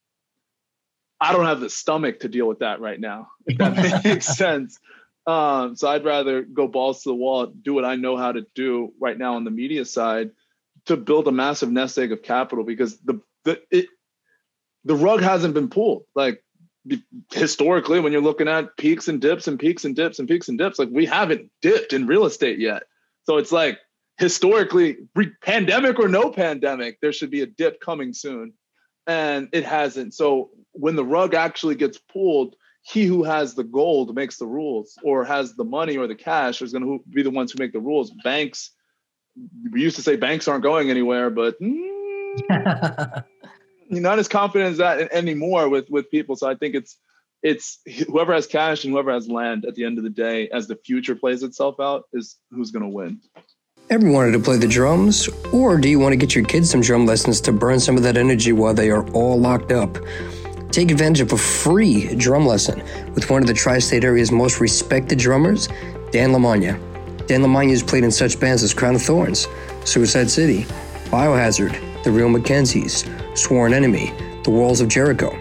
I 1.23 1.31
don't 1.31 1.45
have 1.45 1.61
the 1.61 1.69
stomach 1.69 2.19
to 2.19 2.27
deal 2.27 2.47
with 2.47 2.59
that 2.59 2.81
right 2.81 2.99
now. 2.99 3.29
If 3.45 3.57
that 3.57 4.03
makes 4.03 4.25
sense. 4.37 4.77
Um, 5.25 5.77
so 5.77 5.87
I'd 5.87 6.03
rather 6.03 6.41
go 6.41 6.67
balls 6.67 7.03
to 7.03 7.09
the 7.09 7.15
wall, 7.15 7.45
do 7.45 7.73
what 7.73 7.85
I 7.85 7.95
know 7.95 8.17
how 8.17 8.33
to 8.33 8.45
do 8.55 8.93
right 8.99 9.17
now 9.17 9.35
on 9.35 9.45
the 9.45 9.51
media 9.51 9.85
side 9.85 10.31
to 10.87 10.97
build 10.97 11.29
a 11.29 11.31
massive 11.31 11.71
nest 11.71 11.97
egg 11.97 12.11
of 12.11 12.23
capital 12.23 12.65
because 12.65 12.99
the 12.99 13.21
the 13.45 13.61
it 13.71 13.87
the 14.83 14.95
rug 14.95 15.21
hasn't 15.21 15.53
been 15.53 15.69
pulled. 15.69 16.03
Like 16.13 16.43
historically, 17.31 18.01
when 18.01 18.11
you're 18.11 18.21
looking 18.21 18.49
at 18.49 18.75
peaks 18.75 19.07
and 19.07 19.21
dips 19.21 19.47
and 19.47 19.57
peaks 19.57 19.85
and 19.85 19.95
dips 19.95 20.19
and 20.19 20.27
peaks 20.27 20.49
and 20.49 20.57
dips, 20.57 20.77
like 20.77 20.89
we 20.91 21.05
haven't 21.05 21.49
dipped 21.61 21.93
in 21.93 22.05
real 22.05 22.25
estate 22.25 22.59
yet. 22.59 22.83
So 23.23 23.37
it's 23.37 23.53
like 23.53 23.79
historically, 24.17 24.97
pandemic 25.41 25.99
or 25.99 26.09
no 26.09 26.31
pandemic, 26.31 26.99
there 27.01 27.13
should 27.13 27.31
be 27.31 27.41
a 27.41 27.45
dip 27.45 27.79
coming 27.79 28.13
soon, 28.13 28.53
and 29.07 29.47
it 29.53 29.63
hasn't. 29.63 30.13
So 30.13 30.49
when 30.73 30.95
the 30.95 31.05
rug 31.05 31.33
actually 31.33 31.75
gets 31.75 31.97
pulled, 31.97 32.55
he 32.83 33.05
who 33.05 33.23
has 33.23 33.55
the 33.55 33.63
gold 33.63 34.13
makes 34.13 34.37
the 34.37 34.45
rules, 34.45 34.97
or 35.03 35.23
has 35.23 35.55
the 35.55 35.63
money 35.63 35.97
or 35.97 36.07
the 36.07 36.15
cash 36.15 36.61
is 36.61 36.73
going 36.73 36.83
to 36.83 37.03
be 37.09 37.23
the 37.23 37.31
ones 37.31 37.51
who 37.51 37.59
make 37.59 37.71
the 37.71 37.79
rules. 37.79 38.11
Banks, 38.23 38.71
we 39.71 39.81
used 39.81 39.95
to 39.95 40.01
say 40.01 40.17
banks 40.17 40.47
aren't 40.47 40.63
going 40.63 40.89
anywhere, 40.89 41.29
but 41.29 41.59
mm, 41.61 43.23
you're 43.89 44.01
not 44.01 44.19
as 44.19 44.27
confident 44.27 44.71
as 44.71 44.77
that 44.79 45.13
anymore 45.13 45.69
with 45.69 45.89
with 45.89 46.11
people. 46.11 46.35
So 46.35 46.49
I 46.49 46.55
think 46.55 46.75
it's 46.75 46.97
it's 47.41 47.79
whoever 48.07 48.33
has 48.33 48.47
cash 48.47 48.83
and 48.83 48.93
whoever 48.93 49.11
has 49.13 49.29
land 49.29 49.65
at 49.65 49.75
the 49.75 49.85
end 49.85 49.97
of 49.97 50.03
the 50.03 50.09
day, 50.09 50.49
as 50.49 50.67
the 50.67 50.75
future 50.75 51.15
plays 51.15 51.41
itself 51.43 51.79
out, 51.79 52.03
is 52.11 52.37
who's 52.51 52.71
going 52.71 52.83
to 52.83 52.89
win. 52.89 53.21
Ever 53.89 54.09
wanted 54.09 54.31
to 54.31 54.39
play 54.39 54.57
the 54.57 54.67
drums? 54.67 55.29
Or 55.51 55.77
do 55.77 55.89
you 55.89 55.99
want 55.99 56.13
to 56.13 56.17
get 56.17 56.35
your 56.35 56.45
kids 56.45 56.69
some 56.69 56.81
drum 56.81 57.05
lessons 57.05 57.41
to 57.41 57.51
burn 57.51 57.79
some 57.79 57.97
of 57.97 58.03
that 58.03 58.17
energy 58.17 58.53
while 58.53 58.73
they 58.73 58.89
are 58.89 59.07
all 59.11 59.39
locked 59.39 59.71
up? 59.71 59.97
Take 60.73 60.89
advantage 60.89 61.21
of 61.21 61.31
a 61.33 61.37
free 61.37 62.15
drum 62.15 62.47
lesson 62.47 62.81
with 63.13 63.29
one 63.29 63.43
of 63.43 63.47
the 63.47 63.53
tri 63.53 63.77
state 63.77 64.03
area's 64.03 64.31
most 64.31 64.59
respected 64.59 65.19
drummers, 65.19 65.67
Dan 66.09 66.31
Lamagna. 66.31 66.79
Dan 67.27 67.41
Lamagna 67.43 67.69
has 67.69 67.83
played 67.83 68.03
in 68.03 68.09
such 68.09 68.39
bands 68.39 68.63
as 68.63 68.73
Crown 68.73 68.95
of 68.95 69.03
Thorns, 69.03 69.47
Suicide 69.85 70.31
City, 70.31 70.63
Biohazard, 71.11 72.03
The 72.03 72.09
Real 72.09 72.27
McKenzies, 72.27 73.07
Sworn 73.37 73.71
Enemy, 73.71 74.13
The 74.43 74.49
Walls 74.49 74.81
of 74.81 74.87
Jericho. 74.87 75.37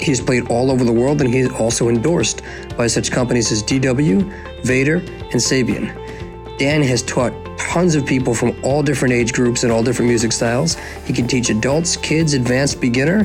He's 0.00 0.20
played 0.20 0.50
all 0.50 0.72
over 0.72 0.84
the 0.84 0.92
world 0.92 1.20
and 1.20 1.32
he 1.32 1.38
is 1.38 1.52
also 1.52 1.88
endorsed 1.88 2.42
by 2.76 2.88
such 2.88 3.12
companies 3.12 3.52
as 3.52 3.62
DW, 3.62 4.64
Vater, 4.64 4.96
and 4.96 5.40
Sabian. 5.40 6.58
Dan 6.58 6.82
has 6.82 7.04
taught 7.04 7.32
tons 7.58 7.94
of 7.94 8.06
people 8.06 8.34
from 8.34 8.56
all 8.64 8.82
different 8.82 9.14
age 9.14 9.32
groups 9.32 9.62
and 9.62 9.72
all 9.72 9.82
different 9.82 10.08
music 10.08 10.32
styles. 10.32 10.74
He 11.04 11.12
can 11.12 11.26
teach 11.26 11.50
adults, 11.50 11.96
kids, 11.96 12.34
advanced, 12.34 12.80
beginner, 12.80 13.24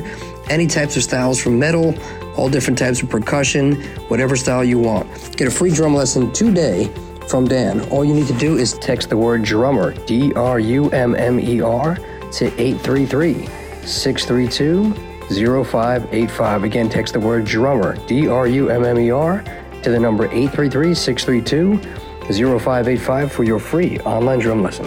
any 0.50 0.66
types 0.66 0.96
of 0.96 1.02
styles 1.02 1.40
from 1.40 1.58
metal, 1.58 1.94
all 2.36 2.50
different 2.50 2.78
types 2.78 3.02
of 3.02 3.08
percussion, 3.08 3.80
whatever 4.08 4.36
style 4.36 4.64
you 4.64 4.78
want. 4.78 5.08
Get 5.36 5.48
a 5.48 5.50
free 5.50 5.70
drum 5.72 5.94
lesson 5.94 6.32
today 6.32 6.90
from 7.28 7.46
Dan. 7.46 7.80
All 7.90 8.04
you 8.04 8.12
need 8.12 8.26
to 8.26 8.36
do 8.36 8.58
is 8.58 8.74
text 8.74 9.08
the 9.08 9.16
word 9.16 9.44
drummer, 9.44 9.94
D 10.04 10.34
R 10.34 10.58
U 10.58 10.90
M 10.90 11.14
M 11.14 11.38
E 11.38 11.60
R, 11.60 11.94
to 12.32 12.46
833 12.60 13.46
632 13.86 14.92
0585. 15.64 16.64
Again, 16.64 16.88
text 16.88 17.14
the 17.14 17.20
word 17.20 17.44
drummer, 17.44 17.96
D 18.06 18.26
R 18.26 18.48
U 18.48 18.68
M 18.68 18.84
M 18.84 18.98
E 18.98 19.10
R, 19.10 19.44
to 19.82 19.90
the 19.90 19.98
number 19.98 20.24
833 20.26 20.94
632 20.94 21.78
0585 22.58 23.32
for 23.32 23.44
your 23.44 23.58
free 23.58 23.98
online 24.00 24.40
drum 24.40 24.62
lesson. 24.62 24.86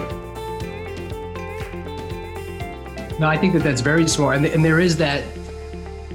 No, 3.18 3.28
I 3.28 3.38
think 3.38 3.52
that 3.52 3.62
that's 3.62 3.80
very 3.80 4.08
smart. 4.08 4.36
And, 4.36 4.46
and 4.46 4.64
there 4.64 4.80
is 4.80 4.96
that 4.96 5.24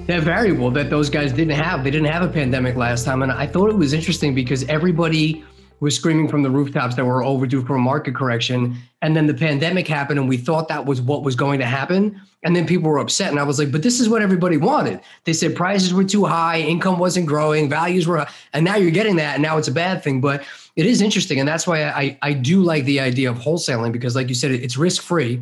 that 0.09 0.23
variable 0.23 0.71
that 0.71 0.89
those 0.89 1.09
guys 1.09 1.31
didn't 1.31 1.53
have. 1.53 1.83
They 1.83 1.91
didn't 1.91 2.11
have 2.11 2.23
a 2.23 2.27
pandemic 2.27 2.75
last 2.75 3.05
time. 3.05 3.21
And 3.21 3.31
I 3.31 3.45
thought 3.45 3.69
it 3.69 3.75
was 3.75 3.93
interesting 3.93 4.33
because 4.33 4.63
everybody 4.65 5.43
was 5.81 5.95
screaming 5.95 6.27
from 6.27 6.43
the 6.43 6.49
rooftops 6.49 6.95
that 6.95 7.05
we're 7.05 7.23
overdue 7.23 7.63
for 7.63 7.75
a 7.75 7.79
market 7.79 8.15
correction. 8.15 8.75
And 9.01 9.15
then 9.15 9.27
the 9.27 9.33
pandemic 9.33 9.87
happened 9.87 10.19
and 10.19 10.27
we 10.27 10.35
thought 10.35 10.67
that 10.67 10.85
was 10.85 10.99
what 11.01 11.23
was 11.23 11.35
going 11.35 11.59
to 11.59 11.65
happen. 11.65 12.19
And 12.43 12.55
then 12.55 12.65
people 12.65 12.89
were 12.89 12.97
upset. 12.97 13.29
And 13.29 13.39
I 13.39 13.43
was 13.43 13.59
like, 13.59 13.71
but 13.71 13.83
this 13.83 13.99
is 13.99 14.09
what 14.09 14.21
everybody 14.21 14.57
wanted. 14.57 14.99
They 15.25 15.33
said 15.33 15.55
prices 15.55 15.93
were 15.93 16.03
too 16.03 16.25
high, 16.25 16.59
income 16.59 16.99
wasn't 16.99 17.27
growing, 17.27 17.69
values 17.69 18.07
were, 18.07 18.25
and 18.53 18.65
now 18.65 18.75
you're 18.75 18.91
getting 18.91 19.15
that. 19.17 19.35
And 19.35 19.43
now 19.43 19.57
it's 19.57 19.67
a 19.67 19.73
bad 19.73 20.03
thing. 20.03 20.21
But 20.21 20.43
it 20.75 20.85
is 20.85 21.01
interesting. 21.01 21.39
And 21.39 21.47
that's 21.47 21.67
why 21.67 21.83
I, 21.83 22.17
I 22.21 22.33
do 22.33 22.61
like 22.61 22.83
the 22.85 22.99
idea 22.99 23.29
of 23.29 23.37
wholesaling 23.37 23.91
because, 23.91 24.15
like 24.15 24.27
you 24.27 24.35
said, 24.35 24.51
it's 24.51 24.75
risk 24.75 25.01
free. 25.01 25.41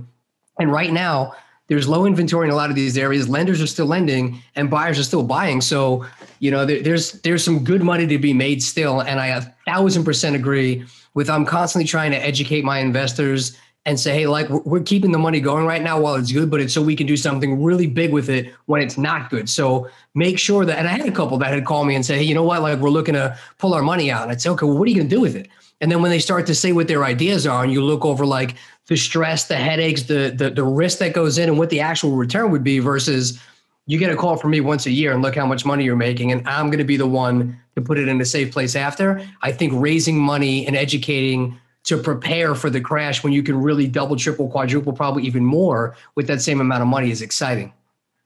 And 0.60 0.72
right 0.72 0.92
now, 0.92 1.36
there's 1.68 1.88
low 1.88 2.06
inventory 2.06 2.48
in 2.48 2.54
a 2.54 2.56
lot 2.56 2.70
of 2.70 2.76
these 2.76 2.98
areas. 2.98 3.28
Lenders 3.28 3.62
are 3.62 3.68
still 3.68 3.86
lending 3.86 4.42
and 4.56 4.70
buyers 4.70 4.98
are 4.98 5.04
still 5.04 5.24
buying. 5.24 5.62
So, 5.62 6.06
you 6.40 6.52
know, 6.52 6.66
there, 6.66 6.82
there's 6.82 7.14
there's 7.22 7.44
some 7.44 7.64
good 7.64 7.84
money 7.84 8.08
to 8.08 8.18
be 8.18 8.34
made 8.34 8.64
still. 8.64 9.02
And 9.02 9.20
I 9.20 9.28
a 9.28 9.42
thousand 9.66 10.04
percent 10.04 10.36
agree 10.36 10.86
with 11.14 11.30
I'm 11.30 11.46
constantly 11.46 11.88
trying 11.88 12.12
to 12.12 12.18
educate 12.18 12.64
my 12.64 12.80
investors 12.80 13.58
and 13.88 13.98
say, 13.98 14.14
hey, 14.14 14.28
like 14.28 14.50
we're 14.50 14.84
keeping 14.84 15.14
the 15.14 15.18
money 15.18 15.40
going 15.40 15.66
right 15.66 15.82
now 15.82 15.98
while 15.98 16.16
it's 16.16 16.32
good, 16.32 16.52
but 16.52 16.60
it's 16.60 16.74
so 16.74 16.82
we 16.82 16.94
can 16.94 17.08
do 17.08 17.16
something 17.16 17.64
really 17.64 17.88
big 17.88 18.12
with 18.12 18.30
it 18.30 18.54
when 18.66 18.82
it's 18.82 18.98
not 18.98 19.30
good. 19.30 19.50
So 19.50 19.90
make 20.14 20.38
sure 20.38 20.66
that, 20.66 20.78
and 20.78 20.90
I 20.90 20.92
had 20.92 21.08
a 21.08 21.12
couple 21.12 21.38
that 21.38 21.54
had 21.54 21.64
called 21.64 21.88
me 21.88 21.96
and 21.96 22.06
say, 22.06 22.18
hey, 22.18 22.24
you 22.24 22.36
know 22.36 22.44
what, 22.44 22.62
like 22.62 22.80
we're 22.80 22.90
looking 22.90 23.14
to 23.14 23.38
pull 23.60 23.74
our 23.74 23.82
money 23.82 24.12
out. 24.12 24.24
And 24.24 24.32
I'd 24.32 24.42
say, 24.42 24.50
okay, 24.50 24.66
well, 24.66 24.78
what 24.78 24.88
are 24.88 24.90
you 24.90 24.98
going 24.98 25.08
to 25.08 25.16
do 25.16 25.22
with 25.22 25.38
it? 25.38 25.48
And 25.80 25.90
then 25.90 26.02
when 26.02 26.12
they 26.12 26.20
start 26.20 26.46
to 26.48 26.56
say 26.56 26.74
what 26.74 26.90
their 26.90 27.06
ideas 27.06 27.48
are, 27.48 27.64
and 27.64 27.72
you 27.72 27.82
look 27.82 28.04
over 28.04 28.26
like 28.26 28.56
the 28.88 28.96
stress, 28.96 29.48
the 29.48 29.56
headaches, 29.56 30.04
the 30.04 30.34
the, 30.36 30.50
the 30.50 30.64
risk 30.64 31.00
that 31.00 31.14
goes 31.14 31.38
in, 31.38 31.50
and 31.50 31.58
what 31.58 31.70
the 31.70 31.80
actual 31.80 32.12
return 32.12 32.52
would 32.52 32.64
be 32.64 32.80
versus 32.80 33.40
you 33.86 33.98
get 33.98 34.12
a 34.12 34.16
call 34.16 34.36
from 34.36 34.52
me 34.52 34.60
once 34.60 34.86
a 34.86 34.92
year 34.92 35.14
and 35.14 35.22
look 35.22 35.36
how 35.36 35.46
much 35.46 35.66
money 35.66 35.86
you're 35.86 35.96
making, 35.96 36.32
and 36.32 36.48
I'm 36.48 36.68
going 36.68 36.80
to 36.80 36.84
be 36.84 36.98
the 36.98 37.08
one 37.08 37.58
to 37.76 37.82
put 37.82 37.98
it 37.98 38.08
in 38.08 38.20
a 38.20 38.26
safe 38.26 38.52
place 38.52 38.76
after. 38.76 39.26
I 39.42 39.52
think 39.52 39.74
raising 39.76 40.20
money 40.20 40.68
and 40.68 40.76
educating 40.76 41.58
to 41.86 41.98
prepare 41.98 42.54
for 42.54 42.70
the 42.70 42.82
crash 42.82 43.24
when 43.24 43.32
you 43.32 43.42
can 43.42 43.56
really 43.62 43.88
double, 43.88 44.18
triple, 44.18 44.50
quadruple, 44.50 44.92
probably 44.92 45.24
even 45.24 45.46
more 45.46 45.96
with 46.16 46.28
that 46.28 46.42
same 46.42 46.60
amount 46.60 46.82
of 46.82 46.88
money 46.88 47.12
is 47.12 47.22
exciting. 47.22 47.72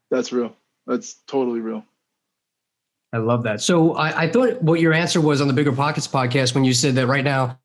That's 0.10 0.32
real. 0.32 0.56
That's 0.88 1.14
totally 1.28 1.60
real. 1.60 1.86
I 3.14 3.18
love 3.18 3.44
that. 3.44 3.62
So 3.62 3.94
I, 3.94 4.24
I, 4.24 4.28
thought 4.30 4.62
what 4.64 4.80
your 4.80 4.94
answer 4.94 5.22
was 5.22 5.42
on 5.42 5.48
the 5.48 5.54
Bigger 5.54 5.74
Pockets 5.74 6.08
podcast 6.08 6.56
when 6.56 6.64
you 6.64 6.74
said 6.74 6.96
that 6.96 7.08
right 7.08 7.24
now, 7.24 7.60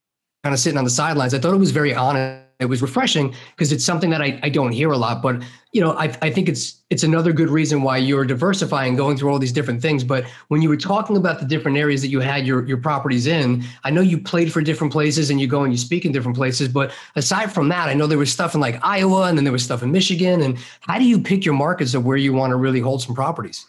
kind 0.45 0.53
of 0.53 0.59
sitting 0.59 0.77
on 0.77 0.85
the 0.85 0.91
sidelines. 0.91 1.33
I 1.33 1.39
thought 1.39 1.55
it 1.55 1.59
was 1.59 1.71
very 1.71 1.95
honest. 1.95 2.46
It 2.59 2.67
was 2.67 2.81
refreshing 2.81 3.35
because 3.51 3.71
it's 3.71 3.85
something 3.85 4.11
that 4.11 4.23
I, 4.23 4.41
I 4.43 4.49
don't 4.49 4.73
hear 4.73 4.91
a 4.91 4.97
lot. 4.97 5.21
But 5.21 5.43
you 5.73 5.81
know, 5.81 5.93
I, 5.93 6.05
I 6.23 6.31
think 6.31 6.49
it's 6.49 6.83
it's 6.89 7.03
another 7.03 7.33
good 7.33 7.51
reason 7.51 7.83
why 7.83 7.99
you're 7.99 8.25
diversifying, 8.25 8.97
going 8.97 9.17
through 9.17 9.31
all 9.31 9.39
these 9.39 9.53
different 9.53 9.83
things. 9.83 10.05
But 10.05 10.25
when 10.49 10.63
you 10.63 10.69
were 10.69 10.77
talking 10.77 11.17
about 11.17 11.39
the 11.39 11.47
different 11.47 11.77
areas 11.77 12.01
that 12.03 12.09
you 12.09 12.21
had 12.21 12.47
your 12.47 12.67
your 12.67 12.79
properties 12.79 13.27
in, 13.27 13.65
I 13.85 13.91
know 13.91 14.01
you 14.01 14.19
played 14.19 14.53
for 14.53 14.63
different 14.63 14.93
places 14.93 15.29
and 15.31 15.41
you 15.41 15.47
go 15.47 15.65
and 15.65 15.73
you 15.73 15.79
speak 15.79 16.05
in 16.05 16.13
different 16.13 16.37
places. 16.37 16.69
But 16.69 16.93
aside 17.15 17.53
from 17.53 17.69
that, 17.69 17.89
I 17.89 17.95
know 17.95 18.07
there 18.07 18.19
was 18.19 18.33
stuff 18.33 18.55
in 18.55 18.61
like 18.61 18.79
Iowa 18.83 19.29
and 19.29 19.37
then 19.37 19.45
there 19.45 19.53
was 19.53 19.65
stuff 19.65 19.83
in 19.83 19.93
Michigan. 19.93 20.41
And 20.41 20.59
how 20.81 20.99
do 20.99 21.05
you 21.05 21.21
pick 21.21 21.45
your 21.45 21.55
markets 21.55 21.95
of 21.95 22.07
where 22.07 22.17
you 22.17 22.33
want 22.33 22.53
to 22.53 22.57
really 22.57 22.81
hold 22.81 23.03
some 23.03 23.15
properties? 23.15 23.67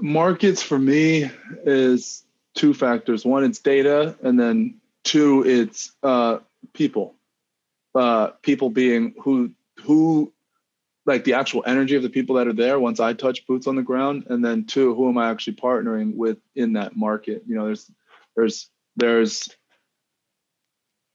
markets 0.00 0.62
for 0.62 0.78
me 0.78 1.30
is 1.64 2.24
two 2.54 2.74
factors. 2.74 3.24
One, 3.24 3.44
it's 3.44 3.58
data, 3.58 4.16
and 4.22 4.38
then 4.38 4.74
two, 5.04 5.44
it's 5.46 5.92
uh, 6.02 6.38
people. 6.72 7.14
Uh, 7.94 8.28
people 8.42 8.70
being 8.70 9.14
who 9.20 9.50
who 9.82 10.32
like 11.06 11.24
the 11.24 11.34
actual 11.34 11.64
energy 11.66 11.96
of 11.96 12.02
the 12.02 12.10
people 12.10 12.36
that 12.36 12.46
are 12.46 12.52
there 12.52 12.78
once 12.78 13.00
I 13.00 13.12
touch 13.14 13.46
boots 13.46 13.66
on 13.66 13.74
the 13.74 13.82
ground, 13.82 14.26
and 14.28 14.44
then 14.44 14.64
two, 14.64 14.94
who 14.94 15.08
am 15.08 15.18
I 15.18 15.30
actually 15.30 15.56
partnering 15.56 16.14
with 16.14 16.38
in 16.54 16.74
that 16.74 16.96
market? 16.96 17.42
You 17.46 17.56
know, 17.56 17.66
there's 17.66 17.90
there's 18.36 18.70
there's 18.96 19.48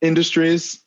industries 0.02 0.86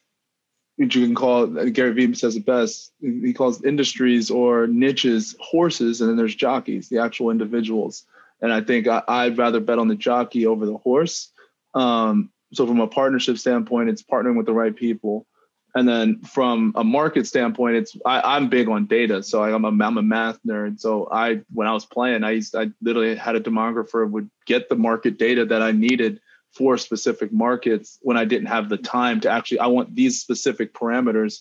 which 0.78 0.94
you 0.94 1.04
can 1.04 1.14
call 1.14 1.46
Gary 1.46 1.92
Vee 1.92 2.14
says 2.14 2.36
it 2.36 2.46
best. 2.46 2.92
He 3.00 3.32
calls 3.32 3.64
industries 3.64 4.30
or 4.30 4.68
niches 4.68 5.34
horses, 5.40 6.00
and 6.00 6.08
then 6.08 6.16
there's 6.16 6.36
jockeys, 6.36 6.88
the 6.88 6.98
actual 6.98 7.30
individuals. 7.30 8.04
And 8.40 8.52
I 8.52 8.60
think 8.60 8.86
I, 8.86 9.28
would 9.28 9.38
rather 9.38 9.58
bet 9.58 9.80
on 9.80 9.88
the 9.88 9.96
jockey 9.96 10.46
over 10.46 10.66
the 10.66 10.76
horse. 10.76 11.32
Um, 11.74 12.30
so 12.52 12.64
from 12.64 12.78
a 12.78 12.86
partnership 12.86 13.38
standpoint, 13.38 13.88
it's 13.88 14.04
partnering 14.04 14.36
with 14.36 14.46
the 14.46 14.52
right 14.52 14.74
people. 14.74 15.26
And 15.74 15.88
then 15.88 16.20
from 16.22 16.72
a 16.76 16.82
market 16.82 17.26
standpoint, 17.26 17.76
it's 17.76 17.96
I, 18.04 18.36
am 18.36 18.48
big 18.48 18.68
on 18.68 18.86
data. 18.86 19.22
So 19.22 19.42
I, 19.42 19.54
am 19.54 19.64
a 19.64 19.68
I'm 19.68 19.98
a 19.98 20.02
math 20.02 20.38
nerd. 20.46 20.80
So 20.80 21.08
I 21.12 21.40
when 21.52 21.68
I 21.68 21.72
was 21.72 21.84
playing, 21.84 22.24
I 22.24 22.32
used 22.32 22.56
I 22.56 22.68
literally 22.80 23.14
had 23.14 23.36
a 23.36 23.40
demographer 23.40 24.08
would 24.08 24.30
get 24.46 24.68
the 24.68 24.76
market 24.76 25.18
data 25.18 25.44
that 25.44 25.62
I 25.62 25.72
needed 25.72 26.20
for 26.52 26.78
specific 26.78 27.32
markets 27.32 27.98
when 28.02 28.16
I 28.16 28.24
didn't 28.24 28.48
have 28.48 28.68
the 28.68 28.76
time 28.76 29.20
to 29.20 29.30
actually, 29.30 29.60
I 29.60 29.66
want 29.66 29.94
these 29.94 30.20
specific 30.20 30.74
parameters. 30.74 31.40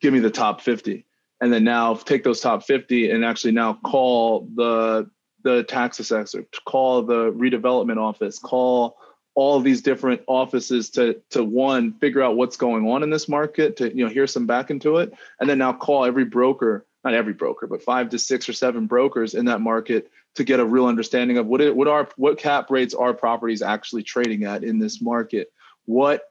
Give 0.00 0.12
me 0.12 0.18
the 0.18 0.30
top 0.30 0.60
50. 0.60 1.04
And 1.40 1.52
then 1.52 1.64
now 1.64 1.94
take 1.94 2.24
those 2.24 2.40
top 2.40 2.64
50 2.64 3.10
and 3.10 3.24
actually 3.24 3.52
now 3.52 3.74
call 3.84 4.48
the 4.54 5.10
the 5.42 5.62
tax 5.64 5.98
assessor, 5.98 6.44
call 6.66 7.02
the 7.02 7.32
redevelopment 7.32 7.96
office, 7.96 8.38
call 8.38 8.98
all 9.34 9.60
these 9.60 9.82
different 9.82 10.22
offices 10.26 10.90
to 10.90 11.20
to 11.30 11.42
one 11.42 11.92
figure 11.94 12.22
out 12.22 12.36
what's 12.36 12.56
going 12.56 12.88
on 12.88 13.02
in 13.02 13.10
this 13.10 13.28
market 13.28 13.76
to 13.76 13.88
you 13.96 14.04
know 14.04 14.10
hear 14.10 14.26
some 14.26 14.46
back 14.46 14.70
into 14.70 14.98
it 14.98 15.12
and 15.38 15.48
then 15.48 15.58
now 15.58 15.72
call 15.72 16.04
every 16.04 16.24
broker 16.24 16.84
not 17.04 17.14
every 17.14 17.32
broker 17.32 17.66
but 17.66 17.82
five 17.82 18.10
to 18.10 18.18
six 18.18 18.48
or 18.48 18.52
seven 18.52 18.86
brokers 18.86 19.34
in 19.34 19.44
that 19.44 19.60
market 19.60 20.10
to 20.34 20.44
get 20.44 20.60
a 20.60 20.64
real 20.64 20.86
understanding 20.86 21.38
of 21.38 21.46
what 21.46 21.60
it, 21.60 21.74
what 21.74 21.88
are 21.88 22.08
what 22.16 22.38
cap 22.38 22.70
rates 22.70 22.94
are 22.94 23.12
properties 23.12 23.62
actually 23.62 24.02
trading 24.02 24.44
at 24.44 24.62
in 24.62 24.78
this 24.78 25.00
market. 25.00 25.52
What 25.86 26.22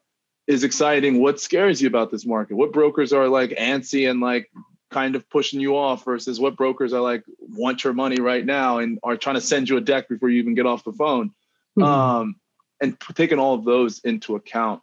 is 0.47 0.63
exciting? 0.63 1.21
What 1.21 1.39
scares 1.39 1.81
you 1.81 1.87
about 1.87 2.11
this 2.11 2.25
market? 2.25 2.55
What 2.55 2.71
brokers 2.71 3.13
are 3.13 3.27
like 3.27 3.51
antsy 3.51 4.09
and 4.09 4.21
like 4.21 4.49
kind 4.89 5.15
of 5.15 5.29
pushing 5.29 5.59
you 5.59 5.77
off 5.77 6.05
versus 6.05 6.39
what 6.39 6.55
brokers 6.55 6.93
are 6.93 7.01
like 7.01 7.23
want 7.39 7.83
your 7.83 7.93
money 7.93 8.19
right 8.19 8.45
now 8.45 8.79
and 8.79 8.99
are 9.03 9.17
trying 9.17 9.35
to 9.35 9.41
send 9.41 9.69
you 9.69 9.77
a 9.77 9.81
deck 9.81 10.09
before 10.09 10.29
you 10.29 10.39
even 10.39 10.55
get 10.55 10.65
off 10.65 10.83
the 10.83 10.93
phone. 10.93 11.31
Mm-hmm. 11.77 11.83
Um, 11.83 12.35
and 12.81 12.97
taking 13.15 13.39
all 13.39 13.53
of 13.53 13.65
those 13.65 13.99
into 13.99 14.35
account 14.35 14.81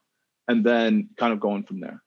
and 0.49 0.65
then 0.65 1.09
kind 1.17 1.33
of 1.33 1.41
going 1.41 1.63
from 1.63 1.81
there. 1.81 2.03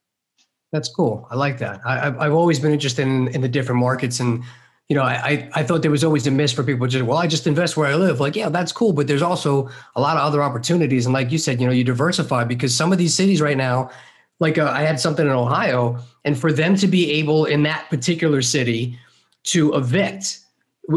That's 0.72 0.90
cool. 0.90 1.28
I 1.32 1.36
like 1.36 1.58
that. 1.60 1.82
I, 1.86 1.98
have 1.98 2.20
I've 2.20 2.34
always 2.34 2.60
been 2.60 2.72
interested 2.72 3.08
in, 3.08 3.28
in 3.30 3.42
the 3.42 3.50
different 3.50 3.82
markets 3.82 4.20
and 4.20 4.44
you 4.90 4.96
know, 4.96 5.04
I, 5.04 5.48
I 5.54 5.62
thought 5.62 5.84
there 5.84 5.92
was 5.92 6.04
always 6.04 6.26
a 6.26 6.32
miss 6.32 6.52
for 6.52 6.64
people 6.64 6.88
just, 6.88 7.06
well, 7.06 7.20
I 7.20 7.28
just 7.28 7.46
invest 7.46 7.78
where 7.78 7.86
I 7.86 7.94
live. 7.94 8.20
Like, 8.20 8.36
yeah, 8.36 8.50
that's 8.50 8.72
cool. 8.72 8.92
But 8.92 9.06
there's 9.06 9.22
also 9.22 9.70
a 9.96 10.02
lot 10.02 10.18
of 10.18 10.24
other 10.24 10.42
opportunities. 10.42 11.06
And 11.06 11.14
like 11.14 11.32
you 11.32 11.38
said, 11.38 11.62
you 11.62 11.68
know, 11.68 11.72
you 11.72 11.84
diversify 11.84 12.44
because 12.44 12.76
some 12.76 12.92
of 12.92 12.98
these 12.98 13.14
cities 13.14 13.40
right 13.40 13.56
now, 13.56 13.92
like 14.40 14.58
uh, 14.58 14.72
I 14.74 14.82
had 14.82 15.00
something 15.00 15.28
in 15.28 15.32
Ohio, 15.32 16.00
and 16.26 16.36
for 16.36 16.52
them 16.52 16.76
to 16.78 16.88
be 16.88 17.12
able 17.12 17.46
in 17.46 17.62
that 17.64 17.88
particular 17.92 18.42
city 18.42 18.98
to 19.44 19.76
evict, 19.76 20.40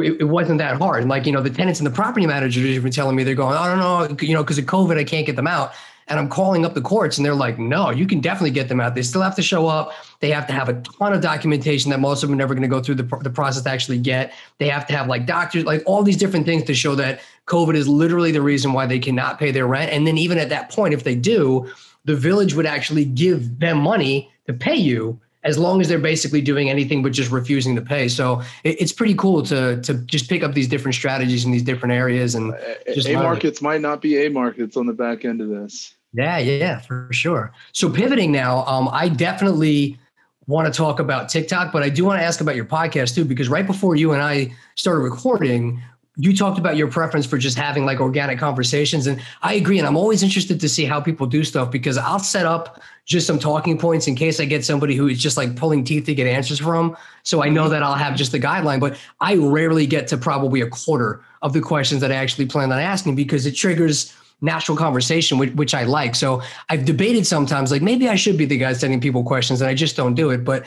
it, 0.01 0.25
wasn't 0.25 0.59
that 0.59 0.79
hard. 0.79 1.03
And 1.03 1.11
like, 1.11 1.27
you 1.27 1.33
know, 1.33 1.43
the 1.43 1.51
tenants 1.51 1.81
and 1.81 1.87
the 1.87 1.91
property 1.91 2.27
managers 2.27 2.83
were 2.83 2.91
telling 2.91 3.17
me, 3.17 3.25
they're 3.25 3.35
going, 3.35 3.57
I 3.57 3.69
don't 3.69 3.79
know, 3.79 4.17
you 4.21 4.35
know, 4.35 4.43
because 4.43 4.59
of 4.59 4.65
COVID, 4.65 4.97
I 4.97 5.05
can't 5.05 5.27
get 5.27 5.37
them 5.37 5.47
out. 5.47 5.73
And 6.09 6.19
I'm 6.19 6.29
calling 6.29 6.65
up 6.65 6.75
the 6.75 6.81
courts 6.81 7.17
and 7.17 7.25
they're 7.25 7.35
like, 7.35 7.59
no, 7.59 7.91
you 7.91 8.07
can 8.07 8.21
definitely 8.21 8.51
get 8.51 8.69
them 8.69 8.81
out. 8.81 8.95
They 8.95 9.03
still 9.03 9.23
have 9.23 9.37
to 9.37 9.43
show 9.43 9.67
up. 9.69 9.93
They 10.21 10.31
have 10.31 10.47
to 10.49 10.53
have 10.53 10.69
a 10.69 10.75
ton 10.81 11.13
of 11.13 11.21
documentation 11.21 11.91
that 11.91 12.01
most 12.01 12.23
of 12.23 12.29
them 12.29 12.35
are 12.35 12.39
never 12.39 12.55
going 12.55 12.63
to 12.63 12.69
go 12.69 12.83
through 12.83 12.97
the, 12.97 13.19
the 13.23 13.31
process 13.31 13.63
to 13.63 13.71
actually 13.71 13.99
get. 13.99 14.33
They 14.59 14.69
have 14.69 14.87
to 14.89 14.97
have 14.97 15.07
like 15.07 15.27
doctors, 15.27 15.65
like 15.65 15.83
all 15.87 16.03
these 16.03 16.17
different 16.17 16.45
things 16.45 16.65
to 16.65 16.75
show 16.75 16.95
that 16.97 17.21
COVID 17.47 17.77
is 17.77 17.89
literally 17.89 18.33
the 18.33 18.43
reason 18.43 18.73
why 18.73 18.87
they 18.87 18.99
cannot 18.99 19.39
pay 19.39 19.53
their 19.53 19.67
rent. 19.67 19.93
And 19.93 20.07
then 20.07 20.19
even 20.19 20.39
at 20.39 20.49
that 20.49 20.71
point, 20.71 20.93
if 20.93 21.05
they 21.05 21.15
do, 21.15 21.71
the 22.05 22.17
village 22.17 22.55
would 22.55 22.67
actually 22.67 23.05
give 23.05 23.61
them 23.61 23.79
money 23.79 24.31
to 24.47 24.53
pay 24.53 24.75
you 24.75 25.21
as 25.45 25.59
long 25.59 25.81
as 25.81 25.89
they're 25.89 25.99
basically 25.99 26.41
doing 26.41 26.71
anything 26.71 27.03
but 27.03 27.13
just 27.13 27.31
refusing 27.31 27.75
to 27.75 27.83
pay. 27.83 28.09
So 28.09 28.43
it, 28.65 28.81
it's 28.81 28.93
pretty 28.93 29.15
cool 29.15 29.43
to 29.45 29.81
to 29.83 29.95
just 29.95 30.29
pick 30.29 30.43
up 30.43 30.55
these 30.55 30.69
different 30.69 30.95
strategies 30.95 31.45
in 31.45 31.51
these 31.51 31.63
different 31.63 31.93
areas 31.95 32.35
and 32.35 32.55
just 32.95 33.09
a 33.09 33.15
markets 33.15 33.61
might 33.61 33.81
not 33.81 34.01
be 34.01 34.25
a 34.27 34.31
markets 34.31 34.77
on 34.77 34.87
the 34.87 34.93
back 34.93 35.25
end 35.25 35.41
of 35.41 35.49
this. 35.49 35.95
Yeah, 36.15 36.39
yeah, 36.39 36.79
for 36.81 37.09
sure. 37.11 37.53
So 37.73 37.89
pivoting 37.89 38.33
now, 38.33 38.67
um, 38.67 38.89
I 38.93 39.09
definitely 39.09 39.99
want 40.47 40.73
to 40.73 40.77
talk 40.77 41.01
about 41.01 41.29
TikTok, 41.29 41.73
but 41.73 41.83
I 41.83 41.89
do 41.89 42.05
want 42.05 42.21
to 42.21 42.25
ask 42.25 42.41
about 42.41 42.57
your 42.57 42.65
podcast 42.65 43.15
too, 43.15 43.25
because 43.25 43.49
right 43.49 43.67
before 43.67 43.97
you 43.97 44.13
and 44.13 44.21
I 44.21 44.55
started 44.75 45.01
recording, 45.01 45.81
you 46.17 46.37
talked 46.37 46.59
about 46.59 46.77
your 46.77 46.89
preference 46.89 47.25
for 47.25 47.39
just 47.39 47.57
having 47.57 47.87
like 47.87 47.99
organic 47.99 48.39
conversations 48.39 49.07
and 49.07 49.21
i 49.43 49.55
agree 49.55 49.79
and 49.79 49.87
i'm 49.87 49.97
always 49.97 50.23
interested 50.23 50.61
to 50.61 50.69
see 50.69 50.85
how 50.85 51.01
people 51.01 51.27
do 51.27 51.43
stuff 51.43 51.71
because 51.71 51.97
i'll 51.97 52.19
set 52.19 52.45
up 52.45 52.83
just 53.07 53.27
some 53.27 53.39
talking 53.39 53.79
points 53.79 54.07
in 54.07 54.15
case 54.15 54.39
i 54.39 54.45
get 54.45 54.65
somebody 54.65 54.95
who 54.95 55.09
is 55.09 55.19
just 55.19 55.37
like 55.37 55.57
pulling 55.57 55.83
teeth 55.83 56.05
to 56.05 56.15
get 56.15 56.27
answers 56.27 56.59
from 56.59 56.95
so 57.23 57.43
i 57.43 57.49
know 57.49 57.69
that 57.69 57.83
i'll 57.83 57.95
have 57.95 58.15
just 58.15 58.33
the 58.33 58.41
guideline 58.41 58.79
but 58.79 58.99
i 59.21 59.35
rarely 59.37 59.87
get 59.87 60.07
to 60.07 60.19
probably 60.19 60.61
a 60.61 60.69
quarter 60.69 61.25
of 61.41 61.55
the 61.55 61.61
questions 61.61 62.01
that 62.01 62.13
i 62.13 62.15
actually 62.15 62.45
plan 62.45 62.71
on 62.71 62.79
asking 62.79 63.15
because 63.15 63.47
it 63.47 63.53
triggers 63.53 64.15
natural 64.43 64.77
conversation 64.77 65.39
which, 65.39 65.53
which 65.55 65.73
i 65.73 65.85
like 65.85 66.15
so 66.15 66.43
i've 66.69 66.85
debated 66.85 67.27
sometimes 67.27 67.71
like 67.71 67.81
maybe 67.81 68.09
i 68.09 68.17
should 68.17 68.37
be 68.37 68.45
the 68.45 68.59
guy 68.59 68.73
sending 68.75 69.01
people 69.01 69.25
questions 69.25 69.63
and 69.63 69.71
i 69.71 69.75
just 69.75 69.97
don't 69.97 70.15
do 70.15 70.29
it 70.31 70.45
but 70.45 70.67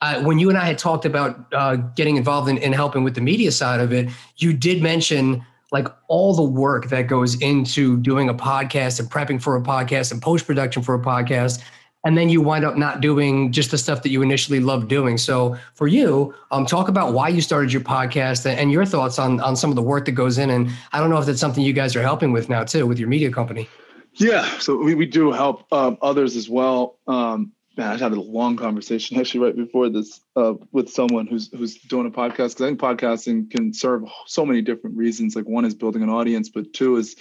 uh, 0.00 0.22
when 0.22 0.38
you 0.38 0.48
and 0.48 0.58
I 0.58 0.64
had 0.64 0.78
talked 0.78 1.04
about 1.04 1.52
uh, 1.52 1.76
getting 1.76 2.16
involved 2.16 2.48
in, 2.48 2.58
in 2.58 2.72
helping 2.72 3.04
with 3.04 3.14
the 3.14 3.20
media 3.20 3.50
side 3.50 3.80
of 3.80 3.92
it, 3.92 4.08
you 4.36 4.52
did 4.52 4.82
mention 4.82 5.44
like 5.70 5.88
all 6.08 6.34
the 6.34 6.42
work 6.42 6.88
that 6.88 7.08
goes 7.08 7.40
into 7.42 7.98
doing 7.98 8.28
a 8.28 8.34
podcast 8.34 9.00
and 9.00 9.10
prepping 9.10 9.42
for 9.42 9.56
a 9.56 9.60
podcast 9.60 10.12
and 10.12 10.22
post 10.22 10.46
production 10.46 10.82
for 10.82 10.94
a 10.94 11.00
podcast 11.00 11.62
and 12.04 12.16
then 12.16 12.28
you 12.28 12.40
wind 12.40 12.64
up 12.64 12.76
not 12.76 13.00
doing 13.00 13.50
just 13.52 13.70
the 13.70 13.78
stuff 13.78 14.02
that 14.02 14.10
you 14.10 14.22
initially 14.22 14.60
loved 14.60 14.88
doing. 14.88 15.18
So 15.18 15.58
for 15.74 15.88
you, 15.88 16.34
um, 16.50 16.64
talk 16.64 16.88
about 16.88 17.12
why 17.12 17.28
you 17.28 17.40
started 17.40 17.72
your 17.72 17.82
podcast 17.82 18.46
and 18.46 18.70
your 18.70 18.84
thoughts 18.84 19.18
on 19.18 19.40
on 19.40 19.56
some 19.56 19.70
of 19.70 19.76
the 19.76 19.82
work 19.82 20.04
that 20.06 20.12
goes 20.12 20.38
in. 20.38 20.50
And 20.50 20.70
I 20.92 21.00
don't 21.00 21.10
know 21.10 21.18
if 21.18 21.26
that's 21.26 21.40
something 21.40 21.62
you 21.62 21.72
guys 21.72 21.96
are 21.96 22.02
helping 22.02 22.32
with 22.32 22.48
now 22.48 22.64
too 22.64 22.86
with 22.86 22.98
your 22.98 23.08
media 23.08 23.30
company. 23.30 23.68
Yeah, 24.14 24.58
so 24.58 24.76
we, 24.76 24.94
we 24.94 25.06
do 25.06 25.32
help 25.32 25.70
um, 25.72 25.98
others 26.00 26.34
as 26.34 26.48
well. 26.48 26.98
Um, 27.06 27.52
man, 27.78 27.92
I 27.92 27.96
had 27.96 28.12
a 28.12 28.20
long 28.20 28.56
conversation 28.56 29.16
actually 29.20 29.40
right 29.40 29.56
before 29.56 29.88
this 29.88 30.20
uh, 30.36 30.54
with 30.72 30.90
someone 30.90 31.26
who's 31.26 31.50
who's 31.50 31.76
doing 31.76 32.06
a 32.06 32.10
podcast 32.10 32.50
because 32.50 32.60
I 32.60 32.66
think 32.66 32.80
podcasting 32.80 33.50
can 33.50 33.72
serve 33.72 34.02
so 34.26 34.44
many 34.44 34.60
different 34.60 34.96
reasons. 34.96 35.34
Like 35.34 35.46
one 35.46 35.64
is 35.64 35.74
building 35.74 36.02
an 36.02 36.10
audience, 36.10 36.50
but 36.50 36.74
two 36.74 36.96
is 36.96 37.16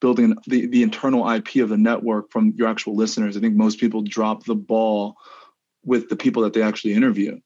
building 0.00 0.36
the, 0.46 0.66
the 0.66 0.82
internal 0.82 1.28
IP 1.28 1.56
of 1.56 1.68
the 1.68 1.76
network 1.76 2.30
from 2.30 2.54
your 2.56 2.68
actual 2.68 2.94
listeners. 2.94 3.36
I 3.36 3.40
think 3.40 3.56
most 3.56 3.80
people 3.80 4.02
drop 4.02 4.44
the 4.44 4.54
ball 4.54 5.16
with 5.84 6.08
the 6.08 6.16
people 6.16 6.42
that 6.42 6.52
they 6.52 6.62
actually 6.62 6.94
interview 6.94 7.38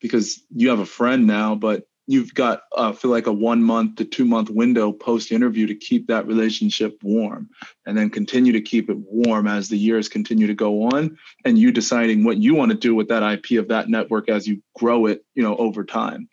because 0.00 0.40
you 0.50 0.70
have 0.70 0.80
a 0.80 0.86
friend 0.86 1.26
now, 1.26 1.54
but 1.54 1.84
you've 2.06 2.34
got 2.34 2.62
uh, 2.76 2.92
feel 2.92 3.10
like 3.10 3.26
a 3.26 3.32
one 3.32 3.62
month 3.62 3.96
to 3.96 4.04
two 4.04 4.24
month 4.24 4.50
window 4.50 4.92
post 4.92 5.32
interview 5.32 5.66
to 5.66 5.74
keep 5.74 6.08
that 6.08 6.26
relationship 6.26 6.98
warm 7.02 7.48
and 7.86 7.96
then 7.96 8.10
continue 8.10 8.52
to 8.52 8.60
keep 8.60 8.90
it 8.90 8.96
warm 8.98 9.46
as 9.46 9.68
the 9.68 9.78
years 9.78 10.08
continue 10.08 10.46
to 10.46 10.54
go 10.54 10.84
on 10.84 11.16
and 11.44 11.58
you 11.58 11.70
deciding 11.70 12.24
what 12.24 12.38
you 12.38 12.54
want 12.54 12.70
to 12.72 12.76
do 12.76 12.94
with 12.94 13.08
that 13.08 13.22
ip 13.22 13.58
of 13.58 13.68
that 13.68 13.88
network 13.88 14.28
as 14.28 14.46
you 14.46 14.62
grow 14.76 15.06
it 15.06 15.24
you 15.34 15.42
know 15.42 15.56
over 15.56 15.84
time 15.84 16.28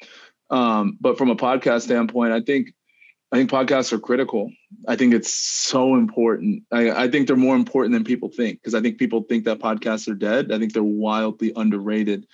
um, 0.49 0.97
but 0.99 1.17
from 1.17 1.29
a 1.29 1.35
podcast 1.35 1.83
standpoint 1.83 2.33
i 2.33 2.41
think 2.41 2.73
I 3.31 3.37
think 3.37 3.51
podcasts 3.51 3.93
are 3.93 3.99
critical. 3.99 4.51
I 4.87 4.95
think 4.95 5.13
it's 5.13 5.31
so 5.31 5.95
important. 5.95 6.63
I, 6.71 6.89
I 6.89 7.07
think 7.09 7.27
they're 7.27 7.35
more 7.35 7.55
important 7.55 7.93
than 7.93 8.03
people 8.03 8.29
think 8.29 8.59
because 8.59 8.73
I 8.73 8.81
think 8.81 8.97
people 8.97 9.21
think 9.21 9.45
that 9.45 9.59
podcasts 9.59 10.09
are 10.11 10.15
dead. 10.15 10.51
I 10.51 10.57
think 10.57 10.73
they're 10.73 10.81
wildly 10.81 11.53
underrated, 11.55 12.25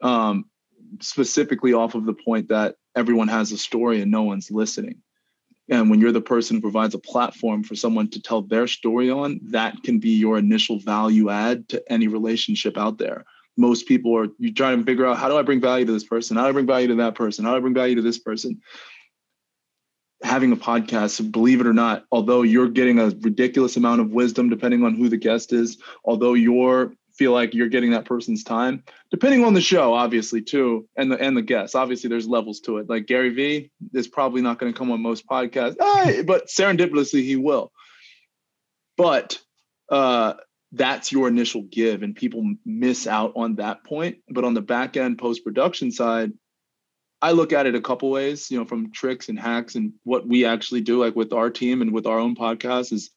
um, 0.00 0.44
specifically 1.00 1.72
off 1.72 1.94
of 1.94 2.06
the 2.06 2.14
point 2.14 2.48
that 2.48 2.76
everyone 2.96 3.28
has 3.28 3.52
a 3.52 3.58
story 3.58 4.00
and 4.00 4.10
no 4.10 4.22
one's 4.22 4.50
listening. 4.50 5.02
And 5.68 5.88
when 5.88 6.00
you're 6.00 6.12
the 6.12 6.20
person 6.20 6.56
who 6.56 6.60
provides 6.60 6.94
a 6.94 6.98
platform 6.98 7.62
for 7.62 7.74
someone 7.74 8.08
to 8.10 8.20
tell 8.20 8.42
their 8.42 8.66
story 8.66 9.10
on, 9.10 9.40
that 9.44 9.82
can 9.82 9.98
be 9.98 10.10
your 10.10 10.36
initial 10.36 10.78
value 10.78 11.30
add 11.30 11.68
to 11.70 11.82
any 11.90 12.06
relationship 12.06 12.76
out 12.76 12.98
there. 12.98 13.24
Most 13.56 13.86
people 13.86 14.16
are 14.18 14.28
you 14.38 14.52
trying 14.52 14.78
to 14.78 14.84
figure 14.84 15.06
out 15.06 15.16
how 15.16 15.28
do 15.28 15.38
I 15.38 15.42
bring 15.42 15.60
value 15.60 15.86
to 15.86 15.92
this 15.92 16.04
person? 16.04 16.36
How 16.36 16.42
do 16.42 16.48
I 16.50 16.52
bring 16.52 16.66
value 16.66 16.88
to 16.88 16.96
that 16.96 17.14
person? 17.14 17.44
How 17.44 17.52
do 17.52 17.56
I 17.56 17.60
bring 17.60 17.74
value 17.74 17.94
to 17.96 18.02
this 18.02 18.18
person? 18.18 18.60
having 20.24 20.52
a 20.52 20.56
podcast, 20.56 21.30
believe 21.30 21.60
it 21.60 21.66
or 21.66 21.74
not, 21.74 22.04
although 22.10 22.42
you're 22.42 22.68
getting 22.68 22.98
a 22.98 23.10
ridiculous 23.20 23.76
amount 23.76 24.00
of 24.00 24.10
wisdom 24.10 24.48
depending 24.48 24.82
on 24.82 24.94
who 24.94 25.08
the 25.08 25.18
guest 25.18 25.52
is, 25.52 25.76
although 26.04 26.32
you're 26.32 26.92
feel 27.16 27.32
like 27.32 27.54
you're 27.54 27.68
getting 27.68 27.92
that 27.92 28.04
person's 28.04 28.44
time, 28.44 28.82
depending 29.10 29.44
on 29.44 29.54
the 29.54 29.60
show, 29.60 29.94
obviously 29.94 30.42
too, 30.42 30.88
and 30.96 31.10
the 31.10 31.20
and 31.20 31.36
the 31.36 31.42
guests. 31.42 31.74
Obviously, 31.74 32.08
there's 32.08 32.26
levels 32.26 32.60
to 32.60 32.78
it. 32.78 32.88
Like 32.88 33.06
Gary 33.06 33.30
Vee 33.30 33.70
is 33.92 34.08
probably 34.08 34.42
not 34.42 34.58
going 34.58 34.72
to 34.72 34.78
come 34.78 34.90
on 34.90 35.00
most 35.00 35.26
podcasts, 35.26 35.76
but 36.26 36.46
serendipitously 36.46 37.22
he 37.22 37.36
will. 37.36 37.72
But 38.96 39.38
uh, 39.88 40.34
that's 40.72 41.12
your 41.12 41.28
initial 41.28 41.62
give, 41.62 42.02
and 42.02 42.16
people 42.16 42.54
miss 42.64 43.06
out 43.06 43.32
on 43.36 43.56
that 43.56 43.84
point. 43.84 44.18
But 44.28 44.44
on 44.44 44.54
the 44.54 44.62
back 44.62 44.96
end 44.96 45.18
post 45.18 45.44
production 45.44 45.90
side, 45.90 46.32
I 47.22 47.32
look 47.32 47.52
at 47.52 47.66
it 47.66 47.74
a 47.74 47.80
couple 47.80 48.10
ways, 48.10 48.50
you 48.50 48.58
know, 48.58 48.64
from 48.64 48.92
tricks 48.92 49.28
and 49.28 49.38
hacks 49.38 49.76
and 49.76 49.94
what 50.02 50.26
we 50.26 50.44
actually 50.44 50.82
do, 50.82 50.98
like 50.98 51.16
with 51.16 51.32
our 51.32 51.48
team 51.48 51.80
and 51.80 51.92
with 51.92 52.06
our 52.06 52.18
own 52.18 52.34
podcast, 52.34 52.92
is 52.92 53.10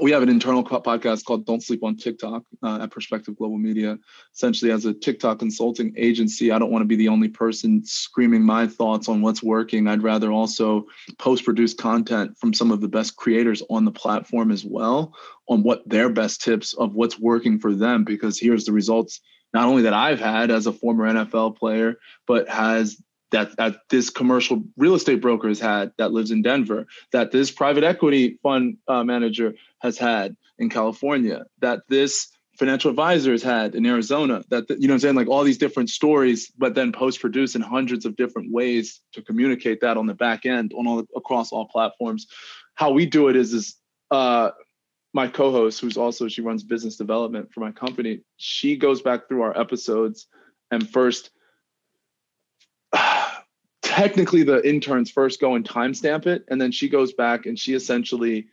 we 0.00 0.10
have 0.10 0.22
an 0.22 0.28
internal 0.28 0.64
podcast 0.64 1.24
called 1.24 1.46
Don't 1.46 1.62
Sleep 1.62 1.82
on 1.82 1.96
TikTok 1.96 2.42
uh, 2.62 2.80
at 2.82 2.90
Perspective 2.90 3.36
Global 3.36 3.58
Media. 3.58 3.98
Essentially, 4.34 4.70
as 4.70 4.84
a 4.84 4.94
TikTok 4.94 5.38
consulting 5.38 5.92
agency, 5.96 6.50
I 6.50 6.58
don't 6.58 6.70
want 6.70 6.82
to 6.82 6.86
be 6.86 6.96
the 6.96 7.08
only 7.08 7.28
person 7.28 7.84
screaming 7.84 8.42
my 8.42 8.66
thoughts 8.66 9.08
on 9.08 9.22
what's 9.22 9.42
working. 9.42 9.88
I'd 9.88 10.02
rather 10.02 10.32
also 10.32 10.86
post 11.18 11.44
produce 11.44 11.74
content 11.74 12.36
from 12.38 12.54
some 12.54 12.70
of 12.70 12.80
the 12.80 12.88
best 12.88 13.16
creators 13.16 13.62
on 13.70 13.84
the 13.84 13.92
platform 13.92 14.50
as 14.50 14.64
well 14.64 15.14
on 15.48 15.62
what 15.62 15.88
their 15.88 16.08
best 16.08 16.42
tips 16.42 16.72
of 16.74 16.94
what's 16.94 17.18
working 17.18 17.58
for 17.58 17.74
them, 17.74 18.04
because 18.04 18.38
here's 18.38 18.64
the 18.64 18.72
results 18.72 19.20
not 19.54 19.68
only 19.68 19.82
that 19.82 19.94
I've 19.94 20.20
had 20.20 20.50
as 20.50 20.66
a 20.66 20.72
former 20.72 21.08
NFL 21.08 21.56
player, 21.56 21.98
but 22.26 22.48
has 22.48 23.00
that, 23.30 23.56
that 23.56 23.80
this 23.90 24.10
commercial 24.10 24.62
real 24.76 24.94
estate 24.94 25.20
broker 25.20 25.48
has 25.48 25.60
had 25.60 25.92
that 25.98 26.12
lives 26.12 26.30
in 26.30 26.42
Denver, 26.42 26.86
that 27.12 27.32
this 27.32 27.50
private 27.50 27.84
equity 27.84 28.38
fund 28.42 28.78
uh, 28.88 29.04
manager 29.04 29.54
has 29.86 29.98
had 29.98 30.36
in 30.58 30.68
California, 30.68 31.44
that 31.60 31.80
this 31.88 32.28
financial 32.58 32.90
advisor 32.90 33.32
has 33.32 33.42
had 33.42 33.74
in 33.74 33.84
Arizona, 33.84 34.42
that, 34.50 34.68
you 34.70 34.88
know 34.88 34.94
I'm 34.94 35.00
saying? 35.00 35.14
Like 35.14 35.28
all 35.28 35.44
these 35.44 35.58
different 35.58 35.90
stories, 35.90 36.50
but 36.56 36.74
then 36.74 36.92
post 36.92 37.20
produce 37.20 37.54
in 37.54 37.62
hundreds 37.62 38.06
of 38.06 38.16
different 38.16 38.52
ways 38.52 39.00
to 39.12 39.22
communicate 39.22 39.80
that 39.80 39.96
on 39.96 40.06
the 40.06 40.14
back 40.14 40.46
end 40.46 40.72
on 40.76 40.86
all 40.86 41.04
across 41.14 41.52
all 41.52 41.66
platforms. 41.66 42.26
How 42.74 42.90
we 42.90 43.06
do 43.06 43.28
it 43.28 43.36
is, 43.36 43.52
is 43.52 43.76
uh, 44.10 44.50
my 45.16 45.26
co-host 45.26 45.80
who's 45.80 45.96
also 45.96 46.28
she 46.28 46.42
runs 46.42 46.62
business 46.62 46.96
development 46.96 47.50
for 47.50 47.60
my 47.60 47.72
company 47.72 48.20
she 48.36 48.76
goes 48.76 49.00
back 49.00 49.26
through 49.26 49.40
our 49.40 49.58
episodes 49.58 50.26
and 50.70 50.88
first 50.90 51.30
technically 53.82 54.42
the 54.42 54.60
interns 54.68 55.10
first 55.10 55.40
go 55.40 55.54
and 55.54 55.66
timestamp 55.66 56.26
it 56.26 56.44
and 56.48 56.60
then 56.60 56.70
she 56.70 56.86
goes 56.86 57.14
back 57.14 57.46
and 57.46 57.58
she 57.58 57.72
essentially 57.72 58.46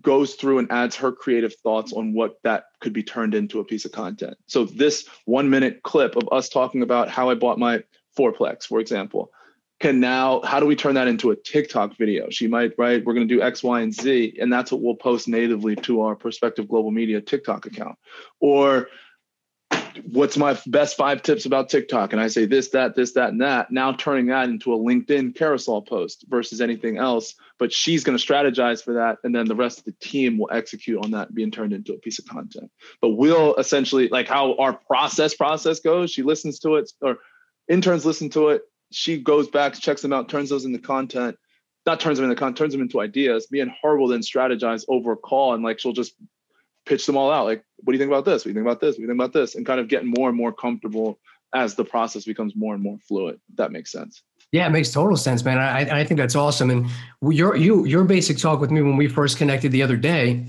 goes 0.00 0.34
through 0.34 0.58
and 0.58 0.70
adds 0.70 0.96
her 0.96 1.12
creative 1.12 1.54
thoughts 1.62 1.92
on 1.92 2.12
what 2.12 2.36
that 2.44 2.64
could 2.80 2.92
be 2.92 3.02
turned 3.02 3.34
into 3.34 3.60
a 3.60 3.64
piece 3.64 3.84
of 3.84 3.92
content 3.92 4.36
so 4.46 4.64
this 4.64 5.06
one 5.24 5.50
minute 5.50 5.82
clip 5.82 6.16
of 6.16 6.28
us 6.32 6.48
talking 6.48 6.82
about 6.82 7.08
how 7.08 7.30
i 7.30 7.34
bought 7.34 7.58
my 7.58 7.82
fourplex 8.16 8.64
for 8.64 8.80
example 8.80 9.30
can 9.80 9.98
now 9.98 10.42
how 10.42 10.60
do 10.60 10.66
we 10.66 10.76
turn 10.76 10.94
that 10.94 11.08
into 11.08 11.30
a 11.30 11.36
TikTok 11.36 11.96
video? 11.96 12.28
She 12.28 12.46
might 12.46 12.72
write, 12.76 13.04
we're 13.04 13.14
going 13.14 13.26
to 13.26 13.34
do 13.34 13.42
X, 13.42 13.62
Y, 13.62 13.80
and 13.80 13.94
Z, 13.94 14.36
and 14.38 14.52
that's 14.52 14.70
what 14.70 14.82
we'll 14.82 14.94
post 14.94 15.26
natively 15.26 15.74
to 15.76 16.02
our 16.02 16.14
Perspective 16.14 16.68
Global 16.68 16.90
Media 16.90 17.20
TikTok 17.22 17.64
account. 17.64 17.96
Or 18.40 18.88
what's 20.10 20.36
my 20.36 20.58
best 20.66 20.96
five 20.96 21.22
tips 21.22 21.46
about 21.46 21.68
TikTok? 21.68 22.12
And 22.12 22.20
I 22.20 22.28
say 22.28 22.46
this, 22.46 22.68
that, 22.70 22.96
this, 22.96 23.12
that, 23.12 23.30
and 23.30 23.40
that. 23.40 23.70
Now 23.70 23.92
turning 23.92 24.26
that 24.26 24.48
into 24.48 24.72
a 24.72 24.78
LinkedIn 24.78 25.36
carousel 25.36 25.82
post 25.82 26.24
versus 26.28 26.60
anything 26.60 26.98
else. 26.98 27.34
But 27.58 27.72
she's 27.72 28.04
going 28.04 28.16
to 28.16 28.24
strategize 28.24 28.82
for 28.82 28.94
that. 28.94 29.18
And 29.24 29.34
then 29.34 29.46
the 29.46 29.54
rest 29.54 29.78
of 29.78 29.84
the 29.84 29.94
team 30.00 30.38
will 30.38 30.50
execute 30.52 31.04
on 31.04 31.10
that 31.12 31.34
being 31.34 31.50
turned 31.50 31.72
into 31.72 31.92
a 31.92 31.98
piece 31.98 32.18
of 32.18 32.26
content. 32.26 32.70
But 33.00 33.10
we'll 33.10 33.54
essentially 33.56 34.08
like 34.08 34.28
how 34.28 34.54
our 34.56 34.72
process 34.72 35.34
process 35.34 35.80
goes. 35.80 36.10
She 36.10 36.22
listens 36.22 36.58
to 36.60 36.76
it 36.76 36.90
or 37.00 37.18
interns 37.68 38.04
listen 38.04 38.30
to 38.30 38.48
it 38.48 38.62
she 38.90 39.18
goes 39.18 39.48
back, 39.48 39.74
checks 39.74 40.02
them 40.02 40.12
out, 40.12 40.28
turns 40.28 40.50
those 40.50 40.64
into 40.64 40.78
content. 40.78 41.36
Not 41.86 42.00
turns 42.00 42.18
them 42.18 42.30
into 42.30 42.52
turns 42.52 42.72
them 42.72 42.82
into 42.82 43.00
ideas. 43.00 43.48
Me 43.50 43.60
and 43.60 43.72
her 43.82 43.96
will 43.96 44.08
then 44.08 44.20
strategize 44.20 44.84
over 44.88 45.12
a 45.12 45.16
call, 45.16 45.54
and 45.54 45.64
like 45.64 45.78
she'll 45.78 45.92
just 45.92 46.14
pitch 46.86 47.06
them 47.06 47.16
all 47.16 47.30
out. 47.30 47.44
Like, 47.44 47.64
what 47.78 47.92
do 47.92 47.96
you 47.96 47.98
think 47.98 48.10
about 48.10 48.24
this? 48.24 48.42
What 48.42 48.44
do 48.44 48.50
you 48.50 48.54
think 48.54 48.66
about 48.66 48.80
this? 48.80 48.92
What 48.92 48.96
do 48.96 49.02
you 49.02 49.08
think 49.08 49.18
about 49.18 49.32
this? 49.32 49.54
And 49.54 49.66
kind 49.66 49.80
of 49.80 49.88
getting 49.88 50.12
more 50.16 50.28
and 50.28 50.36
more 50.36 50.52
comfortable 50.52 51.18
as 51.54 51.74
the 51.74 51.84
process 51.84 52.24
becomes 52.24 52.54
more 52.54 52.74
and 52.74 52.82
more 52.82 52.98
fluid. 53.06 53.40
that 53.56 53.72
makes 53.72 53.90
sense. 53.90 54.22
Yeah, 54.52 54.66
it 54.66 54.70
makes 54.70 54.90
total 54.90 55.16
sense, 55.16 55.44
man. 55.44 55.58
I, 55.58 56.00
I 56.00 56.04
think 56.04 56.18
that's 56.18 56.34
awesome. 56.34 56.70
And 56.70 56.88
your 57.22 57.54
you 57.54 57.84
your 57.84 58.02
basic 58.04 58.36
talk 58.36 58.60
with 58.60 58.70
me 58.70 58.82
when 58.82 58.96
we 58.96 59.06
first 59.06 59.38
connected 59.38 59.70
the 59.70 59.82
other 59.82 59.96
day, 59.96 60.44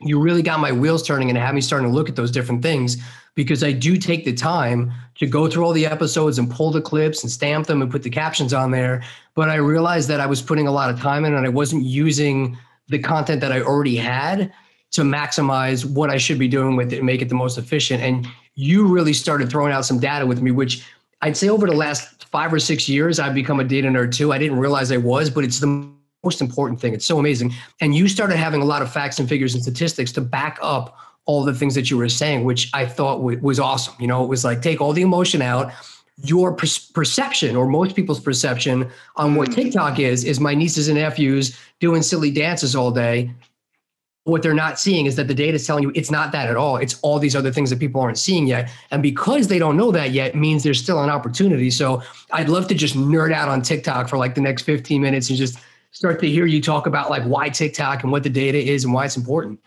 you 0.00 0.20
really 0.20 0.42
got 0.42 0.58
my 0.58 0.72
wheels 0.72 1.06
turning 1.06 1.28
and 1.28 1.38
had 1.38 1.54
me 1.54 1.60
starting 1.60 1.88
to 1.88 1.94
look 1.94 2.08
at 2.08 2.16
those 2.16 2.32
different 2.32 2.62
things 2.62 2.96
because 3.36 3.62
I 3.62 3.70
do 3.70 3.96
take 3.96 4.24
the 4.24 4.32
time 4.32 4.92
to 5.16 5.26
go 5.26 5.48
through 5.48 5.64
all 5.64 5.72
the 5.72 5.86
episodes 5.86 6.38
and 6.38 6.50
pull 6.50 6.72
the 6.72 6.80
clips 6.80 7.22
and 7.22 7.30
stamp 7.30 7.66
them 7.66 7.82
and 7.82 7.90
put 7.90 8.02
the 8.02 8.10
captions 8.10 8.52
on 8.52 8.72
there. 8.72 9.04
But 9.34 9.48
I 9.48 9.56
realized 9.56 10.08
that 10.08 10.20
I 10.20 10.26
was 10.26 10.42
putting 10.42 10.66
a 10.66 10.72
lot 10.72 10.90
of 10.90 11.00
time 11.00 11.24
in 11.24 11.34
and 11.34 11.46
I 11.46 11.50
wasn't 11.50 11.84
using 11.84 12.58
the 12.88 12.98
content 12.98 13.40
that 13.42 13.52
I 13.52 13.60
already 13.60 13.96
had 13.96 14.52
to 14.92 15.02
maximize 15.02 15.84
what 15.84 16.10
I 16.10 16.16
should 16.16 16.38
be 16.38 16.48
doing 16.48 16.76
with 16.76 16.92
it 16.92 16.98
and 16.98 17.06
make 17.06 17.22
it 17.22 17.28
the 17.28 17.34
most 17.34 17.58
efficient. 17.58 18.02
And 18.02 18.26
you 18.54 18.86
really 18.86 19.12
started 19.12 19.50
throwing 19.50 19.72
out 19.72 19.84
some 19.84 19.98
data 19.98 20.24
with 20.26 20.40
me, 20.40 20.50
which 20.50 20.84
I'd 21.22 21.36
say 21.36 21.48
over 21.48 21.66
the 21.66 21.74
last 21.74 22.24
five 22.26 22.52
or 22.52 22.58
six 22.58 22.88
years, 22.88 23.18
I've 23.18 23.34
become 23.34 23.60
a 23.60 23.64
data 23.64 23.88
nerd 23.88 24.14
too. 24.14 24.32
I 24.32 24.38
didn't 24.38 24.58
realize 24.58 24.92
I 24.92 24.96
was, 24.96 25.30
but 25.30 25.44
it's 25.44 25.60
the 25.60 25.88
most 26.24 26.40
important 26.40 26.80
thing. 26.80 26.94
It's 26.94 27.06
so 27.06 27.18
amazing. 27.18 27.52
And 27.80 27.94
you 27.94 28.08
started 28.08 28.36
having 28.36 28.62
a 28.62 28.64
lot 28.64 28.82
of 28.82 28.92
facts 28.92 29.18
and 29.18 29.28
figures 29.28 29.54
and 29.54 29.62
statistics 29.62 30.12
to 30.12 30.20
back 30.20 30.58
up 30.62 30.96
all 31.24 31.44
the 31.44 31.54
things 31.54 31.74
that 31.74 31.90
you 31.90 31.96
were 31.96 32.08
saying, 32.08 32.44
which 32.44 32.70
I 32.72 32.86
thought 32.86 33.16
w- 33.16 33.38
was 33.40 33.58
awesome. 33.58 33.94
You 33.98 34.06
know, 34.06 34.22
it 34.24 34.28
was 34.28 34.44
like 34.44 34.62
take 34.62 34.80
all 34.80 34.92
the 34.92 35.02
emotion 35.02 35.42
out. 35.42 35.72
Your 36.22 36.52
per- 36.52 36.66
perception, 36.94 37.56
or 37.56 37.66
most 37.66 37.94
people's 37.94 38.20
perception, 38.20 38.90
on 39.16 39.34
what 39.34 39.50
mm. 39.50 39.54
TikTok 39.54 39.98
is, 39.98 40.24
is 40.24 40.40
my 40.40 40.54
nieces 40.54 40.88
and 40.88 40.96
nephews 40.96 41.58
doing 41.78 42.00
silly 42.00 42.30
dances 42.30 42.74
all 42.74 42.90
day. 42.90 43.30
What 44.26 44.42
they're 44.42 44.54
not 44.54 44.78
seeing 44.78 45.06
is 45.06 45.14
that 45.14 45.28
the 45.28 45.34
data 45.34 45.54
is 45.54 45.64
telling 45.64 45.84
you 45.84 45.92
it's 45.94 46.10
not 46.10 46.32
that 46.32 46.48
at 46.50 46.56
all. 46.56 46.78
It's 46.78 46.98
all 47.02 47.20
these 47.20 47.36
other 47.36 47.52
things 47.52 47.70
that 47.70 47.78
people 47.78 48.00
aren't 48.00 48.18
seeing 48.18 48.48
yet. 48.48 48.68
And 48.90 49.00
because 49.00 49.46
they 49.46 49.60
don't 49.60 49.76
know 49.76 49.92
that 49.92 50.10
yet 50.10 50.34
means 50.34 50.64
there's 50.64 50.82
still 50.82 51.02
an 51.02 51.08
opportunity. 51.08 51.70
So 51.70 52.02
I'd 52.32 52.48
love 52.48 52.66
to 52.68 52.74
just 52.74 52.96
nerd 52.96 53.32
out 53.32 53.48
on 53.48 53.62
TikTok 53.62 54.08
for 54.08 54.18
like 54.18 54.34
the 54.34 54.40
next 54.40 54.62
15 54.62 55.00
minutes 55.00 55.28
and 55.28 55.38
just 55.38 55.60
start 55.92 56.18
to 56.20 56.28
hear 56.28 56.44
you 56.44 56.60
talk 56.60 56.88
about 56.88 57.08
like 57.08 57.22
why 57.22 57.50
TikTok 57.50 58.02
and 58.02 58.10
what 58.10 58.24
the 58.24 58.28
data 58.28 58.58
is 58.58 58.82
and 58.82 58.92
why 58.92 59.04
it's 59.04 59.16
important. 59.16 59.60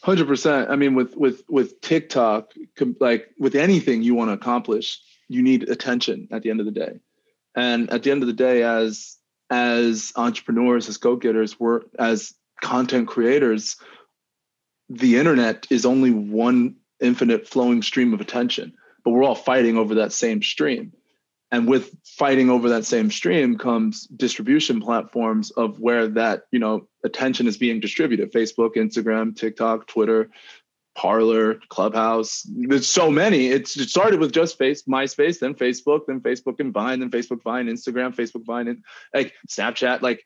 Hundred 0.00 0.28
percent. 0.28 0.70
I 0.70 0.76
mean, 0.76 0.94
with 0.94 1.14
with 1.16 1.42
with 1.48 1.80
TikTok, 1.82 2.52
like 3.00 3.30
with 3.38 3.54
anything 3.54 4.02
you 4.02 4.14
want 4.14 4.30
to 4.30 4.32
accomplish, 4.32 5.00
you 5.28 5.42
need 5.42 5.68
attention 5.68 6.28
at 6.30 6.42
the 6.42 6.50
end 6.50 6.60
of 6.60 6.66
the 6.66 6.72
day. 6.72 7.00
And 7.54 7.90
at 7.90 8.02
the 8.02 8.10
end 8.10 8.22
of 8.22 8.26
the 8.28 8.32
day, 8.34 8.62
as 8.62 9.18
as 9.50 10.12
entrepreneurs, 10.16 10.88
as 10.88 10.96
go-getters, 10.96 11.60
we're 11.60 11.82
as 11.98 12.34
content 12.62 13.08
creators, 13.08 13.76
the 14.88 15.16
internet 15.16 15.66
is 15.70 15.86
only 15.86 16.10
one 16.10 16.76
infinite 17.00 17.48
flowing 17.48 17.82
stream 17.82 18.14
of 18.14 18.20
attention, 18.20 18.72
but 19.04 19.10
we're 19.10 19.24
all 19.24 19.34
fighting 19.34 19.76
over 19.76 19.94
that 19.96 20.12
same 20.12 20.42
stream. 20.42 20.92
And 21.50 21.68
with 21.68 21.94
fighting 22.04 22.50
over 22.50 22.68
that 22.70 22.84
same 22.84 23.10
stream 23.10 23.56
comes 23.56 24.06
distribution 24.08 24.80
platforms 24.80 25.52
of 25.52 25.78
where 25.78 26.08
that, 26.08 26.44
you 26.50 26.58
know, 26.58 26.88
attention 27.04 27.46
is 27.46 27.56
being 27.56 27.78
distributed. 27.78 28.32
Facebook, 28.32 28.74
Instagram, 28.74 29.36
TikTok, 29.36 29.86
Twitter, 29.86 30.30
Parler, 30.96 31.60
Clubhouse. 31.68 32.44
There's 32.48 32.88
so 32.88 33.10
many. 33.10 33.48
It's, 33.48 33.76
it 33.76 33.88
started 33.88 34.20
with 34.20 34.32
just 34.32 34.58
Face, 34.58 34.82
MySpace, 34.84 35.38
then 35.38 35.54
Facebook, 35.54 36.06
then 36.06 36.20
Facebook 36.20 36.58
and 36.60 36.72
Vine, 36.72 37.00
then 37.00 37.10
Facebook 37.10 37.42
Vine, 37.42 37.66
Instagram, 37.66 38.14
Facebook 38.14 38.44
Vine, 38.44 38.68
and 38.68 38.84
like 39.12 39.32
Snapchat. 39.48 40.02
Like 40.02 40.24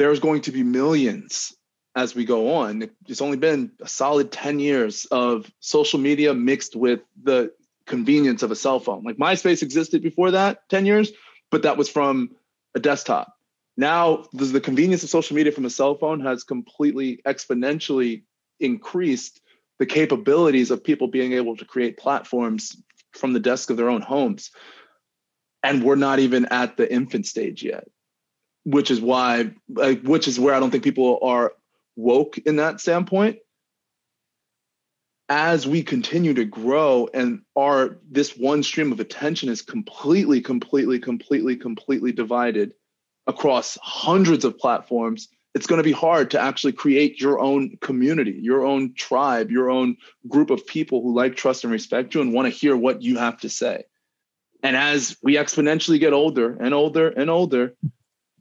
there's 0.00 0.18
going 0.18 0.40
to 0.40 0.50
be 0.50 0.62
millions 0.62 1.54
as 1.94 2.14
we 2.14 2.24
go 2.24 2.54
on. 2.54 2.88
It's 3.06 3.20
only 3.20 3.36
been 3.36 3.72
a 3.82 3.88
solid 3.88 4.32
10 4.32 4.58
years 4.58 5.04
of 5.10 5.52
social 5.60 6.00
media 6.00 6.32
mixed 6.32 6.74
with 6.74 7.00
the 7.22 7.52
convenience 7.84 8.42
of 8.42 8.50
a 8.50 8.56
cell 8.56 8.80
phone. 8.80 9.04
Like 9.04 9.18
MySpace 9.18 9.62
existed 9.62 10.02
before 10.02 10.30
that 10.30 10.66
10 10.70 10.86
years, 10.86 11.12
but 11.50 11.64
that 11.64 11.76
was 11.76 11.90
from 11.90 12.30
a 12.74 12.80
desktop. 12.80 13.36
Now, 13.76 14.24
the 14.32 14.62
convenience 14.62 15.02
of 15.02 15.10
social 15.10 15.36
media 15.36 15.52
from 15.52 15.66
a 15.66 15.70
cell 15.70 15.94
phone 15.96 16.20
has 16.20 16.44
completely 16.44 17.20
exponentially 17.26 18.22
increased 18.58 19.42
the 19.78 19.86
capabilities 19.86 20.70
of 20.70 20.82
people 20.82 21.08
being 21.08 21.34
able 21.34 21.58
to 21.58 21.66
create 21.66 21.98
platforms 21.98 22.74
from 23.12 23.34
the 23.34 23.40
desk 23.40 23.68
of 23.68 23.76
their 23.76 23.90
own 23.90 24.00
homes. 24.00 24.50
And 25.62 25.84
we're 25.84 25.96
not 25.96 26.20
even 26.20 26.46
at 26.46 26.78
the 26.78 26.90
infant 26.90 27.26
stage 27.26 27.62
yet 27.62 27.86
which 28.64 28.90
is 28.90 29.00
why 29.00 29.50
like 29.68 30.02
which 30.02 30.28
is 30.28 30.38
where 30.38 30.54
i 30.54 30.60
don't 30.60 30.70
think 30.70 30.84
people 30.84 31.18
are 31.22 31.52
woke 32.00 32.38
in 32.38 32.56
that 32.56 32.80
standpoint. 32.80 33.38
As 35.28 35.66
we 35.66 35.82
continue 35.82 36.34
to 36.34 36.44
grow 36.44 37.08
and 37.14 37.42
our 37.56 37.98
this 38.10 38.36
one 38.36 38.64
stream 38.64 38.90
of 38.90 38.98
attention 38.98 39.48
is 39.48 39.62
completely 39.62 40.40
completely 40.40 40.98
completely 40.98 41.54
completely 41.56 42.10
divided 42.10 42.74
across 43.28 43.78
hundreds 43.80 44.44
of 44.44 44.58
platforms 44.58 45.28
it's 45.54 45.66
going 45.66 45.78
to 45.78 45.84
be 45.84 45.92
hard 45.92 46.30
to 46.30 46.40
actually 46.40 46.72
create 46.72 47.20
your 47.20 47.38
own 47.38 47.76
community 47.80 48.36
your 48.40 48.64
own 48.64 48.92
tribe 48.94 49.52
your 49.52 49.70
own 49.70 49.96
group 50.26 50.50
of 50.50 50.66
people 50.66 51.00
who 51.00 51.14
like 51.14 51.36
trust 51.36 51.62
and 51.62 51.72
respect 51.72 52.12
you 52.12 52.22
and 52.22 52.32
want 52.32 52.46
to 52.46 52.58
hear 52.58 52.76
what 52.76 53.02
you 53.02 53.16
have 53.18 53.38
to 53.40 53.48
say. 53.48 53.84
And 54.64 54.76
as 54.76 55.16
we 55.22 55.36
exponentially 55.36 56.00
get 56.00 56.12
older 56.12 56.56
and 56.60 56.74
older 56.74 57.08
and 57.08 57.30
older 57.30 57.76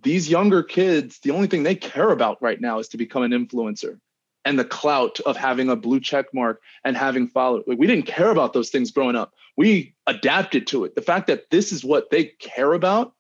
these 0.02 0.30
younger 0.30 0.64
kids, 0.64 1.20
the 1.20 1.32
only 1.32 1.48
thing 1.48 1.64
they 1.64 1.76
care 1.76 2.12
about 2.12 2.42
right 2.42 2.60
now 2.60 2.80
is 2.80 2.88
to 2.90 2.98
become 2.98 3.24
an 3.24 3.32
influencer 3.32 4.00
and 4.46 4.58
the 4.58 4.66
clout 4.66 5.20
of 5.22 5.36
having 5.36 5.70
a 5.70 5.76
blue 5.76 6.00
check 6.00 6.34
mark 6.34 6.62
and 6.84 6.96
having 6.96 7.28
followed. 7.28 7.64
Like 7.68 7.78
we 7.78 7.88
didn't 7.88 8.06
care 8.06 8.32
about 8.32 8.54
those 8.54 8.70
things 8.70 8.92
growing 8.92 9.16
up. 9.16 9.34
We 9.58 9.94
adapted 10.08 10.68
to 10.68 10.86
it. 10.86 10.96
The 10.96 11.02
fact 11.02 11.28
that 11.28 11.50
this 11.50 11.72
is 11.72 11.84
what 11.84 12.10
they 12.10 12.26
care 12.26 12.74
about, 12.74 13.14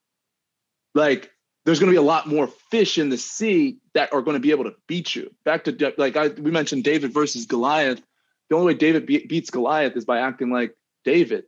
like 0.95 1.31
there's 1.65 1.79
going 1.79 1.91
to 1.91 1.93
be 1.93 1.97
a 1.97 2.01
lot 2.01 2.27
more 2.27 2.47
fish 2.71 2.97
in 2.97 3.09
the 3.09 3.17
sea 3.17 3.77
that 3.93 4.13
are 4.13 4.21
going 4.21 4.35
to 4.35 4.39
be 4.39 4.51
able 4.51 4.63
to 4.63 4.75
beat 4.87 5.13
you. 5.13 5.33
Back 5.43 5.65
to 5.65 5.93
like 5.97 6.15
I, 6.15 6.29
we 6.29 6.51
mentioned 6.51 6.83
David 6.83 7.13
versus 7.13 7.45
Goliath. 7.45 8.01
The 8.49 8.55
only 8.55 8.73
way 8.73 8.77
David 8.77 9.05
be- 9.05 9.27
beats 9.27 9.49
Goliath 9.49 9.95
is 9.95 10.05
by 10.05 10.19
acting 10.19 10.51
like 10.51 10.75
David. 11.03 11.43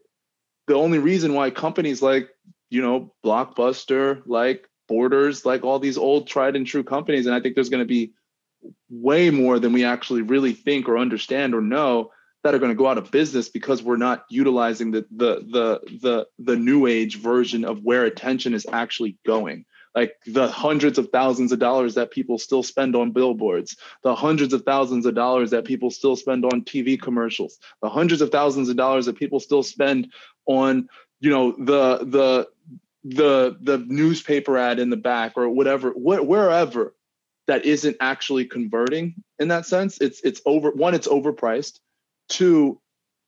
The 0.67 0.75
only 0.75 0.99
reason 0.99 1.33
why 1.33 1.49
companies 1.49 2.01
like 2.01 2.29
you 2.69 2.81
know 2.81 3.13
Blockbuster, 3.25 4.21
like 4.25 4.67
Borders, 4.91 5.45
like 5.45 5.63
all 5.63 5.79
these 5.79 5.97
old 5.97 6.27
tried 6.27 6.57
and 6.57 6.67
true 6.67 6.83
companies. 6.83 7.25
And 7.25 7.33
I 7.33 7.39
think 7.39 7.55
there's 7.55 7.69
going 7.69 7.79
to 7.79 7.87
be 7.87 8.11
way 8.89 9.29
more 9.29 9.57
than 9.57 9.71
we 9.71 9.85
actually 9.85 10.21
really 10.21 10.51
think 10.51 10.89
or 10.89 10.97
understand 10.97 11.55
or 11.55 11.61
know 11.61 12.11
that 12.43 12.53
are 12.53 12.59
going 12.59 12.71
to 12.71 12.75
go 12.75 12.87
out 12.87 12.97
of 12.97 13.09
business 13.09 13.47
because 13.47 13.81
we're 13.81 13.95
not 13.95 14.25
utilizing 14.29 14.91
the 14.91 15.05
the 15.11 15.35
the 15.35 15.99
the 16.01 16.27
the 16.39 16.57
new 16.57 16.87
age 16.87 17.19
version 17.19 17.63
of 17.63 17.83
where 17.83 18.03
attention 18.03 18.53
is 18.53 18.67
actually 18.73 19.17
going 19.25 19.63
like 19.95 20.15
the 20.25 20.49
hundreds 20.49 20.97
of 20.97 21.09
thousands 21.09 21.51
of 21.51 21.59
dollars 21.59 21.95
that 21.95 22.11
people 22.11 22.37
still 22.37 22.63
spend 22.63 22.95
on 22.95 23.11
billboards 23.11 23.77
the 24.03 24.13
hundreds 24.13 24.53
of 24.53 24.63
thousands 24.63 25.05
of 25.05 25.15
dollars 25.15 25.51
that 25.51 25.65
people 25.65 25.89
still 25.89 26.15
spend 26.15 26.43
on 26.43 26.63
tv 26.63 27.01
commercials 27.01 27.59
the 27.81 27.89
hundreds 27.89 28.21
of 28.21 28.29
thousands 28.29 28.69
of 28.69 28.75
dollars 28.75 29.05
that 29.05 29.15
people 29.15 29.39
still 29.39 29.63
spend 29.63 30.11
on 30.47 30.89
you 31.21 31.29
know 31.29 31.51
the 31.53 31.99
the 32.05 32.47
the 33.03 33.57
the 33.61 33.79
newspaper 33.79 34.57
ad 34.57 34.79
in 34.79 34.89
the 34.89 34.97
back 34.97 35.33
or 35.35 35.49
whatever 35.49 35.91
wh- 35.91 36.27
wherever 36.27 36.93
that 37.47 37.65
isn't 37.65 37.97
actually 37.99 38.45
converting 38.45 39.15
in 39.39 39.47
that 39.47 39.65
sense 39.65 39.97
it's 39.99 40.21
it's 40.21 40.41
over 40.45 40.71
one 40.71 40.93
it's 40.93 41.07
overpriced. 41.07 41.79
Two 42.29 42.79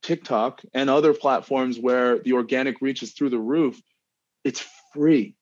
tiktok 0.03 0.61
and 0.73 0.89
other 0.89 1.13
platforms 1.13 1.79
where 1.79 2.19
the 2.19 2.33
organic 2.33 2.81
reach 2.81 3.01
is 3.01 3.13
through 3.13 3.29
the 3.29 3.39
roof 3.39 3.81
it's 4.43 4.65
free. 4.93 5.35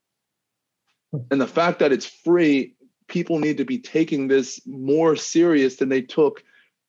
And 1.29 1.41
the 1.41 1.47
fact 1.47 1.79
that 1.79 1.91
it's 1.91 2.05
free 2.05 2.75
people 3.07 3.39
need 3.39 3.57
to 3.57 3.65
be 3.65 3.79
taking 3.79 4.27
this 4.27 4.61
more 4.65 5.15
serious 5.15 5.75
than 5.75 5.89
they 5.89 6.01
took 6.01 6.43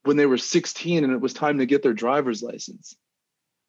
when 0.05 0.17
they 0.17 0.27
were 0.27 0.39
16 0.39 1.03
and 1.03 1.13
it 1.13 1.21
was 1.21 1.33
time 1.33 1.59
to 1.59 1.67
get 1.67 1.83
their 1.83 1.93
driver's 1.93 2.43
license. 2.43 2.97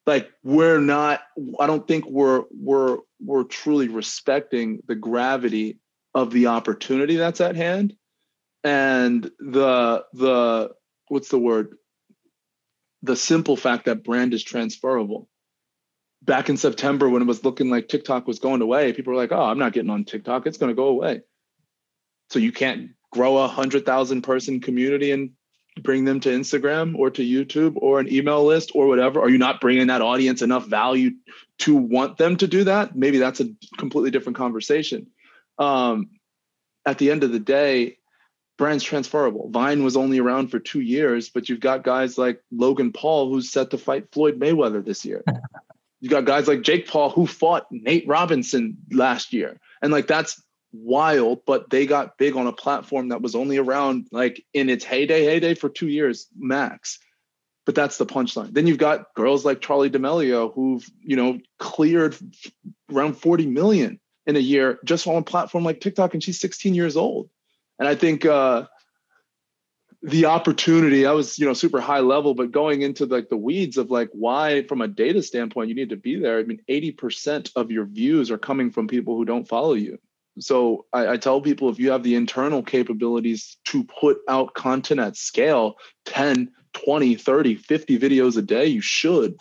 Like 0.06 0.30
we're 0.42 0.80
not 0.80 1.22
i 1.58 1.66
don't 1.66 1.88
think 1.88 2.04
we're 2.06 2.44
we're 2.50 2.98
we're 3.24 3.44
truly 3.44 3.88
respecting 3.88 4.80
the 4.86 4.94
gravity 4.94 5.78
of 6.14 6.30
the 6.30 6.46
opportunity 6.46 7.16
that's 7.16 7.40
at 7.40 7.56
hand 7.56 7.94
and 8.62 9.30
the 9.38 10.04
the 10.14 10.70
what's 11.08 11.28
the 11.28 11.38
word? 11.38 11.76
The 13.02 13.16
simple 13.16 13.56
fact 13.56 13.84
that 13.84 14.02
brand 14.02 14.32
is 14.32 14.42
transferable. 14.42 15.28
Back 16.22 16.48
in 16.48 16.56
september 16.56 17.08
when 17.08 17.20
it 17.20 17.26
was 17.28 17.44
looking 17.44 17.68
like 17.68 17.88
tiktok 17.88 18.26
was 18.26 18.38
going 18.38 18.62
away 18.62 18.94
people 18.94 19.12
were 19.12 19.18
like 19.18 19.32
oh 19.32 19.42
i'm 19.42 19.58
not 19.58 19.74
getting 19.74 19.90
on 19.90 20.04
tiktok. 20.04 20.46
It's 20.46 20.58
going 20.58 20.70
to 20.70 20.76
go 20.76 20.86
away. 20.86 21.20
So 22.30 22.38
you 22.38 22.52
can't 22.52 22.92
grow 23.12 23.36
a 23.36 23.48
hundred 23.48 23.84
thousand 23.84 24.22
person 24.22 24.60
community 24.60 25.10
in 25.10 25.32
bring 25.82 26.04
them 26.04 26.20
to 26.20 26.28
Instagram 26.28 26.96
or 26.96 27.10
to 27.10 27.22
YouTube 27.22 27.74
or 27.76 28.00
an 28.00 28.12
email 28.12 28.44
list 28.44 28.72
or 28.74 28.86
whatever? 28.86 29.20
Are 29.20 29.28
you 29.28 29.38
not 29.38 29.60
bringing 29.60 29.88
that 29.88 30.02
audience 30.02 30.42
enough 30.42 30.66
value 30.66 31.12
to 31.60 31.74
want 31.74 32.16
them 32.16 32.36
to 32.36 32.46
do 32.46 32.64
that? 32.64 32.96
Maybe 32.96 33.18
that's 33.18 33.40
a 33.40 33.48
completely 33.76 34.10
different 34.10 34.36
conversation. 34.36 35.08
Um, 35.58 36.10
at 36.86 36.98
the 36.98 37.10
end 37.10 37.24
of 37.24 37.32
the 37.32 37.40
day, 37.40 37.98
brand's 38.56 38.84
transferable. 38.84 39.50
Vine 39.50 39.82
was 39.82 39.96
only 39.96 40.20
around 40.20 40.48
for 40.48 40.58
two 40.58 40.80
years, 40.80 41.30
but 41.30 41.48
you've 41.48 41.60
got 41.60 41.82
guys 41.82 42.16
like 42.18 42.40
Logan 42.52 42.92
Paul 42.92 43.30
who's 43.30 43.50
set 43.50 43.70
to 43.70 43.78
fight 43.78 44.12
Floyd 44.12 44.38
Mayweather 44.38 44.84
this 44.84 45.04
year. 45.04 45.24
you 46.00 46.08
got 46.08 46.24
guys 46.24 46.46
like 46.46 46.62
Jake 46.62 46.86
Paul 46.86 47.10
who 47.10 47.26
fought 47.26 47.66
Nate 47.70 48.06
Robinson 48.06 48.76
last 48.90 49.32
year. 49.32 49.58
And 49.82 49.92
like 49.92 50.06
that's 50.06 50.42
wild, 50.74 51.44
but 51.46 51.70
they 51.70 51.86
got 51.86 52.18
big 52.18 52.36
on 52.36 52.46
a 52.46 52.52
platform 52.52 53.08
that 53.08 53.22
was 53.22 53.34
only 53.34 53.56
around 53.58 54.08
like 54.10 54.44
in 54.52 54.68
its 54.68 54.84
heyday, 54.84 55.24
heyday 55.24 55.54
for 55.54 55.68
two 55.68 55.88
years 55.88 56.26
max. 56.36 56.98
But 57.64 57.74
that's 57.74 57.96
the 57.96 58.04
punchline. 58.04 58.52
Then 58.52 58.66
you've 58.66 58.78
got 58.78 59.14
girls 59.14 59.44
like 59.44 59.60
Charli 59.60 59.90
D'Amelio 59.90 60.52
who've, 60.52 60.86
you 61.00 61.16
know, 61.16 61.38
cleared 61.58 62.16
around 62.92 63.14
40 63.14 63.46
million 63.46 64.00
in 64.26 64.36
a 64.36 64.40
year 64.40 64.78
just 64.84 65.06
on 65.06 65.16
a 65.16 65.22
platform 65.22 65.64
like 65.64 65.80
TikTok, 65.80 66.12
and 66.12 66.22
she's 66.22 66.40
16 66.40 66.74
years 66.74 66.96
old. 66.96 67.30
And 67.78 67.88
I 67.88 67.94
think 67.94 68.26
uh 68.26 68.66
the 70.02 70.26
opportunity, 70.26 71.06
I 71.06 71.12
was, 71.12 71.38
you 71.38 71.46
know, 71.46 71.54
super 71.54 71.80
high 71.80 72.00
level, 72.00 72.34
but 72.34 72.52
going 72.52 72.82
into 72.82 73.06
like 73.06 73.30
the 73.30 73.38
weeds 73.38 73.78
of 73.78 73.90
like 73.90 74.10
why, 74.12 74.64
from 74.64 74.82
a 74.82 74.88
data 74.88 75.22
standpoint, 75.22 75.70
you 75.70 75.74
need 75.74 75.88
to 75.88 75.96
be 75.96 76.16
there. 76.16 76.38
I 76.38 76.42
mean, 76.42 76.60
80% 76.68 77.52
of 77.56 77.70
your 77.70 77.86
views 77.86 78.30
are 78.30 78.36
coming 78.36 78.70
from 78.70 78.86
people 78.86 79.16
who 79.16 79.24
don't 79.24 79.48
follow 79.48 79.72
you 79.72 79.98
so 80.38 80.86
I, 80.92 81.12
I, 81.12 81.16
tell 81.16 81.40
people 81.40 81.68
if 81.68 81.78
you 81.78 81.90
have 81.90 82.02
the 82.02 82.14
internal 82.14 82.62
capabilities 82.62 83.56
to 83.66 83.84
put 83.84 84.18
out 84.28 84.54
content 84.54 85.00
at 85.00 85.16
scale 85.16 85.76
10 86.06 86.50
20 86.72 87.14
30 87.14 87.54
50 87.56 87.98
videos 87.98 88.36
a 88.36 88.42
day 88.42 88.66
you 88.66 88.80
should 88.80 89.36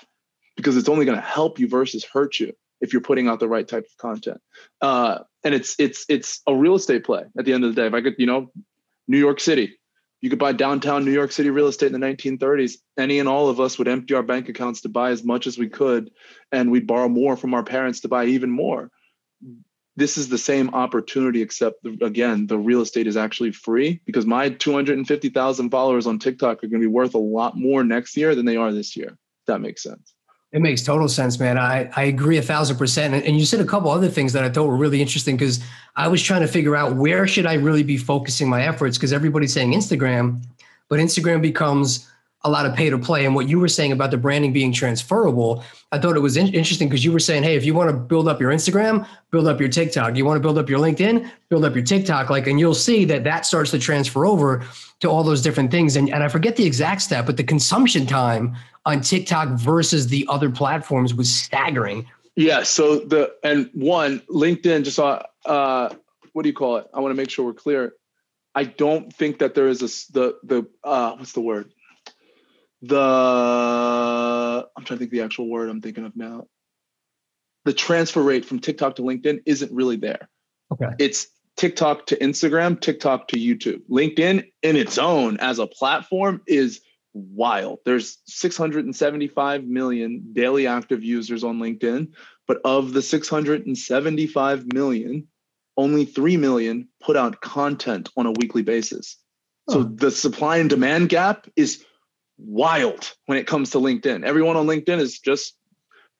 because 0.55 0.77
it's 0.77 0.89
only 0.89 1.05
going 1.05 1.17
to 1.17 1.23
help 1.23 1.59
you 1.59 1.67
versus 1.67 2.05
hurt 2.05 2.39
you 2.39 2.53
if 2.81 2.93
you're 2.93 3.01
putting 3.01 3.27
out 3.27 3.39
the 3.39 3.47
right 3.47 3.67
type 3.67 3.85
of 3.85 3.97
content 3.97 4.39
uh, 4.81 5.19
and 5.43 5.55
it's 5.55 5.75
it's 5.79 6.05
it's 6.09 6.41
a 6.47 6.55
real 6.55 6.75
estate 6.75 7.03
play 7.03 7.23
at 7.37 7.45
the 7.45 7.53
end 7.53 7.63
of 7.63 7.73
the 7.73 7.81
day 7.81 7.87
if 7.87 7.93
i 7.93 8.01
could 8.01 8.15
you 8.17 8.25
know 8.25 8.51
new 9.07 9.17
york 9.17 9.39
city 9.39 9.77
You 10.23 10.29
could 10.29 10.39
buy 10.39 10.53
downtown 10.53 11.03
New 11.03 11.11
York 11.11 11.33
City 11.33 11.49
real 11.49 11.67
estate 11.67 11.91
in 11.91 11.99
the 11.99 12.07
1930s. 12.07 12.75
Any 12.97 13.19
and 13.19 13.27
all 13.27 13.49
of 13.49 13.59
us 13.59 13.77
would 13.77 13.89
empty 13.89 14.13
our 14.13 14.23
bank 14.23 14.47
accounts 14.47 14.79
to 14.81 14.89
buy 14.89 15.09
as 15.11 15.21
much 15.21 15.47
as 15.47 15.57
we 15.57 15.67
could, 15.67 16.11
and 16.49 16.71
we'd 16.71 16.87
borrow 16.87 17.09
more 17.09 17.35
from 17.35 17.53
our 17.53 17.61
parents 17.61 17.99
to 18.01 18.07
buy 18.07 18.23
even 18.27 18.49
more. 18.49 18.89
This 19.95 20.17
is 20.17 20.29
the 20.29 20.37
same 20.37 20.69
opportunity, 20.73 21.41
except 21.41 21.85
again, 22.01 22.47
the 22.47 22.57
real 22.57 22.81
estate 22.81 23.05
is 23.05 23.15
actually 23.15 23.51
free 23.51 24.01
because 24.05 24.25
my 24.25 24.49
250,000 24.49 25.69
followers 25.69 26.07
on 26.07 26.17
TikTok 26.17 26.63
are 26.63 26.67
going 26.67 26.81
to 26.81 26.87
be 26.87 26.91
worth 26.91 27.13
a 27.13 27.19
lot 27.19 27.55
more 27.55 27.83
next 27.83 28.17
year 28.17 28.33
than 28.33 28.45
they 28.45 28.57
are 28.57 28.71
this 28.71 28.97
year. 28.97 29.17
that 29.45 29.61
makes 29.61 29.83
sense. 29.83 30.13
It 30.51 30.61
makes 30.61 30.83
total 30.83 31.09
sense, 31.09 31.39
man. 31.39 31.57
I, 31.57 31.89
I 31.95 32.03
agree 32.03 32.37
a 32.37 32.41
thousand 32.41 32.77
percent. 32.77 33.15
And, 33.15 33.23
and 33.23 33.39
you 33.39 33.45
said 33.45 33.59
a 33.59 33.65
couple 33.65 33.89
other 33.89 34.07
things 34.07 34.33
that 34.33 34.43
I 34.43 34.49
thought 34.49 34.67
were 34.67 34.77
really 34.77 35.01
interesting 35.01 35.35
because 35.35 35.59
I 35.95 36.07
was 36.07 36.21
trying 36.21 36.41
to 36.41 36.47
figure 36.47 36.75
out 36.75 36.95
where 36.95 37.27
should 37.27 37.47
I 37.47 37.55
really 37.55 37.81
be 37.81 37.97
focusing 37.97 38.47
my 38.47 38.63
efforts 38.63 38.97
because 38.97 39.11
everybody's 39.13 39.51
saying 39.51 39.73
Instagram, 39.73 40.43
but 40.89 40.99
Instagram 40.99 41.41
becomes 41.41 42.07
a 42.45 42.49
lot 42.49 42.65
of 42.65 42.75
pay 42.75 42.89
to 42.89 42.97
play. 42.97 43.25
And 43.25 43.35
what 43.35 43.47
you 43.47 43.59
were 43.59 43.67
saying 43.67 43.91
about 43.91 44.11
the 44.11 44.17
branding 44.17 44.51
being 44.51 44.73
transferable, 44.73 45.63
I 45.91 45.99
thought 45.99 46.15
it 46.15 46.19
was 46.19 46.35
in- 46.35 46.53
interesting 46.53 46.89
because 46.89 47.05
you 47.05 47.11
were 47.11 47.19
saying, 47.19 47.43
hey, 47.43 47.55
if 47.55 47.63
you 47.63 47.73
want 47.73 47.89
to 47.89 47.95
build 47.95 48.27
up 48.27 48.41
your 48.41 48.51
Instagram, 48.51 49.07
build 49.31 49.47
up 49.47 49.59
your 49.59 49.69
TikTok. 49.69 50.15
You 50.15 50.25
want 50.25 50.37
to 50.37 50.41
build 50.41 50.57
up 50.57 50.69
your 50.69 50.79
LinkedIn, 50.79 51.29
build 51.49 51.63
up 51.63 51.73
your 51.73 51.83
TikTok. 51.85 52.29
Like, 52.29 52.47
and 52.47 52.59
you'll 52.59 52.73
see 52.73 53.05
that 53.05 53.23
that 53.23 53.45
starts 53.45 53.71
to 53.71 53.79
transfer 53.79 54.25
over 54.25 54.65
to 54.99 55.09
all 55.09 55.23
those 55.23 55.41
different 55.41 55.71
things. 55.71 55.95
And, 55.95 56.13
and 56.13 56.23
I 56.23 56.27
forget 56.27 56.55
the 56.55 56.65
exact 56.65 57.01
stat, 57.01 57.25
but 57.25 57.37
the 57.37 57.43
consumption 57.43 58.05
time 58.05 58.55
on 58.85 59.01
TikTok 59.01 59.57
versus 59.57 60.07
the 60.07 60.25
other 60.29 60.49
platforms 60.49 61.13
was 61.13 61.33
staggering. 61.33 62.05
Yeah. 62.35 62.63
So 62.63 62.99
the 62.99 63.35
and 63.43 63.69
one 63.73 64.19
LinkedIn 64.21 64.83
just 64.83 64.97
saw 64.97 65.23
uh, 65.45 65.93
what 66.33 66.43
do 66.43 66.49
you 66.49 66.55
call 66.55 66.77
it? 66.77 66.87
I 66.93 66.99
want 66.99 67.11
to 67.11 67.15
make 67.15 67.29
sure 67.29 67.45
we're 67.45 67.53
clear. 67.53 67.93
I 68.55 68.65
don't 68.65 69.13
think 69.13 69.39
that 69.39 69.55
there 69.55 69.67
is 69.67 69.81
a 69.81 70.13
the 70.13 70.37
the 70.43 70.67
uh, 70.83 71.15
what's 71.15 71.33
the 71.33 71.41
word? 71.41 71.71
The 72.85 74.67
I'm 74.75 74.83
trying 74.83 74.97
to 74.97 74.97
think 74.97 75.11
the 75.11 75.21
actual 75.21 75.49
word 75.49 75.69
I'm 75.69 75.81
thinking 75.81 76.05
of 76.05 76.15
now. 76.15 76.47
The 77.65 77.73
transfer 77.73 78.21
rate 78.21 78.43
from 78.43 78.59
TikTok 78.59 78.97
to 78.97 79.03
LinkedIn 79.03 79.43
isn't 79.45 79.71
really 79.71 79.95
there. 79.95 80.29
Okay. 80.71 80.89
It's 80.99 81.27
TikTok 81.55 82.07
to 82.07 82.17
Instagram, 82.17 82.79
TikTok 82.79 83.29
to 83.29 83.37
YouTube. 83.37 83.83
LinkedIn 83.89 84.45
in 84.61 84.75
its 84.75 84.97
own 84.97 85.37
as 85.37 85.59
a 85.59 85.67
platform 85.67 86.41
is 86.45 86.81
wild. 87.13 87.79
There's 87.85 88.17
675 88.25 89.63
million 89.63 90.33
daily 90.33 90.67
active 90.67 91.03
users 91.03 91.45
on 91.45 91.59
LinkedIn, 91.59 92.09
but 92.47 92.59
of 92.65 92.91
the 92.91 93.01
675 93.01 94.73
million, 94.73 95.27
only 95.77 96.03
3 96.03 96.37
million 96.37 96.89
put 97.01 97.15
out 97.15 97.39
content 97.39 98.09
on 98.17 98.25
a 98.25 98.31
weekly 98.31 98.63
basis. 98.63 99.17
So 99.69 99.83
the 99.83 100.11
supply 100.11 100.57
and 100.57 100.69
demand 100.69 101.07
gap 101.07 101.47
is 101.55 101.85
wild 102.37 103.13
when 103.25 103.37
it 103.37 103.47
comes 103.47 103.71
to 103.71 103.77
LinkedIn. 103.79 104.23
Everyone 104.23 104.57
on 104.57 104.67
LinkedIn 104.67 104.99
is 104.99 105.19
just 105.19 105.55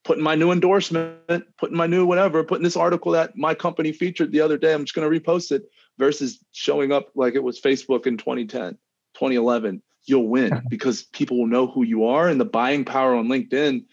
putting 0.03 0.23
my 0.23 0.35
new 0.35 0.51
endorsement, 0.51 1.45
putting 1.57 1.77
my 1.77 1.87
new 1.87 2.05
whatever, 2.05 2.43
putting 2.43 2.63
this 2.63 2.77
article 2.77 3.13
that 3.13 3.37
my 3.37 3.53
company 3.53 3.91
featured 3.91 4.31
the 4.31 4.41
other 4.41 4.57
day. 4.57 4.73
I'm 4.73 4.83
just 4.83 4.95
going 4.95 5.09
to 5.09 5.19
repost 5.19 5.51
it 5.51 5.63
versus 5.97 6.39
showing 6.51 6.91
up 6.91 7.09
like 7.15 7.35
it 7.35 7.43
was 7.43 7.61
Facebook 7.61 8.05
in 8.05 8.17
2010, 8.17 8.73
2011 9.15 9.81
you'll 10.05 10.27
win 10.27 10.61
because 10.69 11.03
people 11.03 11.39
will 11.39 11.47
know 11.47 11.67
who 11.67 11.83
you 11.83 12.05
are 12.05 12.27
and 12.27 12.39
the 12.39 12.45
buying 12.45 12.85
power 12.85 13.15
on 13.15 13.27
LinkedIn. 13.27 13.85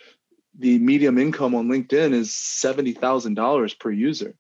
The 0.59 0.79
medium 0.79 1.19
income 1.19 1.55
on 1.55 1.69
LinkedIn 1.69 2.13
is 2.13 2.35
seventy 2.35 2.93
thousand 2.93 3.35
dollars 3.35 3.73
per 3.73 3.91
user, 3.91 4.35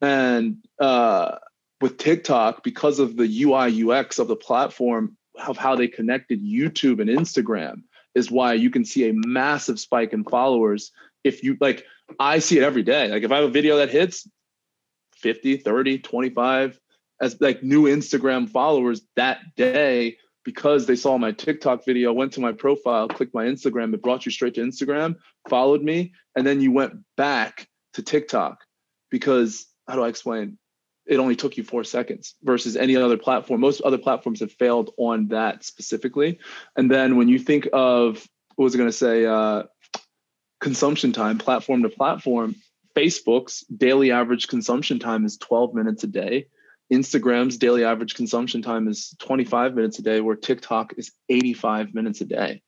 and 0.00 0.58
uh, 0.78 1.36
with 1.80 1.96
TikTok, 1.96 2.62
because 2.62 2.98
of 2.98 3.16
the 3.16 3.42
UI 3.42 3.90
UX 3.90 4.18
of 4.18 4.28
the 4.28 4.36
platform 4.36 5.16
of 5.46 5.56
how 5.56 5.76
they 5.76 5.88
connected 5.88 6.42
YouTube 6.42 7.00
and 7.00 7.10
Instagram, 7.10 7.82
is 8.14 8.30
why 8.30 8.54
you 8.54 8.70
can 8.70 8.84
see 8.84 9.08
a 9.08 9.14
massive 9.14 9.78
spike 9.78 10.12
in 10.12 10.24
followers. 10.24 10.92
If 11.24 11.42
you 11.42 11.56
like, 11.60 11.84
I 12.18 12.38
see 12.38 12.58
it 12.58 12.64
every 12.64 12.82
day. 12.82 13.08
Like 13.08 13.22
if 13.22 13.30
I 13.30 13.36
have 13.36 13.44
a 13.44 13.50
video 13.50 13.76
that 13.76 13.90
hits 13.90 14.28
50, 15.16 15.58
30, 15.58 15.98
25 15.98 16.80
as 17.20 17.40
like 17.40 17.62
new 17.62 17.84
Instagram 17.84 18.48
followers 18.48 19.02
that 19.16 19.38
day 19.56 20.16
because 20.44 20.86
they 20.86 20.96
saw 20.96 21.18
my 21.18 21.32
TikTok 21.32 21.84
video, 21.84 22.12
went 22.12 22.32
to 22.32 22.40
my 22.40 22.52
profile, 22.52 23.08
clicked 23.08 23.34
my 23.34 23.44
Instagram, 23.44 23.92
it 23.92 24.02
brought 24.02 24.24
you 24.24 24.32
straight 24.32 24.54
to 24.54 24.62
Instagram, 24.62 25.16
followed 25.48 25.82
me, 25.82 26.12
and 26.34 26.46
then 26.46 26.60
you 26.60 26.72
went 26.72 26.94
back 27.16 27.68
to 27.94 28.02
TikTok 28.02 28.64
because 29.10 29.66
how 29.86 29.96
do 29.96 30.02
I 30.02 30.08
explain? 30.08 30.58
It 31.06 31.18
only 31.18 31.36
took 31.36 31.56
you 31.56 31.64
four 31.64 31.84
seconds 31.84 32.34
versus 32.42 32.76
any 32.76 32.96
other 32.96 33.16
platform. 33.16 33.60
Most 33.60 33.80
other 33.80 33.98
platforms 33.98 34.40
have 34.40 34.52
failed 34.52 34.92
on 34.96 35.28
that 35.28 35.64
specifically. 35.64 36.38
And 36.76 36.90
then 36.90 37.16
when 37.16 37.28
you 37.28 37.38
think 37.38 37.68
of 37.72 38.26
what 38.56 38.64
was 38.64 38.74
I 38.74 38.78
going 38.78 38.90
to 38.90 38.96
say, 38.96 39.26
uh, 39.26 39.64
consumption 40.60 41.12
time, 41.12 41.38
platform 41.38 41.82
to 41.82 41.88
platform, 41.88 42.54
Facebook's 42.96 43.64
daily 43.74 44.10
average 44.12 44.48
consumption 44.48 44.98
time 44.98 45.24
is 45.24 45.36
12 45.38 45.74
minutes 45.74 46.04
a 46.04 46.06
day. 46.06 46.46
Instagram's 46.92 47.56
daily 47.56 47.84
average 47.84 48.14
consumption 48.14 48.62
time 48.62 48.88
is 48.88 49.14
25 49.20 49.74
minutes 49.74 49.98
a 49.98 50.02
day, 50.02 50.20
where 50.20 50.36
TikTok 50.36 50.94
is 50.96 51.12
85 51.28 51.94
minutes 51.94 52.20
a 52.20 52.24
day. 52.24 52.62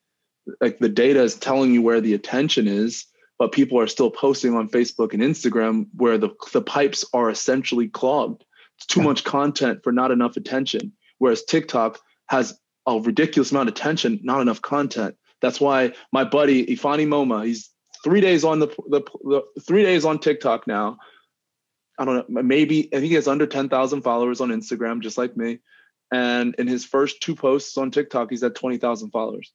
Like 0.60 0.78
the 0.78 0.88
data 0.88 1.22
is 1.22 1.36
telling 1.36 1.74
you 1.74 1.82
where 1.82 2.00
the 2.00 2.14
attention 2.14 2.68
is, 2.68 3.06
but 3.38 3.52
people 3.52 3.78
are 3.80 3.86
still 3.86 4.10
posting 4.10 4.54
on 4.54 4.68
Facebook 4.68 5.12
and 5.12 5.22
Instagram 5.22 5.86
where 5.96 6.18
the, 6.18 6.30
the 6.52 6.62
pipes 6.62 7.04
are 7.12 7.30
essentially 7.30 7.88
clogged. 7.88 8.44
It's 8.78 8.86
too 8.86 9.02
much 9.02 9.24
content 9.24 9.80
for 9.82 9.92
not 9.92 10.10
enough 10.10 10.36
attention. 10.36 10.92
Whereas 11.18 11.44
TikTok 11.44 11.98
has 12.28 12.58
a 12.86 12.98
ridiculous 12.98 13.50
amount 13.50 13.68
of 13.68 13.74
attention, 13.74 14.20
not 14.22 14.40
enough 14.40 14.62
content. 14.62 15.16
That's 15.40 15.60
why 15.60 15.92
my 16.12 16.24
buddy 16.24 16.66
Ifani 16.66 17.06
Moma, 17.06 17.46
he's 17.46 17.70
three 18.04 18.20
days 18.20 18.44
on 18.44 18.58
the, 18.58 18.68
the, 18.88 19.02
the 19.24 19.42
three 19.60 19.82
days 19.82 20.04
on 20.04 20.18
TikTok 20.18 20.66
now 20.66 20.98
I 21.98 22.04
don't 22.04 22.28
know, 22.28 22.42
maybe 22.42 22.88
I 22.92 22.96
think 22.96 23.08
he 23.08 23.14
has 23.14 23.28
under 23.28 23.46
10,000 23.46 24.02
followers 24.02 24.40
on 24.40 24.48
Instagram, 24.48 25.00
just 25.00 25.18
like 25.18 25.36
me. 25.36 25.58
And 26.12 26.54
in 26.56 26.66
his 26.66 26.84
first 26.84 27.22
two 27.22 27.34
posts 27.34 27.76
on 27.78 27.90
TikTok, 27.90 28.30
he's 28.30 28.42
at 28.42 28.54
20,000 28.54 29.10
followers. 29.10 29.52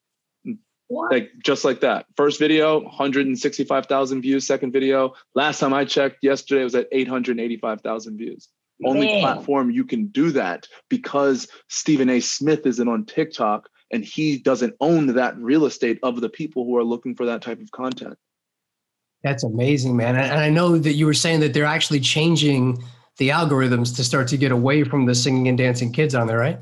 What? 0.88 1.11
Like 1.11 1.31
just 1.43 1.65
like 1.65 1.81
that. 1.81 2.05
First 2.15 2.39
video, 2.39 2.79
165,000 2.79 4.21
views. 4.21 4.47
Second 4.47 4.71
video, 4.71 5.13
last 5.35 5.59
time 5.59 5.73
I 5.73 5.85
checked 5.85 6.17
yesterday, 6.21 6.61
it 6.61 6.65
was 6.65 6.75
at 6.75 6.88
885,000 6.91 8.17
views. 8.17 8.47
Man. 8.79 8.91
Only 8.93 9.19
platform 9.19 9.71
you 9.71 9.83
can 9.85 10.07
do 10.07 10.31
that 10.31 10.67
because 10.89 11.47
Stephen 11.67 12.09
A. 12.09 12.19
Smith 12.19 12.65
isn't 12.65 12.88
on 12.88 13.05
TikTok 13.05 13.67
and 13.91 14.03
he 14.03 14.38
doesn't 14.38 14.75
own 14.79 15.07
that 15.15 15.38
real 15.38 15.65
estate 15.65 15.99
of 16.03 16.21
the 16.21 16.29
people 16.29 16.63
who 16.63 16.77
are 16.77 16.83
looking 16.83 17.15
for 17.15 17.25
that 17.25 17.41
type 17.41 17.59
of 17.59 17.71
content. 17.71 18.17
That's 19.23 19.43
amazing, 19.43 19.97
man. 19.97 20.15
And 20.15 20.39
I 20.39 20.49
know 20.49 20.77
that 20.77 20.93
you 20.93 21.05
were 21.05 21.13
saying 21.13 21.39
that 21.39 21.53
they're 21.53 21.65
actually 21.65 21.99
changing 21.99 22.83
the 23.17 23.29
algorithms 23.29 23.95
to 23.95 24.03
start 24.03 24.27
to 24.27 24.38
get 24.38 24.51
away 24.51 24.83
from 24.83 25.05
the 25.05 25.15
singing 25.15 25.47
and 25.47 25.57
dancing 25.57 25.91
kids 25.91 26.13
on 26.13 26.27
there, 26.27 26.38
right? 26.38 26.59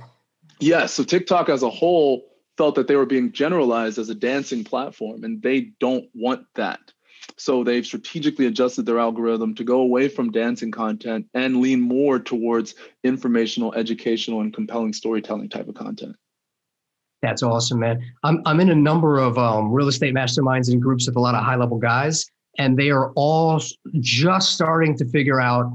Yeah. 0.61 0.85
So 0.85 1.03
TikTok 1.03 1.49
as 1.49 1.63
a 1.63 1.69
whole 1.69 2.23
felt 2.57 2.75
that 2.75 2.87
they 2.87 2.95
were 2.95 3.05
being 3.05 3.31
generalized 3.31 3.97
as 3.97 4.09
a 4.09 4.15
dancing 4.15 4.63
platform, 4.63 5.23
and 5.23 5.41
they 5.41 5.71
don't 5.79 6.05
want 6.13 6.45
that. 6.55 6.79
So 7.37 7.63
they've 7.63 7.85
strategically 7.85 8.45
adjusted 8.45 8.85
their 8.85 8.99
algorithm 8.99 9.55
to 9.55 9.63
go 9.63 9.81
away 9.81 10.07
from 10.07 10.31
dancing 10.31 10.71
content 10.71 11.27
and 11.33 11.59
lean 11.59 11.81
more 11.81 12.19
towards 12.19 12.75
informational, 13.03 13.73
educational, 13.73 14.41
and 14.41 14.53
compelling 14.53 14.93
storytelling 14.93 15.49
type 15.49 15.67
of 15.67 15.75
content. 15.75 16.15
That's 17.21 17.43
awesome, 17.43 17.79
man. 17.79 18.01
I'm 18.23 18.41
I'm 18.45 18.59
in 18.59 18.69
a 18.69 18.75
number 18.75 19.17
of 19.17 19.37
um, 19.37 19.71
real 19.71 19.87
estate 19.87 20.13
masterminds 20.13 20.71
and 20.71 20.81
groups 20.81 21.07
with 21.07 21.15
a 21.15 21.19
lot 21.19 21.33
of 21.33 21.43
high 21.43 21.55
level 21.55 21.79
guys, 21.79 22.25
and 22.57 22.77
they 22.77 22.91
are 22.91 23.11
all 23.13 23.61
just 23.99 24.51
starting 24.51 24.95
to 24.97 25.05
figure 25.05 25.41
out 25.41 25.65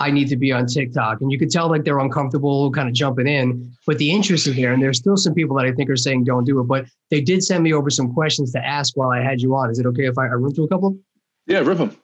I 0.00 0.10
need 0.10 0.28
to 0.28 0.36
be 0.36 0.50
on 0.52 0.66
TikTok. 0.66 1.20
And 1.20 1.30
you 1.30 1.38
could 1.38 1.50
tell 1.50 1.68
like 1.68 1.84
they're 1.84 1.98
uncomfortable 1.98 2.70
kind 2.72 2.88
of 2.88 2.94
jumping 2.94 3.28
in, 3.28 3.72
but 3.86 3.98
the 3.98 4.10
interest 4.10 4.46
is 4.46 4.56
there. 4.56 4.72
And 4.72 4.82
there's 4.82 4.98
still 4.98 5.16
some 5.16 5.34
people 5.34 5.56
that 5.56 5.66
I 5.66 5.72
think 5.72 5.88
are 5.88 5.96
saying 5.96 6.24
don't 6.24 6.44
do 6.44 6.58
it. 6.60 6.64
But 6.64 6.86
they 7.10 7.20
did 7.20 7.44
send 7.44 7.62
me 7.62 7.72
over 7.72 7.90
some 7.90 8.12
questions 8.12 8.52
to 8.52 8.64
ask 8.64 8.96
while 8.96 9.10
I 9.10 9.22
had 9.22 9.40
you 9.40 9.54
on. 9.54 9.70
Is 9.70 9.78
it 9.78 9.86
okay 9.86 10.06
if 10.06 10.18
I, 10.18 10.24
I 10.26 10.30
run 10.30 10.52
through 10.52 10.64
a 10.64 10.68
couple? 10.68 10.98
Yeah, 11.46 11.60
rip 11.60 11.78
them. 11.78 11.96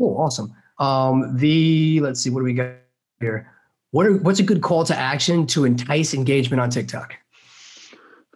Oh, 0.00 0.16
awesome. 0.16 0.52
Um, 0.80 1.36
the 1.36 2.00
let's 2.00 2.20
see, 2.20 2.30
what 2.30 2.40
do 2.40 2.44
we 2.44 2.54
got 2.54 2.72
here? 3.20 3.50
What 3.92 4.06
are 4.06 4.16
what's 4.16 4.40
a 4.40 4.44
good 4.44 4.62
call 4.62 4.84
to 4.84 4.96
action 4.96 5.46
to 5.48 5.64
entice 5.64 6.14
engagement 6.14 6.60
on 6.60 6.70
TikTok? 6.70 7.14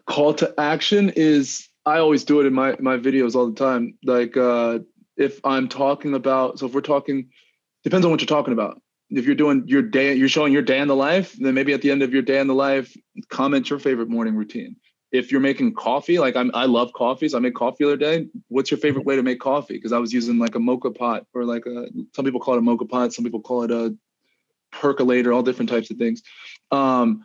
Call 0.07 0.35
to 0.35 0.55
action 0.59 1.11
is 1.17 1.69
I 1.85 1.99
always 1.99 2.23
do 2.23 2.41
it 2.41 2.47
in 2.47 2.55
my 2.55 2.77
my 2.79 2.97
videos 2.97 3.35
all 3.35 3.51
the 3.51 3.57
time. 3.57 3.99
Like 4.05 4.37
uh 4.37 4.79
if 5.17 5.41
I'm 5.45 5.69
talking 5.69 6.15
about, 6.15 6.61
so 6.61 6.67
if 6.67 6.75
we're 6.75 6.81
talking, 6.81 7.29
depends 7.85 8.05
on 8.05 8.11
what 8.11 8.21
you're 8.21 8.27
talking 8.27 8.53
about. 8.53 8.81
If 9.11 9.25
you're 9.25 9.35
doing 9.35 9.65
your 9.67 9.83
day, 9.83 10.15
you're 10.15 10.29
showing 10.29 10.53
your 10.53 10.63
day 10.63 10.81
in 10.81 10.89
the 10.89 10.97
life, 10.97 11.35
then 11.39 11.55
maybe 11.55 11.73
at 11.73 11.81
the 11.81 11.91
end 11.91 12.03
of 12.03 12.13
your 12.13 12.23
day 12.23 12.41
in 12.41 12.47
the 12.47 12.55
life, 12.55 12.95
comment 13.31 13.71
your 13.71 13.79
favorite 13.79 14.09
morning 14.09 14.37
routine. 14.37 14.77
If 15.11 15.33
you're 15.33 15.41
making 15.41 15.75
coffee, 15.75 16.19
like 16.19 16.37
I'm, 16.37 16.51
I 16.53 16.67
love 16.67 16.93
coffees. 16.93 17.33
so 17.33 17.39
I 17.39 17.41
make 17.41 17.55
coffee 17.55 17.85
the 17.85 17.87
other 17.87 17.97
day. 17.97 18.27
What's 18.49 18.71
your 18.71 18.79
favorite 18.79 19.07
way 19.07 19.17
to 19.17 19.23
make 19.23 19.41
coffee? 19.41 19.75
Because 19.75 19.93
I 19.93 19.99
was 19.99 20.13
using 20.13 20.39
like 20.39 20.55
a 20.55 20.59
moka 20.59 20.95
pot 20.95 21.27
or 21.33 21.45
like 21.45 21.65
a, 21.65 21.89
some 22.15 22.27
people 22.27 22.41
call 22.41 22.55
it 22.55 22.59
a 22.59 22.61
moka 22.61 22.87
pot, 22.87 23.15
some 23.15 23.25
people 23.25 23.41
call 23.41 23.63
it 23.63 23.71
a 23.71 23.97
percolator, 24.71 25.33
all 25.33 25.43
different 25.43 25.71
types 25.71 25.91
of 25.91 25.97
things. 25.97 26.23
Um, 26.71 27.25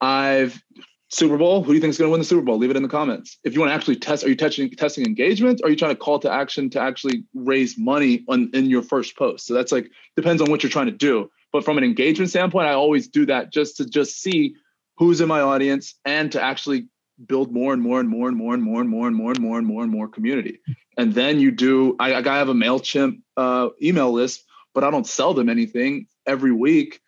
I've 0.00 0.62
Super 1.08 1.36
Bowl. 1.36 1.62
Who 1.62 1.70
do 1.70 1.74
you 1.74 1.80
think 1.80 1.90
is 1.90 1.98
going 1.98 2.08
to 2.08 2.12
win 2.12 2.20
the 2.20 2.24
Super 2.26 2.42
Bowl? 2.42 2.58
Leave 2.58 2.70
it 2.70 2.76
in 2.76 2.82
the 2.82 2.88
comments. 2.88 3.38
If 3.44 3.54
you 3.54 3.60
want 3.60 3.70
to 3.70 3.74
actually 3.74 3.96
test, 3.96 4.24
are 4.24 4.28
you 4.28 4.34
testing 4.34 4.70
testing 4.70 5.06
engagement? 5.06 5.60
Are 5.62 5.70
you 5.70 5.76
trying 5.76 5.92
to 5.92 5.96
call 5.96 6.18
to 6.20 6.30
action 6.30 6.68
to 6.70 6.80
actually 6.80 7.24
raise 7.34 7.78
money 7.78 8.24
on 8.28 8.50
in 8.54 8.66
your 8.66 8.82
first 8.82 9.16
post? 9.16 9.46
So 9.46 9.54
that's 9.54 9.72
like 9.72 9.90
depends 10.16 10.42
on 10.42 10.50
what 10.50 10.62
you're 10.62 10.70
trying 10.70 10.86
to 10.86 10.92
do. 10.92 11.30
But 11.52 11.64
from 11.64 11.78
an 11.78 11.84
engagement 11.84 12.30
standpoint, 12.30 12.66
I 12.66 12.72
always 12.72 13.08
do 13.08 13.24
that 13.26 13.52
just 13.52 13.76
to 13.76 13.86
just 13.86 14.20
see 14.20 14.56
who's 14.98 15.20
in 15.20 15.28
my 15.28 15.40
audience 15.40 15.94
and 16.04 16.32
to 16.32 16.42
actually 16.42 16.88
build 17.24 17.52
more 17.52 17.72
and 17.72 17.82
more 17.82 18.00
and 18.00 18.08
more 18.08 18.28
and 18.28 18.36
more 18.36 18.54
and 18.54 18.62
more 18.62 18.80
and 18.80 18.90
more 18.90 19.06
and 19.08 19.16
more 19.16 19.30
and 19.30 19.40
more 19.40 19.58
and 19.58 19.66
more 19.66 19.82
and 19.82 19.92
more 19.92 20.08
community. 20.08 20.58
And 20.98 21.14
then 21.14 21.40
you 21.40 21.50
do. 21.50 21.96
I, 22.00 22.14
I 22.14 22.36
have 22.36 22.48
a 22.48 22.54
Mailchimp 22.54 23.20
uh, 23.36 23.68
email 23.82 24.12
list, 24.12 24.44
but 24.74 24.84
I 24.84 24.90
don't 24.90 25.06
sell 25.06 25.34
them 25.34 25.48
anything 25.48 26.06
every 26.26 26.52
week. 26.52 27.00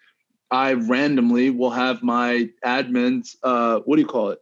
I 0.50 0.74
randomly 0.74 1.50
will 1.50 1.70
have 1.70 2.02
my 2.02 2.48
admins. 2.64 3.36
Uh, 3.42 3.80
what 3.80 3.96
do 3.96 4.02
you 4.02 4.08
call 4.08 4.30
it? 4.30 4.38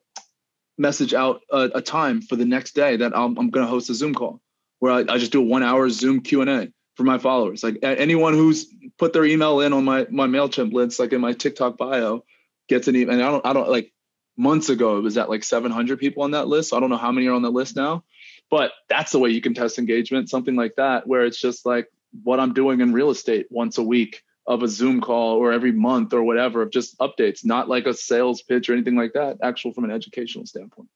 Message 0.78 1.14
out 1.14 1.40
a, 1.50 1.70
a 1.76 1.82
time 1.82 2.20
for 2.20 2.36
the 2.36 2.44
next 2.44 2.74
day 2.74 2.96
that 2.96 3.16
I'm, 3.16 3.36
I'm 3.38 3.50
going 3.50 3.64
to 3.64 3.70
host 3.70 3.90
a 3.90 3.94
Zoom 3.94 4.14
call 4.14 4.40
where 4.78 4.92
I, 4.92 5.00
I 5.08 5.18
just 5.18 5.32
do 5.32 5.40
a 5.40 5.44
one 5.44 5.62
hour 5.62 5.88
Zoom 5.88 6.20
Q 6.20 6.42
and 6.42 6.50
A 6.50 6.72
for 6.94 7.04
my 7.04 7.18
followers. 7.18 7.62
Like 7.62 7.78
anyone 7.82 8.34
who's 8.34 8.66
put 8.98 9.12
their 9.12 9.24
email 9.24 9.60
in 9.60 9.72
on 9.72 9.84
my 9.84 10.06
my 10.10 10.26
Mailchimp 10.26 10.72
list, 10.72 10.98
like 10.98 11.12
in 11.12 11.20
my 11.20 11.32
TikTok 11.32 11.76
bio, 11.76 12.24
gets 12.68 12.88
an 12.88 12.96
email. 12.96 13.14
And 13.14 13.22
I 13.22 13.30
don't 13.30 13.46
I 13.46 13.52
don't 13.52 13.68
like 13.68 13.92
months 14.36 14.68
ago 14.68 14.98
it 14.98 15.00
was 15.00 15.16
at 15.16 15.30
like 15.30 15.42
700 15.42 15.98
people 15.98 16.22
on 16.22 16.32
that 16.32 16.46
list. 16.46 16.70
So 16.70 16.76
I 16.76 16.80
don't 16.80 16.90
know 16.90 16.96
how 16.96 17.12
many 17.12 17.26
are 17.26 17.34
on 17.34 17.42
the 17.42 17.50
list 17.50 17.74
now, 17.74 18.04
but 18.50 18.72
that's 18.88 19.12
the 19.12 19.18
way 19.18 19.30
you 19.30 19.40
can 19.40 19.54
test 19.54 19.78
engagement. 19.78 20.28
Something 20.28 20.56
like 20.56 20.74
that 20.76 21.06
where 21.06 21.24
it's 21.24 21.40
just 21.40 21.64
like 21.64 21.88
what 22.22 22.38
I'm 22.38 22.52
doing 22.52 22.80
in 22.80 22.92
real 22.92 23.10
estate 23.10 23.46
once 23.50 23.78
a 23.78 23.82
week 23.82 24.22
of 24.46 24.62
a 24.62 24.68
Zoom 24.68 25.00
call 25.00 25.36
or 25.36 25.52
every 25.52 25.72
month 25.72 26.12
or 26.12 26.22
whatever 26.22 26.62
of 26.62 26.70
just 26.70 26.96
updates, 26.98 27.44
not 27.44 27.68
like 27.68 27.86
a 27.86 27.94
sales 27.94 28.42
pitch 28.42 28.68
or 28.68 28.74
anything 28.74 28.96
like 28.96 29.12
that. 29.14 29.38
Actual 29.42 29.72
from 29.72 29.84
an 29.84 29.90
educational 29.90 30.46
standpoint. 30.46 30.88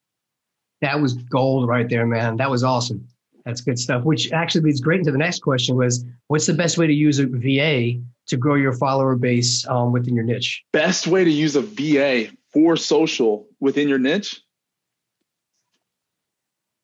That 0.80 1.00
was 1.00 1.14
gold 1.14 1.68
right 1.68 1.88
there, 1.88 2.06
man. 2.06 2.36
That 2.36 2.50
was 2.50 2.64
awesome. 2.64 3.06
That's 3.44 3.60
good 3.60 3.78
stuff. 3.78 4.04
Which 4.04 4.32
actually 4.32 4.62
leads 4.62 4.80
great 4.80 4.98
into 4.98 5.12
the 5.12 5.18
next 5.18 5.40
question: 5.40 5.76
was 5.76 6.04
what's 6.28 6.46
the 6.46 6.54
best 6.54 6.78
way 6.78 6.86
to 6.86 6.92
use 6.92 7.18
a 7.18 7.26
VA 7.26 8.00
to 8.28 8.36
grow 8.36 8.54
your 8.54 8.72
follower 8.72 9.16
base 9.16 9.66
um, 9.66 9.92
within 9.92 10.14
your 10.14 10.24
niche? 10.24 10.62
Best 10.72 11.06
way 11.06 11.24
to 11.24 11.30
use 11.30 11.56
a 11.56 11.62
VA 11.62 12.30
for 12.52 12.76
social 12.76 13.46
within 13.58 13.88
your 13.88 13.98
niche? 13.98 14.40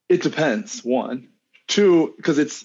It 0.09 0.23
depends. 0.23 0.81
One, 0.85 1.29
two, 1.69 2.15
because 2.17 2.39
it's 2.39 2.65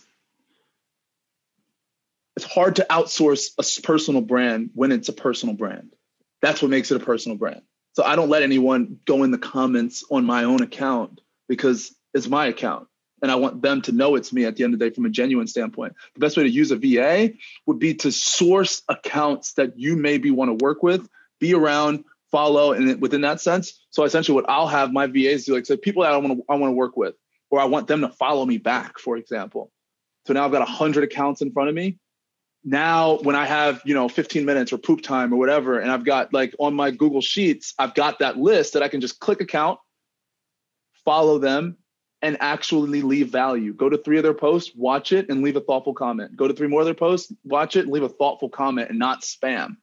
it's 2.42 2.52
hard 2.52 2.78
to 2.78 2.88
outsource 2.90 3.52
a 3.60 3.82
personal 3.84 4.22
brand 4.22 4.72
when 4.74 4.92
it's 4.92 5.10
a 5.10 5.14
personal 5.14 5.54
brand. 5.54 5.94
That's 6.42 6.60
what 6.60 6.72
makes 6.72 6.90
it 6.90 7.00
a 7.00 7.06
personal 7.06 7.38
brand. 7.38 7.62
So 7.94 8.04
I 8.04 8.16
don't 8.16 8.30
let 8.30 8.42
anyone 8.42 8.98
go 9.06 9.22
in 9.22 9.30
the 9.30 9.38
comments 9.38 10.04
on 10.10 10.26
my 10.26 10.46
own 10.46 10.64
account 10.64 11.22
because 11.48 11.94
it's 12.16 12.28
my 12.28 12.48
account 12.48 12.88
and 13.22 13.30
I 13.30 13.36
want 13.36 13.62
them 13.62 13.84
to 13.84 13.92
know 13.92 14.16
it's 14.16 14.34
me 14.34 14.46
at 14.46 14.56
the 14.56 14.64
end 14.64 14.74
of 14.74 14.80
the 14.80 14.90
day 14.90 14.96
from 14.96 15.06
a 15.06 15.10
genuine 15.10 15.46
standpoint. 15.46 15.94
The 16.16 16.20
best 16.20 16.36
way 16.36 16.42
to 16.42 16.50
use 16.50 16.72
a 16.72 16.78
VA 16.78 17.34
would 17.68 17.78
be 17.78 17.94
to 17.96 18.12
source 18.12 18.82
accounts 18.90 19.54
that 19.54 19.78
you 19.78 19.96
maybe 19.96 20.32
want 20.32 20.50
to 20.50 20.66
work 20.66 20.82
with, 20.82 21.08
be 21.40 21.54
around, 21.54 22.06
follow, 22.32 22.74
and 22.74 23.00
within 23.00 23.22
that 23.22 23.40
sense. 23.40 23.86
So 23.92 24.04
essentially, 24.04 24.34
what 24.34 24.50
I'll 24.50 24.66
have 24.66 24.92
my 24.92 25.06
VAs 25.06 25.46
do, 25.46 25.54
like 25.54 25.68
say 25.68 25.78
people 25.78 26.02
that 26.02 26.12
I 26.12 26.18
want 26.18 26.40
to 26.40 26.44
I 26.50 26.56
want 26.56 26.72
to 26.72 26.76
work 26.76 26.98
with, 26.98 27.14
or 27.52 27.60
I 27.60 27.66
want 27.66 27.86
them 27.86 28.02
to 28.02 28.10
follow 28.10 28.44
me 28.48 28.58
back, 28.58 28.98
for 28.98 29.16
example. 29.16 29.72
So 30.26 30.34
now 30.34 30.46
I've 30.46 30.52
got 30.52 30.68
hundred 30.68 31.04
accounts 31.04 31.44
in 31.44 31.52
front 31.52 31.70
of 31.70 31.76
me. 31.76 32.00
Now, 32.64 33.18
when 33.20 33.36
I 33.36 33.46
have 33.46 33.82
you 33.86 33.94
know 33.94 34.08
15 34.08 34.46
minutes 34.46 34.72
or 34.72 34.78
poop 34.78 35.02
time 35.02 35.34
or 35.34 35.38
whatever, 35.38 35.80
and 35.80 35.92
I've 35.92 36.06
got 36.06 36.34
like 36.34 36.56
on 36.60 36.74
my 36.76 36.92
Google 36.92 37.22
Sheets, 37.22 37.74
I've 37.80 37.96
got 37.96 38.20
that 38.20 38.38
list 38.38 38.74
that 38.74 38.84
I 38.84 38.88
can 38.88 39.02
just 39.02 39.20
click 39.20 39.42
account, 39.42 39.80
follow 41.04 41.40
them, 41.40 41.78
and 42.22 42.38
actually 42.40 43.02
leave 43.02 43.30
value. 43.30 43.74
Go 43.74 43.90
to 43.90 43.98
three 43.98 44.18
of 44.18 44.24
their 44.24 44.36
posts, 44.36 44.72
watch 44.76 45.12
it, 45.12 45.30
and 45.30 45.42
leave 45.42 45.56
a 45.56 45.62
thoughtful 45.62 45.94
comment. 45.94 46.36
Go 46.38 46.48
to 46.48 46.54
three 46.54 46.68
more 46.68 46.82
of 46.82 46.86
their 46.86 46.94
posts, 46.94 47.34
watch 47.44 47.76
it, 47.76 47.86
and 47.86 47.92
leave 47.92 48.04
a 48.04 48.10
thoughtful 48.10 48.50
comment 48.50 48.90
and 48.90 49.00
not 49.00 49.22
spam. 49.22 49.78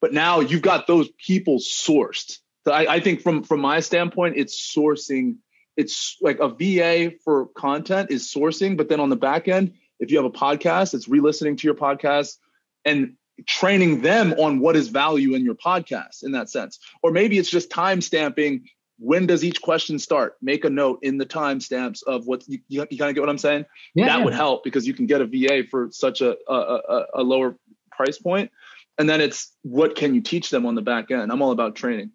But 0.00 0.12
now 0.12 0.40
you've 0.40 0.62
got 0.62 0.86
those 0.86 1.08
people 1.10 1.58
sourced. 1.58 2.38
So 2.64 2.72
I, 2.72 2.94
I 2.94 3.00
think 3.00 3.22
from 3.22 3.42
from 3.42 3.60
my 3.60 3.80
standpoint, 3.80 4.36
it's 4.36 4.74
sourcing. 4.76 5.36
It's 5.76 6.18
like 6.20 6.38
a 6.40 6.48
VA 6.48 7.16
for 7.24 7.46
content 7.46 8.10
is 8.10 8.30
sourcing, 8.30 8.76
but 8.76 8.90
then 8.90 9.00
on 9.00 9.08
the 9.08 9.16
back 9.16 9.48
end, 9.48 9.72
if 10.02 10.10
you 10.10 10.16
have 10.16 10.26
a 10.26 10.30
podcast, 10.30 10.94
it's 10.94 11.08
re-listening 11.08 11.56
to 11.56 11.66
your 11.66 11.76
podcast 11.76 12.36
and 12.84 13.14
training 13.46 14.02
them 14.02 14.34
on 14.34 14.58
what 14.58 14.76
is 14.76 14.88
value 14.88 15.34
in 15.34 15.44
your 15.44 15.54
podcast 15.54 16.24
in 16.24 16.32
that 16.32 16.50
sense. 16.50 16.80
Or 17.02 17.12
maybe 17.12 17.38
it's 17.38 17.48
just 17.48 17.70
time 17.70 18.00
stamping 18.00 18.64
when 18.98 19.26
does 19.26 19.42
each 19.42 19.62
question 19.62 19.98
start? 19.98 20.36
Make 20.42 20.64
a 20.64 20.70
note 20.70 21.00
in 21.02 21.18
the 21.18 21.26
timestamps 21.26 22.02
of 22.04 22.26
what 22.26 22.42
you, 22.46 22.58
you, 22.68 22.86
you 22.90 22.98
kind 22.98 23.10
of 23.10 23.14
get 23.14 23.20
what 23.20 23.30
I'm 23.30 23.38
saying. 23.38 23.64
Yeah, 23.94 24.06
that 24.06 24.18
yeah. 24.18 24.24
would 24.24 24.34
help 24.34 24.64
because 24.64 24.86
you 24.86 24.94
can 24.94 25.06
get 25.06 25.20
a 25.20 25.26
VA 25.26 25.64
for 25.68 25.88
such 25.90 26.20
a, 26.20 26.36
a, 26.48 27.06
a 27.14 27.22
lower 27.22 27.56
price 27.90 28.18
point. 28.18 28.50
And 28.98 29.08
then 29.08 29.20
it's 29.20 29.52
what 29.62 29.96
can 29.96 30.14
you 30.14 30.20
teach 30.20 30.50
them 30.50 30.66
on 30.66 30.74
the 30.74 30.82
back 30.82 31.10
end? 31.10 31.32
I'm 31.32 31.42
all 31.42 31.52
about 31.52 31.74
training. 31.74 32.10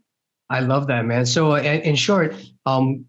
I 0.49 0.59
love 0.61 0.87
that, 0.87 1.05
man. 1.05 1.25
So, 1.25 1.53
uh, 1.53 1.57
in 1.57 1.95
short, 1.95 2.35
um, 2.65 3.05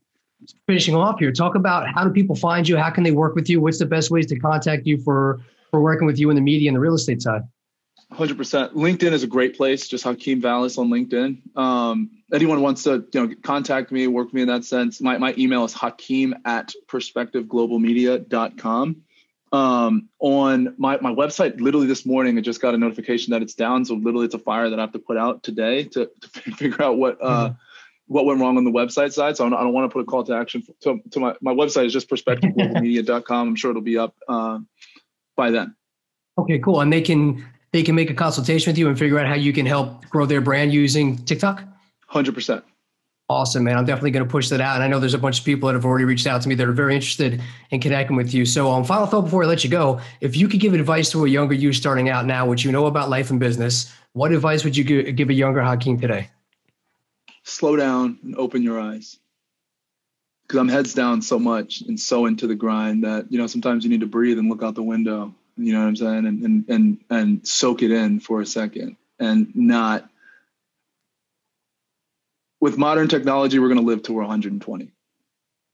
finishing 0.66 0.95
off 0.95 1.18
here, 1.18 1.32
talk 1.32 1.55
about 1.55 1.93
how 1.93 2.05
do 2.05 2.11
people 2.11 2.36
find 2.36 2.68
you? 2.68 2.76
How 2.76 2.91
can 2.91 3.05
they 3.05 3.11
work 3.11 3.34
with 3.34 3.49
you? 3.49 3.61
What's 3.61 3.78
the 3.78 3.86
best 3.86 4.11
ways 4.11 4.26
to 4.26 4.39
contact 4.39 4.86
you 4.86 4.99
for 4.99 5.41
for 5.70 5.80
working 5.80 6.07
with 6.07 6.18
you 6.18 6.30
in 6.30 6.36
the 6.36 6.43
media 6.43 6.68
and 6.68 6.76
the 6.76 6.80
real 6.80 6.95
estate 6.95 7.22
side? 7.22 7.43
100%. 8.12 8.72
LinkedIn 8.72 9.12
is 9.12 9.22
a 9.22 9.26
great 9.26 9.57
place. 9.57 9.86
Just 9.86 10.05
Hakeem 10.05 10.41
Valles 10.41 10.78
on 10.78 10.89
LinkedIn. 10.89 11.57
Um, 11.57 12.11
anyone 12.32 12.62
wants 12.62 12.84
to 12.84 13.05
you 13.12 13.26
know 13.26 13.34
contact 13.43 13.93
me, 13.93 14.07
work 14.07 14.28
with 14.28 14.34
me 14.34 14.41
in 14.43 14.49
that 14.49 14.64
sense. 14.64 15.01
My, 15.01 15.18
my 15.18 15.34
email 15.36 15.64
is 15.64 15.74
hakeem 15.74 16.34
at 16.45 16.72
perspectiveglobalmedia.com. 16.86 19.03
Um, 19.51 20.09
on 20.18 20.74
my, 20.76 20.99
my 21.01 21.14
website, 21.14 21.59
literally 21.61 21.86
this 21.86 22.05
morning, 22.05 22.36
I 22.39 22.41
just 22.41 22.61
got 22.61 22.74
a 22.74 22.78
notification 22.78 23.30
that 23.32 23.43
it's 23.43 23.55
down. 23.55 23.84
So 23.84 23.95
literally 23.95 24.26
it's 24.26 24.34
a 24.34 24.39
fire 24.39 24.70
that 24.70 24.78
I 24.78 24.82
have 24.82 24.93
to 24.93 24.99
put 24.99 25.16
out 25.16 25.43
today 25.43 25.84
to, 25.84 26.11
to 26.20 26.28
figure 26.28 26.82
out 26.82 26.99
what, 26.99 27.18
uh, 27.22 27.51
mm-hmm. 27.51 27.55
What 28.09 28.24
went 28.24 28.40
wrong 28.40 28.56
on 28.56 28.64
the 28.64 28.70
website 28.70 29.12
side. 29.12 29.36
So 29.36 29.46
I 29.46 29.50
don't, 29.50 29.59
I 29.59 29.62
don't, 29.62 29.72
want 29.72 29.88
to 29.88 29.92
put 29.92 30.00
a 30.00 30.04
call 30.04 30.24
to 30.24 30.34
action 30.34 30.62
to, 30.80 31.00
to 31.11 31.20
my, 31.20 31.34
my 31.40 31.52
website 31.52 31.86
is 31.86 31.92
just 31.92 32.11
perspectiveglobalmedia.com. 32.11 33.48
I'm 33.48 33.56
sure 33.56 33.70
it'll 33.70 33.82
be 33.82 33.98
up, 33.98 34.14
uh, 34.26 34.59
by 35.36 35.50
then. 35.50 35.76
Okay, 36.38 36.59
cool. 36.59 36.80
And 36.80 36.92
they 36.92 37.02
can, 37.02 37.46
they 37.72 37.82
can 37.82 37.94
make 37.94 38.11
a 38.11 38.14
consultation 38.14 38.70
with 38.70 38.78
you 38.78 38.88
and 38.88 38.98
figure 38.98 39.18
out 39.18 39.26
how 39.26 39.34
you 39.34 39.52
can 39.52 39.66
help 39.66 40.06
grow 40.06 40.26
their 40.26 40.40
brand 40.40 40.72
using 40.72 41.16
TikTok? 41.24 41.62
100%. 42.11 42.62
Awesome, 43.30 43.64
man. 43.64 43.76
I'm 43.76 43.84
definitely 43.84 44.12
going 44.12 44.24
to 44.24 44.30
push 44.30 44.48
that 44.48 44.62
out. 44.62 44.76
And 44.76 44.82
I 44.82 44.88
know 44.88 44.98
there's 44.98 45.12
a 45.12 45.18
bunch 45.18 45.40
of 45.40 45.44
people 45.44 45.66
that 45.66 45.74
have 45.74 45.84
already 45.84 46.06
reached 46.06 46.26
out 46.26 46.40
to 46.40 46.48
me 46.48 46.54
that 46.54 46.66
are 46.66 46.72
very 46.72 46.94
interested 46.94 47.42
in 47.70 47.78
connecting 47.78 48.16
with 48.16 48.32
you. 48.32 48.46
So, 48.46 48.70
um, 48.70 48.84
final 48.84 49.06
thought 49.06 49.22
before 49.22 49.44
I 49.44 49.46
let 49.46 49.62
you 49.62 49.68
go 49.68 50.00
if 50.22 50.34
you 50.34 50.48
could 50.48 50.61
give 50.61 50.72
advice 50.72 51.11
to 51.11 51.26
a 51.26 51.28
younger 51.28 51.54
you 51.54 51.74
starting 51.74 52.09
out 52.09 52.24
now, 52.24 52.46
what 52.46 52.64
you 52.64 52.72
know 52.72 52.86
about 52.86 53.11
life 53.11 53.30
and 53.30 53.38
business, 53.38 53.92
what 54.14 54.32
advice 54.32 54.64
would 54.64 54.74
you 54.74 55.12
give 55.12 55.28
a 55.28 55.34
younger 55.34 55.62
Hakeem 55.62 56.00
today? 56.00 56.30
Slow 57.49 57.76
down 57.76 58.18
and 58.22 58.36
open 58.36 58.62
your 58.62 58.80
eyes. 58.80 59.18
Because 60.46 60.61
I'm 60.61 60.68
heads 60.68 60.94
down 60.94 61.20
so 61.20 61.38
much 61.38 61.82
and 61.82 62.01
so 62.01 62.26
into 62.26 62.46
the 62.46 62.55
grind 62.55 63.05
that, 63.05 63.30
you 63.30 63.38
know, 63.38 63.46
sometimes 63.46 63.84
you 63.84 63.90
need 63.90 64.01
to 64.01 64.07
breathe 64.07 64.38
and 64.38 64.49
look 64.49 64.62
out 64.62 64.74
the 64.74 64.82
window 64.82 65.34
you 65.59 65.72
know 65.72 65.80
what 65.80 65.88
I'm 65.88 65.96
saying? 65.96 66.26
And 66.26 66.42
and 66.42 66.68
and 66.68 66.99
and 67.11 67.46
soak 67.46 67.82
it 67.82 67.90
in 67.90 68.20
for 68.20 68.40
a 68.40 68.46
second 68.46 68.96
and 69.18 69.55
not 69.55 70.09
with 72.61 72.78
modern 72.78 73.09
technology, 73.09 73.59
we're 73.59 73.68
going 73.68 73.80
to 73.80 73.86
live 73.86 74.03
to 74.05 74.12
we're 74.12 74.22
120. 74.22 74.90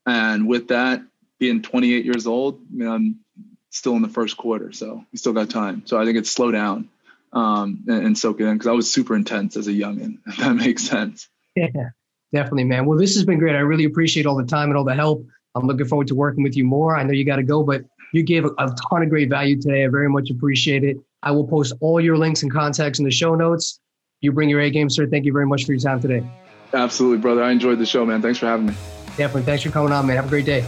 And 0.06 0.48
with 0.48 0.68
that, 0.68 1.02
being 1.38 1.62
28 1.62 2.04
years 2.04 2.26
old, 2.26 2.60
I 2.60 2.76
mean, 2.76 2.88
I'm 2.88 3.20
still 3.70 3.96
in 3.96 4.02
the 4.02 4.08
first 4.08 4.36
quarter, 4.36 4.70
so 4.72 5.04
we 5.10 5.16
still 5.16 5.32
got 5.32 5.48
time. 5.48 5.82
So 5.86 5.98
I 5.98 6.04
think 6.04 6.18
it's 6.18 6.30
slow 6.30 6.50
down 6.50 6.90
um, 7.32 7.84
and, 7.88 8.06
and, 8.06 8.18
soak 8.18 8.38
it 8.40 8.44
in 8.44 8.52
because 8.52 8.66
I 8.66 8.72
was 8.72 8.92
super 8.92 9.16
intense 9.16 9.56
as 9.56 9.66
a 9.66 9.72
youngin. 9.72 10.18
If 10.26 10.36
that 10.36 10.54
makes 10.54 10.84
sense. 10.84 11.28
Yeah, 11.56 11.68
definitely, 12.32 12.64
man. 12.64 12.86
Well, 12.86 12.98
this 12.98 13.14
has 13.14 13.24
been 13.24 13.38
great. 13.38 13.54
I 13.54 13.60
really 13.60 13.84
appreciate 13.84 14.26
all 14.26 14.36
the 14.36 14.44
time 14.44 14.70
and 14.70 14.76
all 14.76 14.84
the 14.84 14.94
help. 14.94 15.26
I'm 15.54 15.66
looking 15.66 15.86
forward 15.86 16.08
to 16.08 16.14
working 16.14 16.42
with 16.42 16.56
you 16.56 16.64
more. 16.64 16.96
I 16.96 17.04
know 17.04 17.12
you 17.12 17.24
got 17.24 17.36
to 17.36 17.42
go, 17.44 17.62
but 17.62 17.84
you 18.12 18.22
gave 18.22 18.44
a, 18.44 18.48
a 18.58 18.74
ton 18.90 19.02
of 19.02 19.08
great 19.08 19.30
value 19.30 19.60
today. 19.60 19.84
I 19.84 19.88
very 19.88 20.08
much 20.08 20.30
appreciate 20.30 20.84
it. 20.84 20.96
I 21.22 21.30
will 21.30 21.46
post 21.46 21.72
all 21.80 22.00
your 22.00 22.18
links 22.18 22.42
and 22.42 22.52
contacts 22.52 22.98
in 22.98 23.04
the 23.04 23.10
show 23.10 23.34
notes. 23.34 23.80
You 24.20 24.32
bring 24.32 24.48
your 24.48 24.60
A 24.60 24.70
game, 24.70 24.90
sir. 24.90 25.06
Thank 25.06 25.24
you 25.24 25.32
very 25.32 25.46
much 25.46 25.64
for 25.64 25.72
your 25.72 25.80
time 25.80 26.00
today. 26.00 26.22
Absolutely, 26.72 27.18
brother. 27.18 27.42
I 27.42 27.52
enjoyed 27.52 27.78
the 27.78 27.86
show, 27.86 28.04
man. 28.04 28.20
Thanks 28.20 28.38
for 28.38 28.46
having 28.46 28.66
me. 28.66 28.74
Definitely. 29.16 29.42
Thanks 29.42 29.62
for 29.62 29.70
coming 29.70 29.92
on, 29.92 30.06
man. 30.06 30.16
Have 30.16 30.26
a 30.26 30.28
great 30.28 30.44
day. 30.44 30.64